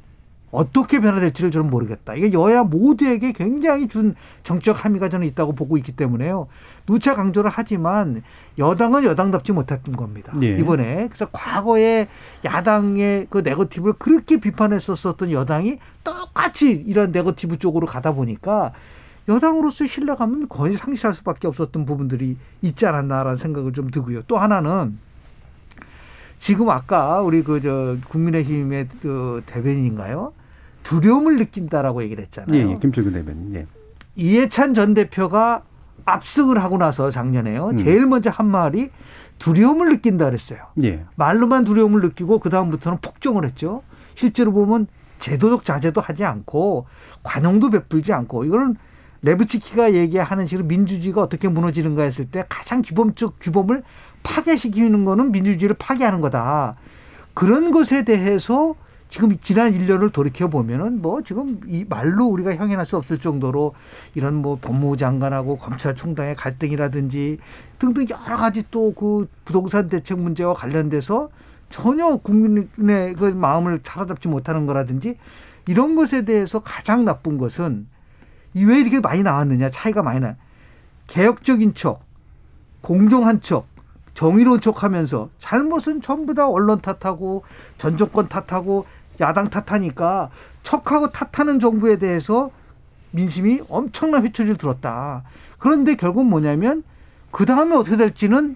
[0.56, 2.16] 어떻게 변화될지를 저는 모르겠다.
[2.16, 6.48] 이게 여야 모두에게 굉장히 준 정적 함의가 저는 있다고 보고 있기 때문에요.
[6.88, 8.24] 누차 강조를 하지만
[8.58, 10.32] 여당은 여당답지 못했던 겁니다.
[10.42, 10.58] 예.
[10.58, 12.08] 이번에 그래서 과거에
[12.46, 18.72] 야당의 그 네거티브를 그렇게 비판했었었던 여당이 똑같이 이런 네거티브 쪽으로 가다 보니까
[19.28, 24.22] 여당으로서의 신뢰감은 거의 상실할 수밖에 없었던 부분들이 있지 않았나라는 생각을 좀 들고요.
[24.24, 24.98] 또 하나는
[26.38, 30.34] 지금 아까 우리 그 저 국민의힘의 그 대변인인가요?
[30.84, 32.70] 두려움을 느낀다라고 얘기를 예, 했잖아요.
[32.72, 32.78] 예.
[32.80, 33.56] 김철근 대변인.
[33.56, 33.66] 예.
[34.16, 35.64] 이해찬 전 대표가
[36.06, 37.70] 압승을 하고 나서 작년에요.
[37.70, 37.78] 음.
[37.78, 38.92] 제일 먼저 한 말이
[39.40, 40.60] 두려움을 느낀다 그랬어요.
[40.84, 41.04] 예.
[41.16, 43.82] 말로만 두려움을 느끼고 그 다음부터는 폭정을 했죠.
[44.14, 44.86] 실제로 보면
[45.18, 46.86] 제도적 자제도 하지 않고
[47.24, 48.76] 관용도 베풀지 않고 이거는
[49.26, 53.84] 레브치키가 얘기하는 식으로 민주주의가 어떻게 무너지는가 했을 때 가장 기본적 규범을
[54.22, 56.76] 파괴시키는 거는 민주주의를 파괴하는 거다.
[57.34, 58.76] 그런 것에 대해서
[59.10, 63.74] 지금 지난 1년을 돌이켜 보면은 뭐 지금 이 말로 우리가 형용할 수 없을 정도로
[64.14, 67.38] 이런 뭐 법무부 장관하고 검찰총장의 갈등이라든지
[67.80, 71.30] 등등 여러 가지 또 그 부동산 대책 문제와 관련돼서
[71.70, 75.18] 전혀 국민의 그 마음을 사로잡지 못하는 거라든지
[75.68, 77.95] 이런 것에 대해서 가장 나쁜 것은 이
[78.64, 80.36] 왜 이렇게 많이 나왔느냐 차이가 많이 나.
[81.08, 82.02] 개혁적인 척,
[82.82, 83.68] 공정한 척,
[84.14, 87.44] 정의로운 척하면서 잘못은 전부 다 언론 탓하고
[87.78, 88.86] 전 정권 탓하고
[89.20, 90.30] 야당 탓하니까
[90.64, 92.50] 척하고 탓하는 정부에 대해서
[93.12, 95.24] 민심이 엄청난 회초리를 들었다.
[95.60, 96.84] 그런데 결국 뭐냐면
[97.32, 98.56] 그 다음에 어떻게 될지는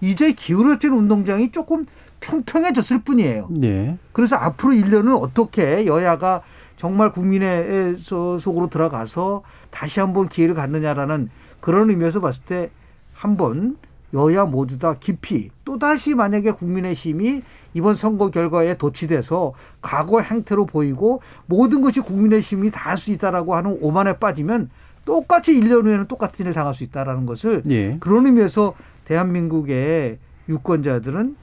[0.00, 1.84] 이제 기울어진 운동장이 조금
[2.20, 3.48] 평평해졌을 뿐이에요.
[3.62, 3.98] 예.
[4.12, 6.42] 그래서 앞으로 1년은 어떻게 여야가
[6.82, 11.28] 정말 국민의 소- 속으로 들어가서 다시 한번 기회를 갖느냐라는
[11.60, 12.70] 그런 의미에서 봤을 때
[13.12, 13.76] 한번
[14.12, 17.42] 여야 모두 다 깊이 또다시 만약에 국민의힘이
[17.74, 23.78] 이번 선거 결과에 도취돼서 과거 행태로 보이고 모든 것이 국민의힘이 다 할 수 있다라고 하는
[23.80, 24.68] 오만에 빠지면
[25.04, 27.96] 똑같이 1년 후에는 똑같은 일을 당할 수 있다라는 것을 예.
[28.00, 30.18] 그런 의미에서 대한민국의
[30.48, 31.36] 유권자들은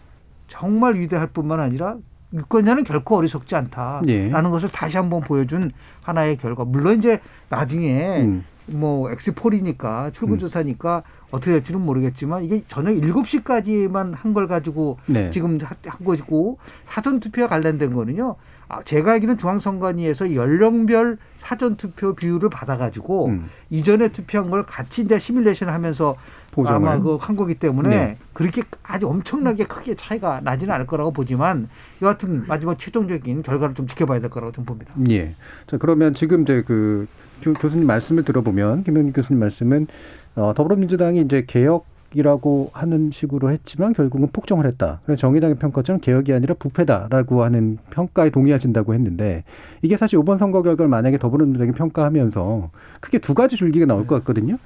[0.50, 1.96] 정말 위대할 뿐만 아니라
[2.34, 4.30] 유권자는 결코 어리석지 않다라는 예.
[4.32, 5.72] 것을 다시 한번 보여준
[6.04, 6.64] 하나의 결과.
[6.66, 7.20] 물론 이제
[7.50, 8.44] 나중에 음.
[8.68, 11.02] 뭐 엑스폴이니까 출구조사니까
[11.32, 15.32] 어떻게 될지는 모르겠지만 이게 저녁 7시까지만 한 걸 가지고 네.
[15.32, 18.36] 지금 하- 한 것이고 사전 투표와 관련된 거는요.
[18.70, 23.50] 아, 제가 알기로는 중앙선관위에서 연령별 사전 투표 비율을 받아가지고 음.
[23.72, 26.16] 이전에 투표한 걸 같이 이제 시뮬레이션 하면서
[26.52, 26.88] 보정을.
[26.88, 28.18] 아마 그한 거기 때문에 네.
[28.34, 31.68] 그렇게 아주 엄청나게 크게 차이가 나지는 않을 거라고 보지만
[32.04, 34.94] 여하튼 마지막 최종적인 결과를 좀 지켜봐야 될 거라고 좀 봅니다.
[35.10, 35.34] 예.
[35.66, 37.08] 자, 그러면 지금 이제 그
[37.42, 39.88] 교, 교수님 말씀을 들어보면 김영민 교수님 말씀은
[40.36, 45.00] 어, 더불어민주당이 이제 개혁 이라고 하는 식으로 했지만 결국은 폭정을 했다.
[45.06, 49.44] 그래서 정의당의 평가처럼 개혁이 아니라 부패다라고 하는 평가에 동의하신다고 했는데
[49.82, 54.58] 이게 사실 이번 선거 결과를 만약에 더불어민주당이 평가하면서 크게 두 가지 줄기가 나올 것 같거든요.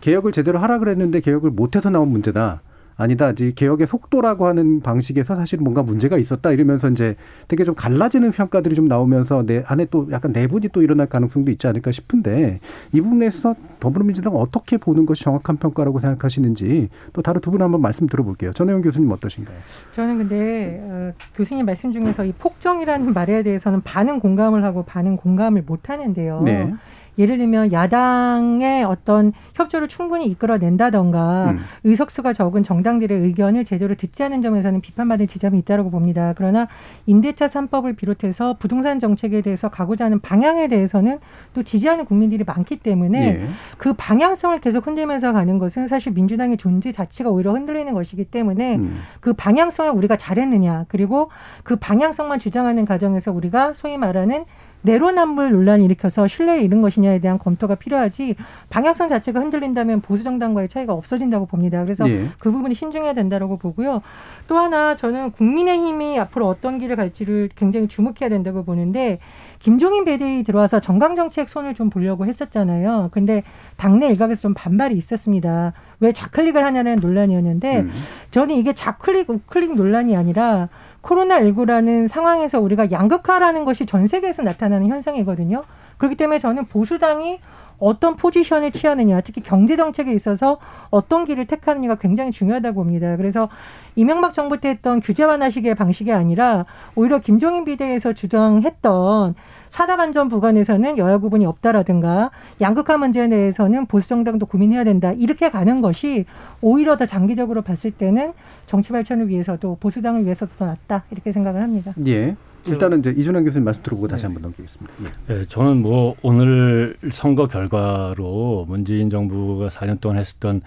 [0.00, 2.60] 개혁을 제대로 하라 그랬는데 개혁을 못해서 나온 문제다.
[3.02, 3.30] 아니다.
[3.30, 7.16] 이제 개혁의 속도라고 하는 방식에서 사실 뭔가 문제가 있었다 이러면서 이제
[7.48, 11.66] 되게 좀 갈라지는 평가들이 좀 나오면서 내 안에 또 약간 내분이 또 일어날 가능성도 있지
[11.66, 12.60] 않을까 싶은데
[12.92, 18.06] 이 부분에서 더불어민주당 어떻게 보는 것이 정확한 평가라고 생각하시는지 또 다른 두 분 한번 말씀
[18.06, 18.52] 들어볼게요.
[18.54, 19.56] 전혜영 교수님 어떠신가요?
[19.94, 25.64] 저는 근데 어, 교수님 말씀 중에서 이 폭정이라는 말에 대해서는 반은 공감을 하고 반은 공감을
[25.66, 26.40] 못 하는데요.
[26.42, 26.72] 네.
[27.18, 31.58] 예를 들면 야당의 어떤 협조를 충분히 이끌어낸다던가 음.
[31.84, 36.32] 의석수가 적은 정당들의 의견을 제대로 듣지 않은 점에서는 비판받을 지점이 있다고 봅니다.
[36.36, 36.68] 그러나
[37.06, 41.18] 임대차 3법을 비롯해서 부동산 정책에 대해서 가고자 하는 방향에 대해서는
[41.54, 43.48] 또 지지하는 국민들이 많기 때문에 예.
[43.76, 48.98] 그 방향성을 계속 흔들면서 가는 것은 사실 민주당의 존재 자체가 오히려 흔들리는 것이기 때문에 음.
[49.20, 51.30] 그 방향성을 우리가 잘했느냐 그리고
[51.62, 54.44] 그 방향성만 주장하는 과정에서 우리가 소위 말하는
[54.82, 58.36] 내로남불 논란을 일으켜서 신뢰를 잃은 것이냐에 대한 검토가 필요하지
[58.68, 61.82] 방향성 자체가 흔들린다면 보수 정당과의 차이가 없어진다고 봅니다.
[61.82, 62.28] 그래서 예.
[62.38, 64.02] 그 부분이 신중해야 된다고 보고요.
[64.46, 69.18] 또 하나 저는 국민의힘이 앞으로 어떤 길을 갈지를 굉장히 주목해야 된다고 보는데
[69.58, 73.10] 김종인 배대위 들어와서 정강정책 손을 좀 보려고 했었잖아요.
[73.12, 73.44] 근데
[73.76, 75.72] 당내 일각에서 좀 반발이 있었습니다.
[76.00, 77.86] 왜 좌클릭을 하냐는 논란이었는데
[78.32, 80.68] 저는 이게 좌클릭, 우클릭 논란이 아니라
[81.02, 85.64] 코로나19라는 상황에서 우리가 양극화라는 것이 전 세계에서 나타나는 현상이거든요.
[85.98, 87.40] 그렇기 때문에 저는 보수당이
[87.78, 90.58] 어떤 포지션을 취하느냐, 특히 경제 정책에 있어서
[90.90, 93.16] 어떤 길을 택하느냐가 굉장히 중요하다고 봅니다.
[93.16, 93.48] 그래서
[93.96, 96.64] 이명박 정부 때 했던 규제 완화식의 방식이 아니라
[96.94, 99.34] 오히려 김종인 비대에서 주장했던
[99.72, 102.30] 사당 안전 부관에서는 여야 구분이 없다라든가
[102.60, 105.12] 양극화 문제에 대해서는 보수 정당도 고민해야 된다.
[105.12, 106.26] 이렇게 가는 것이
[106.60, 108.34] 오히려 더 장기적으로 봤을 때는
[108.66, 111.04] 정치 발전을 위해서도 보수당을 위해서도 더 낫다.
[111.10, 111.94] 이렇게 생각을 합니다.
[112.06, 112.36] 예.
[112.66, 114.92] 일단은 이제 이준환 교수님 말씀 들어보고 다시 한번 넘기겠습니다.
[115.30, 115.34] 예.
[115.34, 120.60] 네, 저는 뭐 오늘 선거 결과로 문재인 정부가 4년 동안 했었던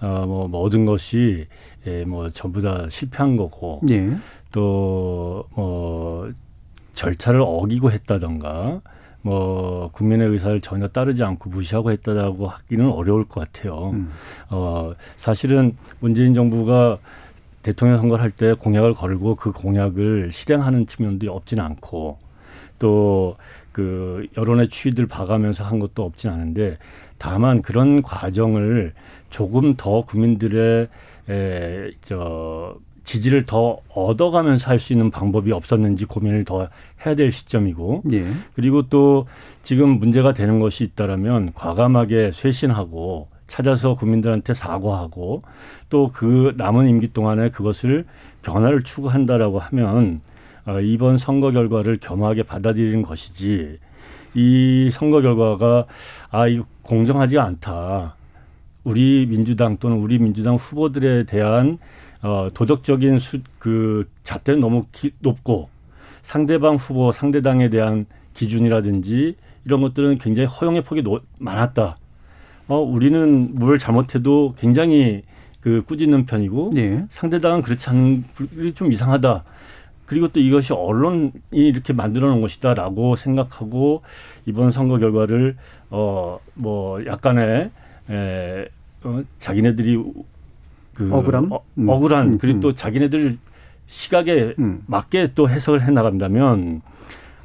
[0.00, 1.46] 어, 뭐 모든 것이
[1.86, 4.16] 예, 뭐 전부 다 실패한 거고 예.
[4.50, 6.32] 또뭐
[6.96, 8.80] 절차를 어기고 했다던가
[9.22, 13.94] 뭐 국민의 의사를 전혀 따르지 않고 무시하고 했다라고 하기는 어려울 것 같아요.
[14.50, 16.98] 어 사실은 문재인 정부가
[17.62, 22.18] 대통령 선거를 할 때 공약을 걸고 그 공약을 실행하는 측면도 없지는 않고
[22.80, 23.36] 또
[23.76, 26.78] 그 여론의 추이들 봐가면서 한 것도 없진 않은데
[27.18, 28.94] 다만 그런 과정을
[29.28, 30.88] 조금 더 국민들의
[31.28, 36.68] 에, 저 지지를 더 얻어가면서 할 수 있는 방법이 없었는지 고민을 더
[37.06, 38.26] 해야 될 시점이고 예.
[38.54, 39.26] 그리고 또
[39.62, 45.40] 지금 문제가 되는 것이 있다라면 과감하게 쇄신하고 찾아서 국민들한테 사과하고
[45.88, 48.04] 또 그 남은 임기 동안에 그것을
[48.42, 50.20] 변화를 추구한다라고 하면
[50.66, 53.78] 어, 이번 선거 결과를 겸하게 받아들이는 것이지
[54.34, 55.86] 이 선거 결과가
[56.30, 58.16] 아 이거 공정하지 않다.
[58.82, 61.78] 우리 민주당 또는 우리 민주당 후보들에 대한
[62.22, 65.68] 어, 도덕적인 수, 그 잣대는 너무 기, 높고
[66.22, 71.96] 상대방 후보, 상대당에 대한 기준이라든지 이런 것들은 굉장히 허용의 폭이 노, 많았다.
[72.68, 75.22] 어, 우리는 뭘 잘못해도 굉장히
[75.60, 76.70] 그 꾸짖는 편이고
[77.10, 78.24] 상대당은 그렇지 않은
[78.56, 79.44] 게좀 이상하다.
[80.04, 84.02] 그리고 또 이것이 언론이 이렇게 만들어 놓은 것이다라고 생각하고
[84.46, 85.56] 이번 선거 결과를
[85.90, 87.70] 어 뭐 약간의
[88.10, 88.68] 에,
[89.04, 90.02] 어, 자기네들이
[90.96, 91.52] 그 억울함?
[91.52, 91.88] 어, 음.
[91.88, 92.60] 억울한 음, 그리고 음.
[92.60, 93.38] 또 자기네들
[93.86, 94.54] 시각에
[94.86, 96.82] 맞게 또 해석을 해 나간다면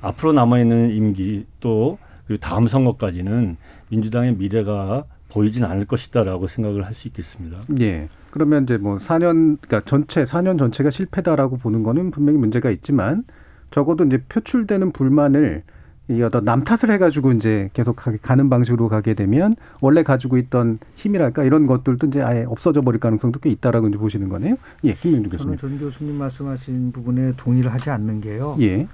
[0.01, 3.57] 앞으로 남아 있는 임기 또 그리고 다음 선거까지는
[3.89, 7.61] 민주당의 미래가 보이진 않을 것이다라고 생각을 할 수 있겠습니다.
[7.79, 8.09] 예.
[8.31, 13.23] 그러면 이제 뭐 4년, 그러니까 전체, 4년 전체가 실패다라고 보는 거는 분명히 문제가 있지만
[13.69, 15.63] 적어도 이제 표출되는 불만을
[16.11, 20.79] 이 어떤 남 탓을 해가지고 이제 계속 가- 가는 방식으로 가게 되면 원래 가지고 있던
[20.95, 24.55] 힘이랄까 이런 것들도 이제 아예 없어져 버릴 가능성도 꽤 있다라고 이제 보시는 거네요.
[24.83, 25.57] 예, 김명주 교수님.
[25.57, 28.57] 저는 전 교수님 말씀하신 부분에 동의를 하지 않는 게요.
[28.61, 28.87] 예.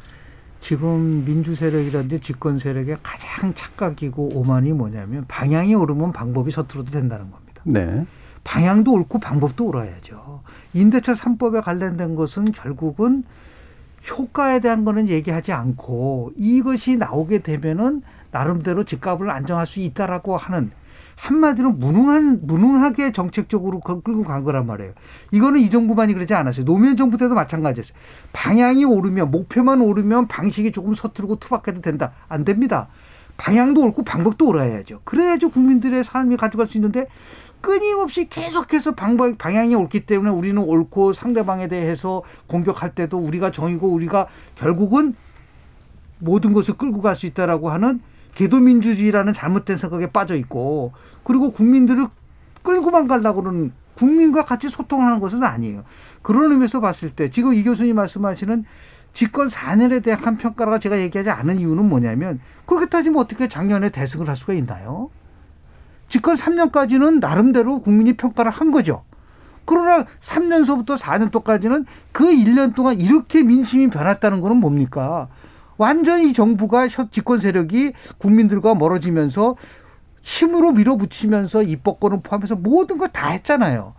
[0.60, 7.62] 지금 민주 세력이라든지 집권 세력의 가장 착각이고 오만이 뭐냐면 방향이 오르면 방법이 서투러도 된다는 겁니다.
[7.64, 8.06] 네.
[8.44, 10.42] 방향도 옳고 방법도 옳아야죠.
[10.74, 13.24] 임대차 3법에 관련된 것은 결국은
[14.10, 18.02] 효과에 대한 거는 얘기하지 않고 이것이 나오게 되면은
[18.32, 20.72] 나름대로 집값을 안정할 수 있다라고 하는
[21.18, 24.94] 한마디로 무능한 무능하게 정책적으로 그걸 끌고 간 거란 말이에요.
[25.32, 26.64] 이거는 이 정부만이 그러지 않았어요.
[26.66, 27.98] 노무현 정부 때도 마찬가지였어요.
[28.34, 32.12] 방향이 오르면 목표만 오르면 방식이 조금 서투르고 투박해도 된다.
[32.28, 32.88] 안 됩니다.
[33.38, 35.02] 방향도 옳고 방법도 옳아야죠.
[35.04, 37.08] 그래야죠 국민들의 삶이 가져갈 수 있는데
[37.68, 44.28] 끊임없이 계속해서 방법, 방향이 옳기 때문에 우리는 옳고 상대방에 대해서 공격할 때도 우리가 정이고 우리가
[44.56, 45.16] 결국은
[46.20, 48.00] 모든 것을 끌고 갈 수 있다라고 하는
[48.36, 50.94] 개도민주주의라는 잘못된 생각에 빠져 있고
[51.26, 52.08] 그리고 국민들을
[52.64, 55.84] 끌고만 가려고 그러는 국민과 같이 소통하는 것은 아니에요.
[56.22, 58.64] 그런 의미에서 봤을 때 지금 이 교수님 말씀하시는
[59.12, 64.38] 집권 4년에 대한 평가가 제가 얘기하지 않은 이유는 뭐냐면 그렇게 따지면 어떻게 작년에 대승을 할
[64.38, 65.10] 수가 있나요?
[66.08, 69.04] 집권 3년까지는 나름대로 국민이 평가를 한 거죠.
[69.66, 75.28] 그러나 3년서부터 4년 동까지는 그 1년 동안 이렇게 민심이 변했다는 거는 뭡니까?
[75.78, 79.56] 완전히 이 정부가 현 집권 세력이 국민들과 멀어지면서
[80.24, 83.94] 힘으로 밀어붙이면서 입법권을 포함해서 모든 걸 다 했잖아요.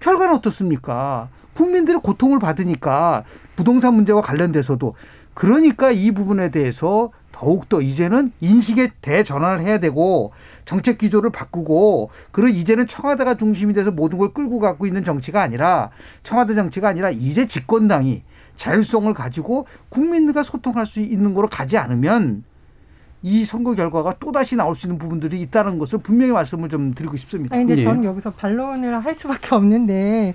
[0.00, 1.28] 결과는 어떻습니까?
[1.54, 3.24] 국민들의 고통을 받으니까
[3.56, 4.94] 부동산 문제와 관련돼서도
[5.34, 7.10] 그러니까 이 부분에 대해서
[7.42, 10.30] 더욱더 이제는 인식의 대전환을 해야 되고
[10.64, 15.90] 정책 기조를 바꾸고 그리고 이제는 청와대가 중심이 돼서 모든 걸 끌고 가고 있는 정치가 아니라
[16.22, 18.22] 청와대 정치가 아니라 이제 집권당이
[18.54, 22.44] 자율성을 가지고 국민들과 소통할 수 있는 거로 가지 않으면
[23.22, 27.16] 이 선거 결과가 또 다시 나올 수 있는 부분들이 있다는 것을 분명히 말씀을 좀 드리고
[27.16, 27.56] 싶습니다.
[27.56, 27.84] 아니, 근데 예.
[27.84, 30.34] 저는 여기서 반론을 할 수밖에 없는데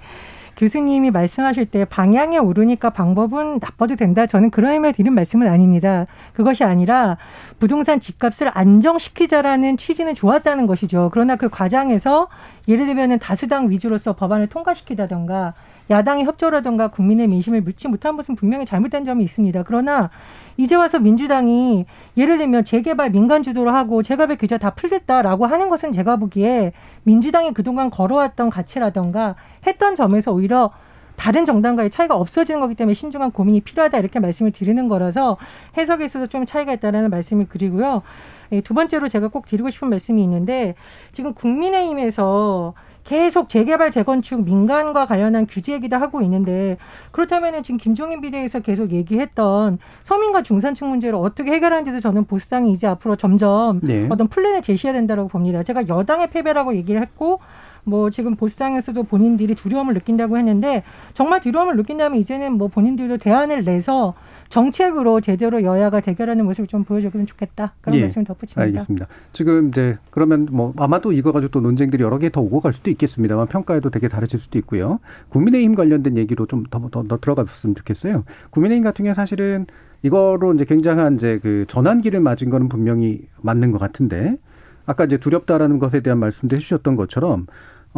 [0.58, 4.26] 교수님이 말씀하실 때 방향에 오르니까 방법은 나빠도 된다.
[4.26, 6.08] 저는 그런 의미에 드린 말씀은 아닙니다.
[6.34, 7.18] 그것이 아니라
[7.60, 11.10] 부동산 집값을 안정시키자라는 취지는 좋았다는 것이죠.
[11.14, 12.28] 그러나 그 과정에서
[12.68, 15.54] 예를 들면 다수당 위주로서 법안을 통과시키다던가
[15.90, 19.64] 야당의 협조라던가 국민의 민심을 묻지 못한 것은 분명히 잘못된 점이 있습니다.
[19.64, 20.10] 그러나
[20.58, 21.86] 이제 와서 민주당이
[22.18, 26.74] 예를 들면 재개발 민간 주도로 하고 재개발 규제 다 풀겠다라고 하는 것은 제가 보기에
[27.04, 29.36] 민주당이 그동안 걸어왔던 가치라던가
[29.66, 30.72] 했던 점에서 오히려
[31.18, 35.38] 다른 정당과의 차이가 없어지는 거기 때문에 신중한 고민이 필요하다 이렇게 말씀을 드리는 거라서
[35.76, 38.04] 해석에 있어서 좀 차이가 있다라는 말씀을 드리고요.
[38.52, 40.76] 예, 두 번째로 제가 꼭 드리고 싶은 말씀이 있는데
[41.12, 42.76] 지금 국민의힘에서
[43.08, 46.78] 계속 재개발 재건축 민간과 관련한 규제 얘기도 하고 있는데
[47.12, 53.16] 그렇다면은 지금 김종인 비대위에서 계속 얘기했던 서민과 중산층 문제를 어떻게 해결하는지도 저는 보수당이 이제 앞으로
[53.16, 54.08] 점점 네.
[54.10, 55.64] 어떤 플랜을 제시해야 된다고 봅니다.
[55.64, 57.40] 제가 여당의 패배라고 얘기를 했고
[57.86, 64.16] 뭐 지금 보수당에서도 본인들이 두려움을 느낀다고 했는데 정말 두려움을 느낀다면 이제는 뭐 본인들도 대안을 내서
[64.50, 67.74] 정책으로 제대로 여야가 대결하는 모습을 좀 보여줬으면 좋겠다.
[67.82, 68.62] 그런 예, 말씀을 덧붙입니다.
[68.62, 69.08] 알겠습니다.
[69.34, 72.90] 지금 이제 그러면 뭐 아마도 이거 가지고 또 논쟁들이 여러 개 더 오고 갈 수도
[72.92, 75.00] 있겠습니다만 평가에도 되게 다르실 수도 있고요.
[75.30, 78.24] 국민의힘 관련된 얘기로 좀 더 더 더 들어가 봤으면 좋겠어요.
[78.52, 79.66] 국민의힘 같은 경우 사실은
[80.04, 84.38] 이거로 이제 굉장한 이제 그 전환기를 맞은 거는 분명히 맞는 것 같은데
[84.86, 87.48] 아까 이제 두렵다라는 것에 대한 말씀도 해주셨던 것처럼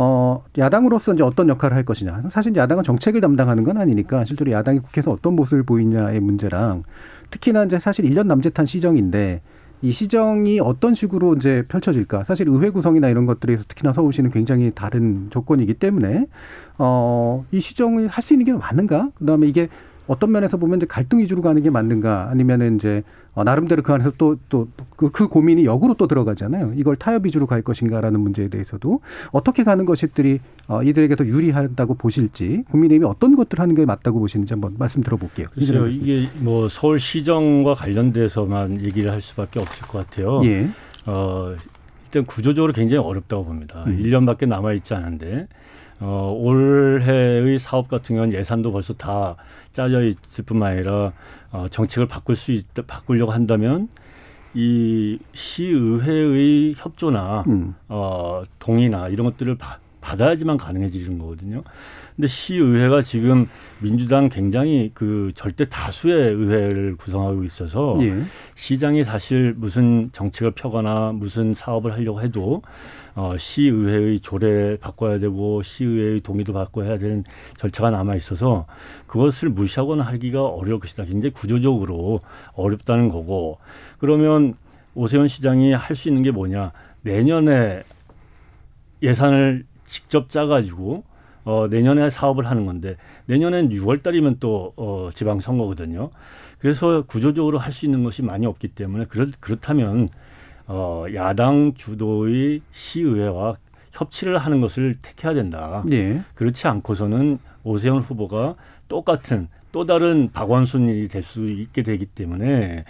[0.02, 2.24] 어, 야당으로서 이제 어떤 역할을 할 것이냐.
[2.30, 6.84] 사실 야당은 정책을 담당하는 건 아니니까 실제로 야당이 국회에서 어떤 모습을 보이냐의 문제랑
[7.32, 9.42] 특히나 이제 사실 1년 남짓한 시정인데
[9.82, 12.24] 이 시정이 어떤 식으로 이제 펼쳐질까.
[12.24, 16.28] 사실 의회 구성이나 이런 것들에서 특히나 서울시는 굉장히 다른 조건이기 때문에
[16.78, 19.10] 어, 이 시정을 할 수 있는 게 맞는가?
[19.16, 19.68] 그 다음에 이게
[20.10, 23.04] 어떤 면에서 보면 이제 갈등 위주로 가는 게 맞는가 아니면은 이제
[23.36, 26.74] 어, 나름대로 그 안에서 또 또그 그 고민이 역으로 또 들어가잖아요.
[26.76, 32.64] 이걸 타협 위주로 갈 것인가라는 문제에 대해서도 어떻게 가는 것들이 어, 이들에게 더 유리하다고 보실지
[32.72, 35.46] 국민의힘이 어떤 것들 하는 게 맞다고 보시는지 한번 말씀 들어볼게요.
[35.54, 40.42] 글쎄요, 이게 뭐 서울시정과 관련돼서만 얘기를 할 수밖에 없을 것 같아요.
[40.46, 40.70] 예.
[41.06, 41.54] 어,
[42.06, 43.84] 일단 구조적으로 굉장히 어렵다고 봅니다.
[43.86, 44.02] 음.
[44.02, 45.48] 1년밖에 남아 있지 않은데,
[46.00, 49.36] 어, 올해의 사업 같은 경우는 예산도 벌써 다
[49.72, 51.12] 짜져 있을 뿐만 아니라,
[51.52, 53.90] 어, 정책을 바꿀 수 있, 바꾸려고 한다면,
[54.54, 57.76] 이 시의회의 협조나, 음.
[57.88, 61.64] 어, 동의나 이런 것들을 바, 받아야지만 가능해지는 거거든요.
[62.16, 63.48] 근데 시의회가 지금
[63.80, 68.24] 민주당 굉장히 그 절대 다수의 의회를 구성하고 있어서 예.
[68.56, 72.62] 시장이 사실 무슨 정책을 펴거나 무슨 사업을 하려고 해도
[73.20, 76.54] 어, 시의회의 조례 바꿔야 되고 시의회의 동의도
[76.86, 77.26] 해야 되는
[77.58, 78.66] 절차가 남아 있어서
[79.08, 81.04] 그것을 무시하거나 하기가 어려울 것이다.
[81.04, 82.20] 굉장히 구조적으로
[82.54, 83.58] 어렵다는 거고
[83.98, 84.56] 그러면
[84.96, 86.72] 오세훈 시장이 할 수 있는 게 뭐냐
[87.02, 87.84] 내년에
[89.04, 91.04] 예산을 직접 짜가지고
[91.44, 96.10] 어, 내년에 사업을 하는 건데 내년엔 6월 달이면 또 어, 지방 선거거든요.
[96.60, 100.08] 그래서 구조적으로 할 수 있는 것이 많이 없기 때문에 그렇, 그렇다면
[100.72, 103.56] 어, 야당 주도의 시의회와
[103.92, 105.84] 협치를 하는 것을 택해야 된다.
[105.92, 106.22] 예.
[106.36, 108.56] 그렇지 않고서는 오세훈 후보가
[108.88, 112.86] 똑같은 또 다른 박원순이 될 수 있게 되기 때문에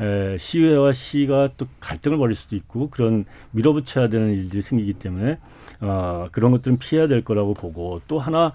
[0.00, 5.38] 에, 시의회와 시가 또 갈등을 벌일 수도 있고 그런 밀어붙여야 되는 일들이 생기기 때문에
[5.80, 8.52] 어, 그런 것들은 피해야 될 거라고 보고 또 하나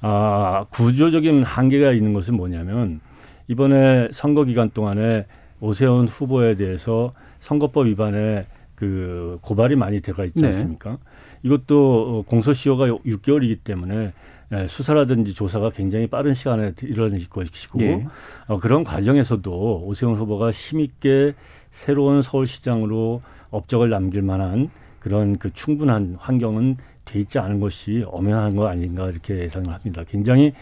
[0.00, 3.00] 아, 구조적인 한계가 있는 것은 뭐냐면
[3.48, 5.26] 이번에 선거 기간 동안에
[5.60, 7.12] 오세훈 후보에 대해서
[7.42, 8.46] 선거법 위반에
[8.76, 10.48] 그 고발이 많이 들어가 있지 네.
[10.48, 10.98] 않습니까?
[11.42, 14.12] 이것도 어, 공소시효가 6개월이기 때문에
[14.52, 18.06] 예, 수사라든지 조사가 굉장히 빠른 시간에 이루어질 것이고 예.
[18.46, 21.34] 어, 그런 과정에서도 오세훈 후보가 힘있게
[21.72, 24.70] 새로운 서울시장으로 업적을 남길 만한
[25.00, 30.04] 그런 그 충분한 환경은 돼 있지 않은 것이 엄연한 거 아닌가 이렇게 예상을 합니다.
[30.08, 30.52] 굉장히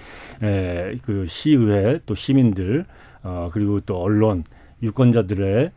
[0.43, 2.87] 에, 그 시의회 또 시민들
[3.23, 4.45] 어, 그리고 또 언론
[4.83, 5.73] 유권자들의 에,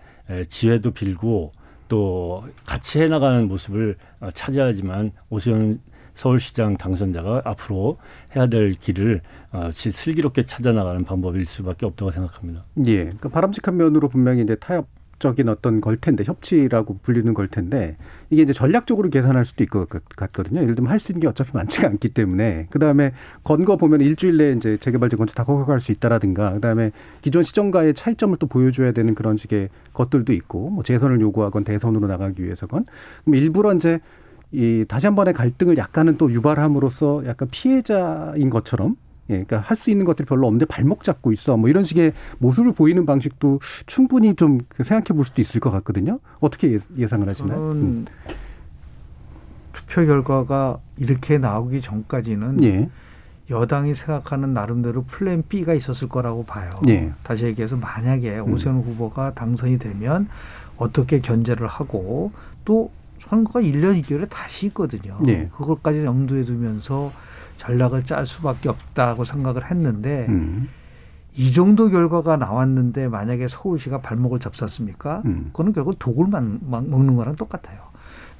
[0.49, 1.51] 지혜도 빌고
[1.89, 5.79] 또 같이 해나가는 모습을 어, 찾아야지만 오세훈
[6.15, 7.97] 서울시장 당선자가 앞으로
[8.35, 9.21] 해야 될 길을
[9.51, 12.63] 어, 지- 슬기롭게 찾아나가는 방법일 수밖에 없다고 생각합니다.
[12.85, 13.03] 예.
[13.05, 14.87] 그러니까 바람직한 면으로 분명히 이제 타협
[15.19, 17.97] 적인 어떤 걸 텐데 협치라고 불리는 걸 텐데
[18.29, 20.61] 이게 이제 전략적으로 계산할 수도 있을 것 같거든요.
[20.61, 23.11] 예를 들면 할 수 있는 게 어차피 많지가 않기 때문에 그 다음에
[23.43, 26.91] 건거 보면 일주일 내에 이제 재개발 재건축 다 허가할 수 있다라든가 그 다음에
[27.21, 32.43] 기존 시정과의 차이점을 또 보여줘야 되는 그런 식의 것들도 있고 뭐 재선을 요구하건 대선으로 나가기
[32.43, 32.85] 위해서건
[33.23, 33.99] 그럼 일부러 이제
[34.51, 38.95] 이 다시 한 번의 갈등을 약간은 또 유발함으로써 약간 피해자인 것처럼
[39.29, 41.55] 예, 그러니까 할 수 있는 것들이 별로 없는데 발목 잡고 있어.
[41.57, 46.19] 뭐 이런 식의 모습을 보이는 방식도 충분히 좀 생각해 볼 수도 있을 것 같거든요.
[46.39, 47.57] 어떻게 예- 예상을 하시나요?
[47.57, 48.05] 저는 음.
[49.71, 52.89] 투표 결과가 이렇게 나오기 전까지는 예.
[53.49, 56.69] 여당이 생각하는 나름대로 플랜 B가 있었을 거라고 봐요.
[56.87, 57.11] 예.
[57.23, 58.53] 다시 얘기해서 만약에 음.
[58.53, 60.27] 오세훈 후보가 당선이 되면
[60.77, 62.31] 어떻게 견제를 하고
[62.65, 65.17] 또 선거가 1년 2개월에 다시 있거든요.
[65.27, 65.49] 예.
[65.55, 67.11] 그것까지 염두에 두면서
[67.67, 70.67] 전략을 짤 수밖에 없다고 생각을 했는데 음.
[71.35, 75.21] 이 정도 결과가 나왔는데 만약에 서울시가 발목을 잡쌌습니까?
[75.25, 75.45] 음.
[75.47, 77.79] 그거는 결국 독을 만- 막 먹는 거랑 똑같아요.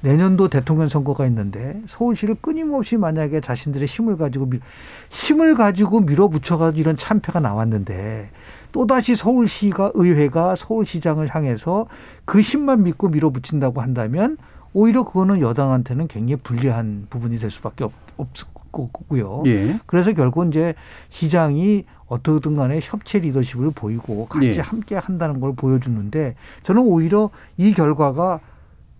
[0.02, 4.60] 내년도 대통령 선거가 있는데 서울시를 끊임없이 만약에 자신들의 힘을 가지고 밀,
[5.08, 8.28] 힘을 가지고 밀어붙여 가지고 이런 참패가 나왔는데
[8.72, 11.86] 또다시 서울시가 의회가 서울시장을 향해서
[12.26, 14.36] 그 힘만 믿고 밀어붙인다고 한다면
[14.74, 19.42] 오히려 그거는 여당한테는 굉장히 불리한 부분이 될 수밖에 없, 없을 거고요.
[19.46, 19.78] 예.
[19.86, 20.74] 그래서 결국 이제
[21.10, 24.60] 시장이 어떻든 간에 협체 리더십을 보이고 같이 예.
[24.60, 28.40] 함께 한다는 걸 보여주는데 저는 오히려 이 결과가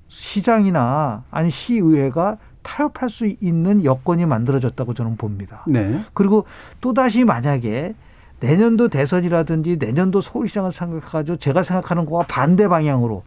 [0.08, 5.64] 시장이나 아니 시의회가 타협할 수 있는 여건이 만들어졌다고 저는 봅니다.
[5.68, 6.02] 네.
[6.14, 6.46] 그리고
[6.80, 7.94] 또다시 만약에
[8.40, 13.22] 내년도 대선이라든지 내년도 서울시장을 생각해가지고 제가 생각하는 거와 반대 방향으로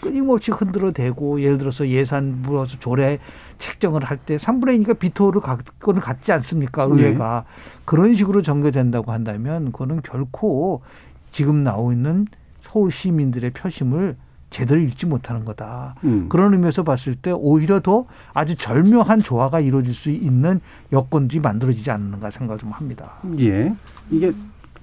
[0.00, 3.18] 끊임없이 흔들어 대고 예를 들어서 예산 물어서 조례
[3.58, 6.84] 책정을 할 때 3분의 2니까 비토를 갖고는 갖지 않습니까?
[6.84, 7.44] 의회가.
[7.84, 10.82] 그런 식으로 전개된다고 한다면 그거는 결코
[11.30, 12.26] 지금 나오고 있는
[12.60, 14.16] 서울 시민들의 표심을
[14.50, 15.94] 제대로 읽지 못하는 거다.
[16.04, 16.26] 음.
[16.28, 20.60] 그런 의미에서 봤을 때 오히려 더 아주 절묘한 조화가 이루어질 수 있는
[20.92, 23.14] 여건들이 만들어지지 않는가 생각을 좀 합니다.
[23.40, 23.74] 예.
[24.10, 24.32] 이게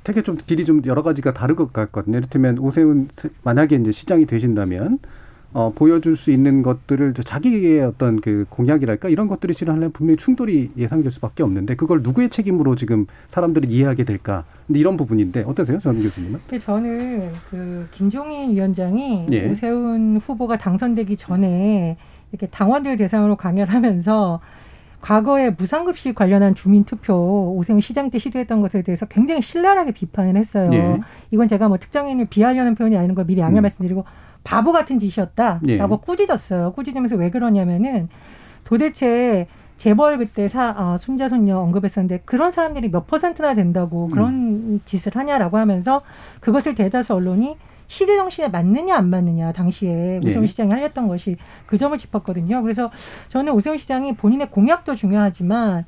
[0.06, 2.18] 되게 좀 길이 좀 여러 가지가 다를 것 같거든요.
[2.20, 5.00] 이를테면 오세훈 세- 만약에 이제 시장이 되신다면
[5.52, 10.72] 어, 보여줄 수 있는 것들을 저 자기의 어떤 그 공약이랄까 이런 것들이 실현하려면 분명히 충돌이
[10.78, 14.44] 예상될 수밖에 없는데 그걸 누구의 책임으로 지금 사람들이 이해하게 될까?
[14.68, 16.40] 근데 이런 부분인데 어떠세요, 전 교수님은?
[16.48, 19.50] 근데 저는 그 김종인 위원장이 예.
[19.50, 21.98] 오세훈 후보가 당선되기 전에
[22.32, 24.42] 이렇게 당원들 대상으로 강연을 하면서
[25.06, 30.68] 과거에 무상급식 관련한 주민 투표 오세훈 시장 때 시도했던 것에 대해서 굉장히 신랄하게 비판을 했어요.
[30.74, 31.00] 예.
[31.30, 33.62] 이건 제가 뭐 특정인을 비하려는 표현이 아닌 걸 미리 양해 음.
[33.62, 34.04] 말씀드리고
[34.44, 36.06] 바보 같은 짓이었다라고 예.
[36.08, 36.74] 꾸짖었어요.
[36.74, 38.10] 꾸짖으면서 왜 그러냐면은
[38.64, 39.46] 도대체
[39.78, 45.58] 재벌 그때 사, 어, 손자 손녀 언급했었는데 그런 사람들이 몇 퍼센트나 된다고 그런 짓을 하냐라고
[45.60, 46.02] 하면서
[46.40, 47.58] 그것을 대다수 언론이
[47.88, 50.48] 시대 정신에 맞느냐 안 맞느냐 당시에 오세훈 예.
[50.48, 52.62] 시장이 하렸던 것이 그 점을 짚었거든요.
[52.62, 52.92] 그래서
[53.30, 55.86] 저는 오세훈 시장이 본인의 공약도 중요하지만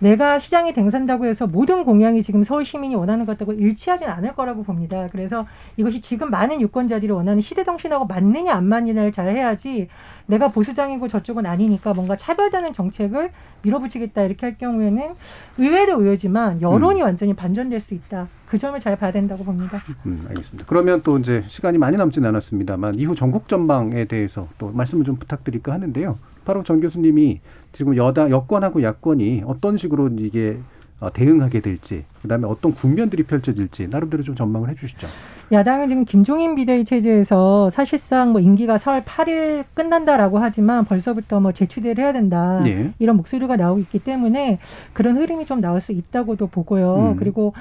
[0.00, 5.08] 내가 시장이 당선다고 해서 모든 공약이 지금 서울 시민이 원하는 것하고 일치하진 않을 거라고 봅니다.
[5.12, 5.46] 그래서
[5.76, 9.88] 이것이 지금 많은 유권자들이 원하는 시대 정신하고 맞느냐 안 맞느냐를 잘 해야지
[10.30, 13.30] 내가 보수당이고 저쪽은 아니니까 뭔가 차별되는 정책을
[13.62, 15.14] 밀어붙이겠다 이렇게 할 경우에는
[15.58, 18.28] 의회도 의회지만 여론이 완전히 반전될 수 있다.
[18.48, 19.78] 그 점을 잘 봐야 된다고 봅니다.
[20.06, 20.66] 음, 알겠습니다.
[20.68, 25.72] 그러면 또 이제 시간이 많이 남지는 않았습니다만 이후 전국 전망에 대해서 또 말씀을 좀 부탁드릴까
[25.72, 26.18] 하는데요.
[26.44, 27.40] 바로 전 교수님이
[27.72, 30.58] 지금 여당 여권하고 야권이 어떤 식으로 이게
[31.00, 35.06] 어, 대응하게 될지, 그다음에 어떤 국면들이 펼쳐질지 나름대로 좀 전망을 해주시죠.
[35.52, 42.04] 야당은 지금 김종인 비대위 체제에서 사실상 뭐 임기가 4월 8일 끝난다라고 하지만 벌써부터 뭐 재추대를
[42.04, 42.92] 해야 된다 네.
[43.00, 44.58] 이런 목소리가 나오고 있기 때문에
[44.92, 47.12] 그런 흐름이 좀 나올 수 있다고도 보고요.
[47.12, 47.16] 음.
[47.16, 47.52] 그리고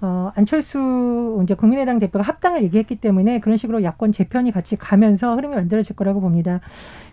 [0.00, 5.54] 어, 안철수 이제 국민의당 대표가 합당을 얘기했기 때문에 그런 식으로 야권 재편이 같이 가면서 흐름이
[5.54, 6.60] 만들어질 거라고 봅니다.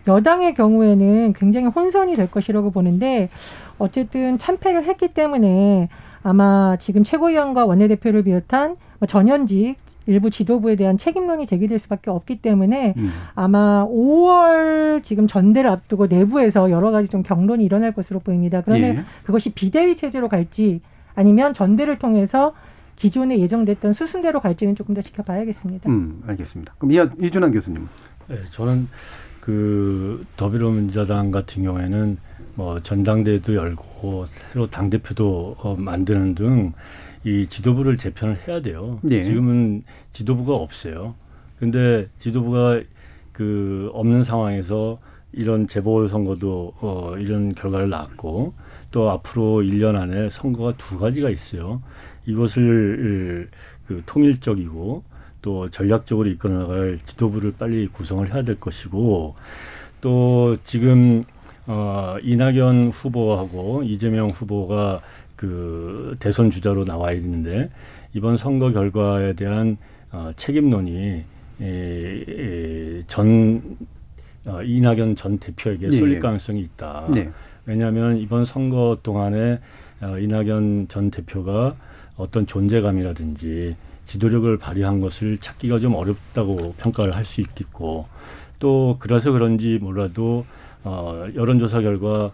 [0.06, 3.30] 여당의 경우에는 굉장히 혼선이 될 것이라고 보는데
[3.78, 5.88] 어쨌든 참패를 했기 때문에
[6.22, 12.94] 아마 지금 최고위원과 원내대표를 비롯한 뭐 전현직 일부 지도부에 대한 책임론이 제기될 수밖에 없기 때문에
[12.96, 13.12] 음.
[13.34, 18.60] 아마 5월 지금 전대를 앞두고 내부에서 여러 가지 좀 경론이 일어날 것으로 보입니다.
[18.60, 19.04] 그런데 예.
[19.24, 20.80] 그것이 비대위 체제로 갈지
[21.14, 22.54] 아니면 전대를 통해서
[22.96, 25.90] 기존에 예정됐던 수순대로 갈지는 조금 더 지켜봐야겠습니다.
[25.90, 26.74] 음, 알겠습니다.
[26.78, 27.88] 그럼 이하, 이준환 교수님.
[28.28, 28.88] 네, 저는
[29.40, 32.16] 그 더불어민주당 같은 경우에는
[32.54, 36.72] 뭐 전당대회도 열고 새로 당 대표도 어, 만드는 등
[37.24, 39.00] 이 지도부를 재편을 해야 돼요.
[39.10, 39.24] 예.
[39.24, 41.14] 지금은 지도부가 없어요.
[41.58, 42.82] 근데 지도부가
[43.32, 44.98] 그 없는 상황에서
[45.32, 48.54] 이런 재보궐 선거도 어 이런 결과를 낳았고
[48.90, 51.82] 또 앞으로 1년 안에 선거가 두 가지가 있어요.
[52.26, 53.50] 이것을
[53.86, 55.02] 그 통일적이고
[55.42, 59.34] 또 전략적으로 이끌어 나갈 지도부를 빨리 구성을 해야 될 것이고
[60.00, 61.24] 또 지금
[61.66, 65.00] 어 이낙연 후보하고 이재명 후보가
[65.36, 67.70] 그 대선 주자로 나와 있는데
[68.12, 69.76] 이번 선거 결과에 대한
[70.12, 71.24] 어 책임론이
[71.60, 71.64] 에,
[72.28, 73.76] 에, 전
[74.46, 76.18] 어, 이낙연 전 대표에게 예, 쏠릴 예.
[76.18, 77.06] 가능성이 있다.
[77.12, 77.30] 네.
[77.66, 79.58] 왜냐하면 이번 선거 동안에
[80.02, 81.76] 어, 이낙연 전 대표가
[82.16, 88.06] 어떤 존재감이라든지 지도력을 발휘한 것을 찾기가 좀 어렵다고 평가를 할 수 있겠고
[88.58, 90.44] 또 그래서 그런지 몰라도
[90.84, 92.30] 어, 여론조사 결과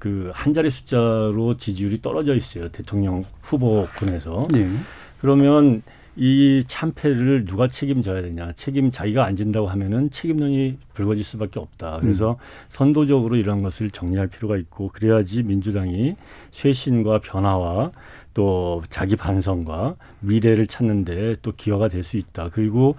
[0.00, 4.68] 그 한 자리 숫자로 지지율이 떨어져 있어요 대통령 후보군에서 네.
[5.20, 5.82] 그러면
[6.16, 12.36] 이 참패를 누가 책임져야 되냐 책임 자기가 안 진다고 하면은 책임론이 불거질 수밖에 없다 그래서
[12.68, 16.16] 선도적으로 이런 것을 정리할 필요가 있고 그래야지 민주당이
[16.50, 17.92] 쇄신과 변화와
[18.34, 22.48] 또 자기 반성과 미래를 찾는데 또 기여가 될 수 있다.
[22.52, 22.96] 그리고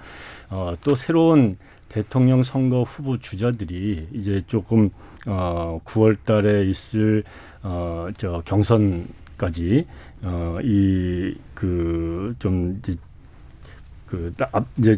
[0.49, 1.57] 어, 또 새로운
[1.89, 4.89] 대통령 선거 후보 주자들이 이제 조금
[5.27, 7.23] 어, 9월 달에 있을
[7.63, 9.85] 어, 저 경선까지
[10.23, 10.57] 어,
[11.55, 12.95] 이그좀 이제
[14.07, 14.97] 그 나, 앞- 이제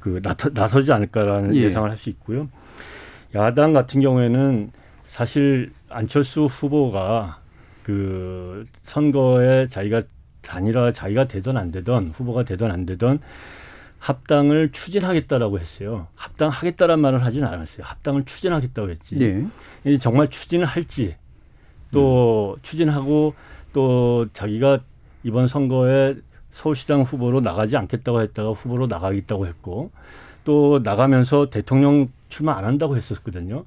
[0.00, 1.62] 그 나서, 나서지 않을까라는 예.
[1.62, 2.48] 예상을 할 수 있고요.
[3.34, 4.70] 야당 같은 경우에는
[5.06, 7.40] 사실 안철수 후보가
[7.82, 10.02] 그 선거에 자기가
[10.42, 13.18] 단일화 자기가 되든 안 되든 후보가 되든 안 되든
[14.02, 16.08] 합당을 추진하겠다라고 했어요.
[16.16, 17.86] 합당하겠다란 말을 하지는 않았어요.
[17.86, 19.16] 합당을 추진하겠다고 했지.
[19.20, 19.90] 예.
[19.90, 21.14] 이 정말 추진을 할지
[21.92, 23.34] 또 추진하고
[23.72, 24.80] 또 자기가
[25.22, 26.16] 이번 선거에
[26.50, 29.92] 서울시장 후보로 나가지 않겠다고 했다가 후보로 나가겠다고 했고
[30.42, 33.64] 또 나가면서 대통령 출마 안 한다고 했었거든요.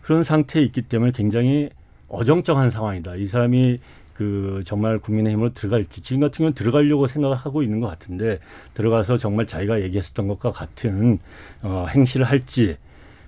[0.00, 1.68] 그런 상태에 있기 때문에 굉장히
[2.08, 3.16] 어정쩡한 상황이다.
[3.16, 3.78] 이 사람이
[4.16, 8.38] 그 정말 국민의힘으로 들어갈지 지금 같은 경우는 들어가려고 생각하고 있는 것 같은데
[8.74, 11.18] 들어가서 정말 자기가 얘기했었던 것과 같은
[11.62, 12.76] 어, 행실을 할지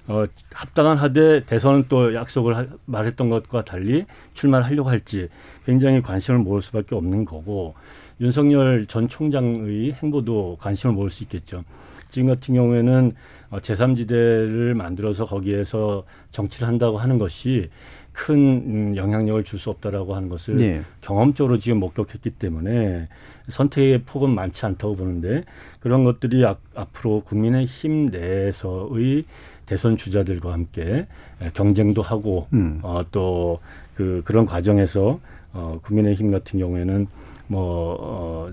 [0.07, 0.25] 어,
[0.55, 5.29] 합당한 하되 대선은 또 약속을 하, 말했던 것과 달리 출마를 하려고 할지
[5.67, 7.75] 굉장히 관심을 모을 수밖에 없는 거고
[8.21, 11.65] 윤석열 전 총장의 행보도 관심을 모을 수 있겠죠.
[12.09, 13.13] 지금 같은 경우에는
[13.51, 17.69] 어, 제3지대를 만들어서 거기에서 정치를 한다고 하는 것이
[18.19, 20.83] 큰 음, 영향력을 줄 수 없다라고 하는 것을 네.
[21.01, 23.09] 경험적으로 지금 목격했기 때문에
[23.49, 25.45] 선택의 폭은 많지 않다고 보는데
[25.81, 29.25] 그런 것들이 앞, 앞으로 국민의 힘 내에서의
[29.67, 31.07] 대선 주자들과 함께
[31.41, 32.81] 에, 경쟁도 하고 음.
[32.83, 35.21] 어, 또그 그런 과정에서
[35.53, 37.07] 어, 국민의 힘 같은 경우에는
[37.47, 38.51] 뭐 어,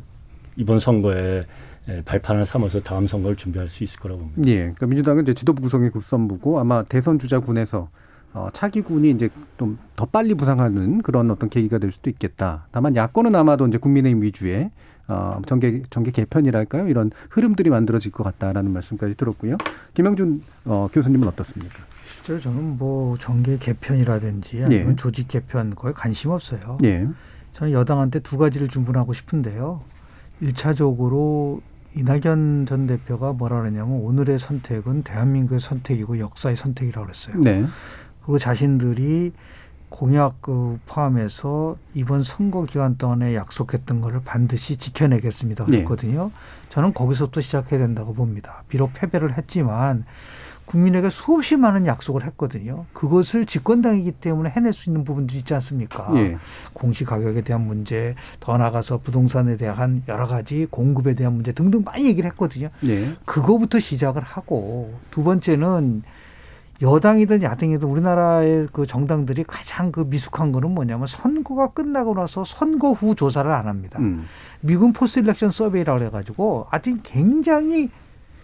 [0.56, 1.44] 이번 선거에
[1.88, 4.44] 에, 발판을 삼아서 다음 선거를 준비할 수 있을 거라고 봅니다.
[4.48, 4.58] 예.
[4.60, 7.90] 그러니까 민주당은 이제 지도부 구성이 국선부고 아마 대선 주자군에서
[8.36, 12.68] 어, 차기군이 이제 좀 더 빨리 부상하는 그런 어떤 계기가 될 수도 있겠다.
[12.72, 14.70] 다만 야권은 아마도 이제 국민의힘 위주의
[15.08, 16.88] 어, 정계 정계 개편이랄까요?
[16.90, 19.56] 이런 흐름들이 만들어질 것 같다라는 말씀까지 들었고요.
[19.94, 21.76] 김영준 어, 교수님은 어떻습니까?
[22.04, 24.96] 실제로 저는 뭐 정계 개편이라든지 아니면 예.
[24.96, 26.78] 조직 개편 거에 관심 없어요.
[26.84, 27.08] 예.
[27.54, 29.82] 저는 여당한테 두 가지를 주문하고 싶은데요.
[30.42, 31.62] 일차적으로
[31.96, 37.40] 이낙연 전 대표가 뭐라 그러냐면 오늘의 선택은 대한민국의 선택이고 역사의 선택이라고 그랬어요.
[37.40, 37.66] 네.
[38.26, 39.34] 그리고 자신들이
[39.90, 45.66] 공약 그 포함해서 이번 선거 기간 동안에 약속했던 거를 반드시 지켜내겠습니다.
[45.68, 45.78] 네.
[45.78, 46.32] 그랬거든요.
[46.70, 48.64] 저는 거기서부터 시작해야 된다고 봅니다.
[48.68, 50.06] 비록 패배를 했지만
[50.66, 52.86] 국민에게 수없이 많은 약속을 했거든요.
[52.94, 56.12] 그것을 집권당이기 때문에 해낼 수 있는 부분도 있지 않습니까?
[56.16, 56.38] 예.
[56.74, 62.06] 공시 가격에 대한 문제, 더 나아가서 부동산에 대한 여러 가지 공급에 대한 문제 등등 많이
[62.06, 62.70] 얘기를 했거든요.
[62.86, 63.14] 예.
[63.26, 66.02] 그거부터 시작을 하고 두 번째는
[66.82, 73.16] 여당이든 야당이든 우리나라의 그 정당들이 가장 그 미숙한 거는 뭐냐면 선거가 끝나고 나서 선거 후
[73.16, 74.00] 조사를 안 합니다.
[74.00, 74.26] 음.
[74.60, 77.90] 미군 포스 일렉션 서베이라고 해가지고 아직 굉장히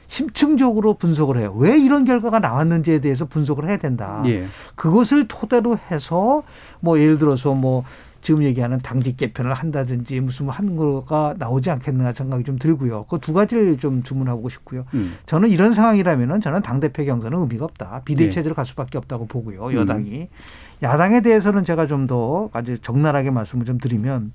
[0.08, 1.54] 심층적으로 분석을 해요.
[1.56, 4.22] 왜 이런 결과가 나왔는지에 대해서 분석을 해야 된다.
[4.26, 4.46] 예.
[4.76, 6.44] 그것을 토대로 해서
[6.82, 7.86] 뭐 예를 들어서 뭐
[8.22, 13.06] 지금 얘기하는 당직 개편을 한다든지 무슨 뭐 하는 거가 나오지 않겠나 생각이 좀 들고요.
[13.06, 14.86] 그 두 가지를 좀 주문하고 싶고요.
[14.94, 15.16] 음.
[15.26, 18.02] 저는 이런 상황이라면은 저는 당 대표 경선은 의미가 없다.
[18.06, 18.32] 비대위 네.
[18.32, 19.68] 체제로 갈 수밖에 없다고 보고요.
[19.68, 19.74] 음.
[19.76, 20.28] 여당이.
[20.84, 24.34] 야당에 대해서는 제가 좀 더 아주 적나라하게 말씀을 좀 드리면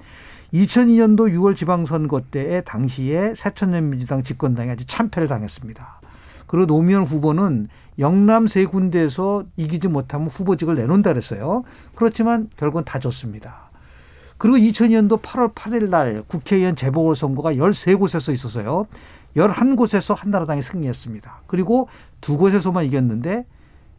[0.55, 6.01] 2002년도 6월 지방선거 때에 당시에 새천년 민주당 집권당이 아주 참패를 당했습니다.
[6.47, 7.69] 그리고 노무현 후보는
[7.99, 11.65] 영남 세 군데에서 이기지 못하면 후보직을 내놓는다 그랬어요.
[11.97, 13.66] 그렇지만 결국은 다 졌습니다.
[14.39, 18.87] 그리고 2002년도 8월 8일 날 국회의원 재보궐선거가 13곳에서 있었어요.
[19.37, 21.43] 11곳에서 한나라당이 승리했습니다.
[21.47, 21.89] 그리고
[22.21, 23.45] 두 곳에서만 이겼는데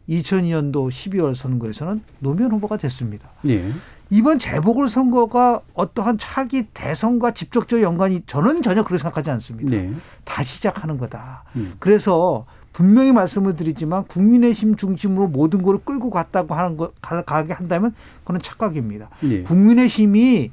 [0.08, 3.28] 2002년도 12월 선거에서는 노무현 후보가 됐습니다.
[3.46, 3.72] 예.
[4.10, 9.70] 이번 재보궐 선거가 어떠한 차기 대선과 직접적 연관이 저는 전혀 그렇게 생각하지 않습니다.
[9.70, 9.92] 네.
[10.24, 11.44] 다 시작하는 거다.
[11.56, 11.74] 음.
[11.78, 12.46] 그래서
[12.78, 17.92] 분명히 말씀을 드리지만 국민의힘 중심으로 모든 걸 끌고 갔다고 하는 거 가- 가게 한다면
[18.22, 19.10] 그건 착각입니다.
[19.24, 19.42] 예.
[19.42, 20.52] 국민의힘이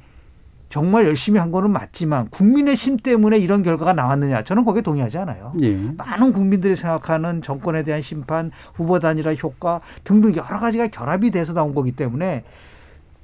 [0.68, 5.52] 정말 열심히 한 거는 맞지만 국민의힘 때문에 이런 결과가 나왔느냐 저는 거기에 동의하지 않아요.
[5.62, 5.76] 예.
[5.96, 11.76] 많은 국민들이 생각하는 정권에 대한 심판, 후보 단일화 효과 등등 여러 가지가 결합이 돼서 나온
[11.76, 12.42] 거기 때문에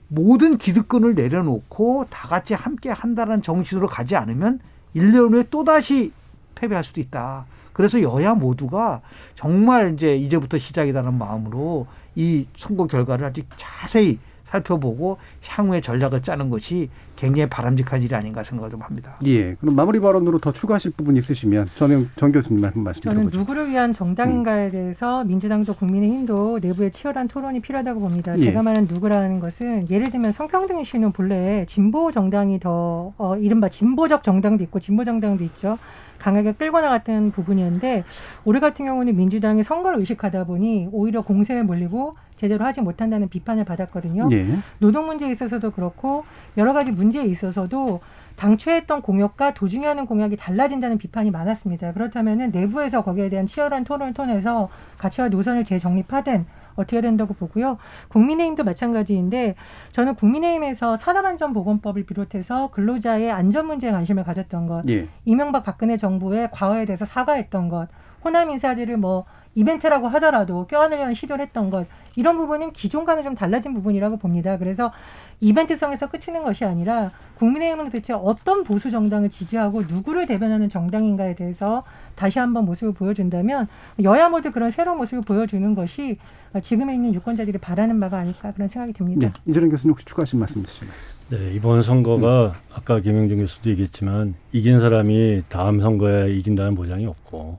[0.07, 4.61] 모든 기득권을 내려놓고 다 같이 함께 한다는 정신으로 가지 않으면
[4.95, 6.13] 1년 후에 또다시
[6.55, 7.47] 패배할 수도 있다.
[7.73, 9.01] 그래서 여야 모두가
[9.35, 14.19] 정말 이제 이제부터 시작이라는 마음으로 이 선거 결과를 아주 자세히
[14.53, 15.17] 살펴보고
[15.47, 19.17] 향후의 전략을 짜는 것이 굉장히 바람직한 일이 아닌가 생각을 좀 합니다.
[19.25, 19.55] 예.
[19.55, 23.39] 그럼 마무리 발언으로 더 추가하실 부분 있으시면 전영 정 교수님 한번 말씀 저는 드려보죠.
[23.39, 28.37] 누구를 위한 정당인가에 대해서 민주당도 국민의힘도 내부에 치열한 토론이 필요하다고 봅니다.
[28.37, 28.43] 예.
[28.43, 34.23] 제가 말하는 누구라는 것은 예를 들면 성평등 이슈는 본래 진보 정당이 더 어, 이른바 진보적
[34.23, 35.79] 정당도 있고 진보 정당도 있죠.
[36.23, 38.05] 강하게 끌고 나갔던 부분이었는데
[38.45, 44.29] 올해 같은 경우는 민주당이 선거를 의식하다 보니 오히려 공세에 몰리고 제대로 하지 못한다는 비판을 받았거든요.
[44.33, 44.57] 예.
[44.79, 46.25] 노동 문제에 있어서도 그렇고
[46.57, 48.01] 여러 가지 문제에 있어서도
[48.37, 51.93] 당초 했던 공약과 도중에 하는 공약이 달라진다는 비판이 많았습니다.
[51.93, 54.69] 그렇다면은 내부에서 거기에 대한 치열한 토론을 통해서
[54.99, 57.79] 가치와 노선을 재정립하든 어떻게 된다고 보고요.
[58.09, 59.55] 국민의힘도 마찬가지인데
[59.93, 65.09] 저는 국민의힘에서 산업안전보건법을 비롯해서 근로자의 안전 문제에 관심을 가졌던 것, 예.
[65.25, 67.89] 이명박 박근혜 정부의 과거에 대해서 사과했던 것,
[68.25, 69.25] 호남 인사들을 뭐
[69.55, 71.87] 이벤트라고 하더라도 껴안으려는 시도를 했던 것
[72.17, 74.59] 이런 부분은 기존과는 좀 달라진 부분이라고 봅니다.
[74.59, 74.93] 그래서
[75.41, 81.83] 이벤트성에서 그치는 것이 아니라 국민의힘은 도대체 어떤 보수 정당을 지지하고 누구를 대변하는 정당인가에 대해서
[82.15, 83.69] 다시 한번 모습을 보여준다면
[84.03, 86.19] 여야 모두 그런 새로운 모습을 보여주는 것이
[86.61, 89.33] 지금에 있는 유권자들이 바라는 바가 아닐까 그런 생각이 듭니다.
[89.45, 89.51] 네.
[89.51, 90.97] 이준영 교수님 혹시 추가하신 말씀 있으신가요?
[91.31, 97.59] 네, 이번 선거가 아까 김영준 교수도 얘기했지만 이긴 사람이 다음 선거에 이긴다는 보장이 없고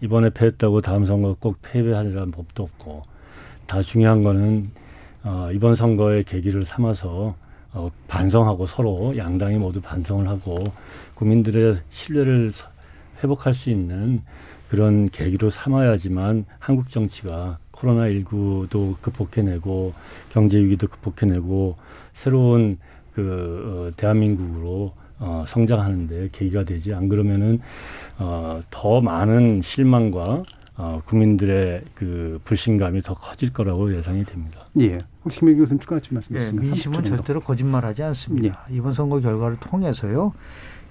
[0.00, 3.02] 이번에 패했다고 다음 선거 꼭 패배하리라는 법도 없고
[3.66, 4.64] 다 중요한 거는
[5.22, 7.34] 어, 이번 선거의 계기를 삼아서
[7.72, 10.58] 어, 반성하고 서로 양당이 모두 반성을 하고
[11.14, 12.68] 국민들의 신뢰를 서-
[13.22, 14.22] 회복할 수 있는
[14.68, 19.92] 그런 계기로 삼아야지만 한국 정치가 코로나 19도 극복해내고
[20.30, 21.76] 경제 위기도 극복해내고
[22.12, 22.78] 새로운
[23.14, 26.92] 그 어, 대한민국으로 어, 성장하는데 계기가 되지.
[26.92, 27.60] 안 그러면은
[28.18, 30.42] 어, 더 많은 실망과
[30.76, 34.64] 어, 국민들의 그 불신감이 더 커질 거라고 예상이 됩니다.
[34.80, 34.98] 예.
[35.24, 37.16] 혹시 김영 교수님 추가하실 말씀 예, 민심은 30초 정도.
[37.16, 38.66] 절대로 거짓말하지 않습니다.
[38.70, 40.32] 이번 선거 결과를 통해서요.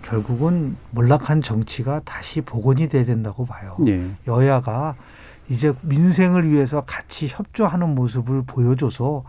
[0.01, 3.77] 결국은 몰락한 정치가 다시 복원이 돼야 된다고 봐요.
[3.87, 4.09] 예.
[4.27, 4.95] 여야가
[5.49, 9.23] 이제 민생을 위해서 같이 협조하는 모습을 보여줘서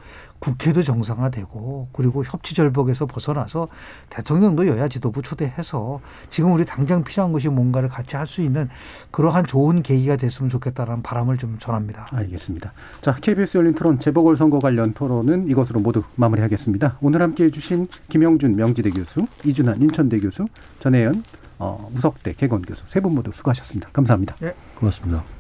[0.45, 3.69] 국회도 정상화되고 그리고 협치 절벽에서 벗어나서
[4.11, 8.69] 대통령도 여야 지도부 초대해서 지금 우리 당장 필요한 것이 뭔가를 같이 할 수 있는
[9.11, 12.07] 그러한 좋은 계기가 됐으면 좋겠다는 바람을 좀 전합니다.
[12.11, 12.73] 알겠습니다.
[13.03, 16.97] 자, KBS 열린 토론 재보궐 선거 관련 토론은 이것으로 모두 마무리하겠습니다.
[17.03, 20.47] 오늘 함께 해 주신 김영준 명지대 교수, 이준환 인천대 교수,
[20.81, 21.23] 전혜연
[21.59, 23.91] 어, 무석대 개건 교수 세 분 모두 수고하셨습니다.
[23.93, 24.35] 감사합니다.
[24.75, 25.34] 고맙습니다.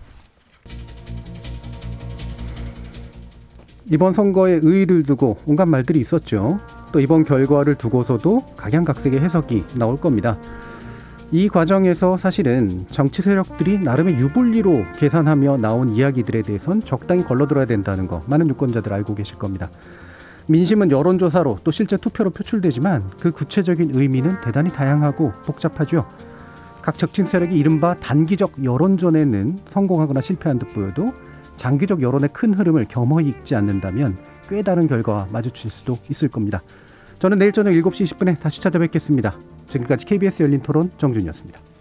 [3.90, 6.58] 이번 선거의 의의를 두고 온갖 말들이 있었죠.
[6.92, 10.38] 또 이번 결과를 두고서도 각양각색의 해석이 나올 겁니다.
[11.30, 18.22] 이 과정에서 사실은 정치 세력들이 나름의 유불리로 계산하며 나온 이야기들에 대해선 적당히 걸러들어야 된다는 거
[18.26, 19.70] 많은 유권자들 알고 계실 겁니다.
[20.46, 26.06] 민심은 여론조사로 또 실제 투표로 표출되지만 그 구체적인 의미는 대단히 다양하고 복잡하죠.
[26.82, 31.12] 각 적진 세력이 이른바 단기적 여론전에는 성공하거나 실패한 듯 보여도
[31.64, 34.18] 장기적 여론의 큰 흐름을 겸허히 읽지 않는다면
[34.50, 36.62] 꽤 다른 결과와 마주칠 수도 있을 겁니다.
[37.20, 39.34] 저는 내일 저녁 7시 20분에 다시 찾아뵙겠습니다.
[39.68, 41.73] 지금까지 KBS 열린 토론 정준이었습니다.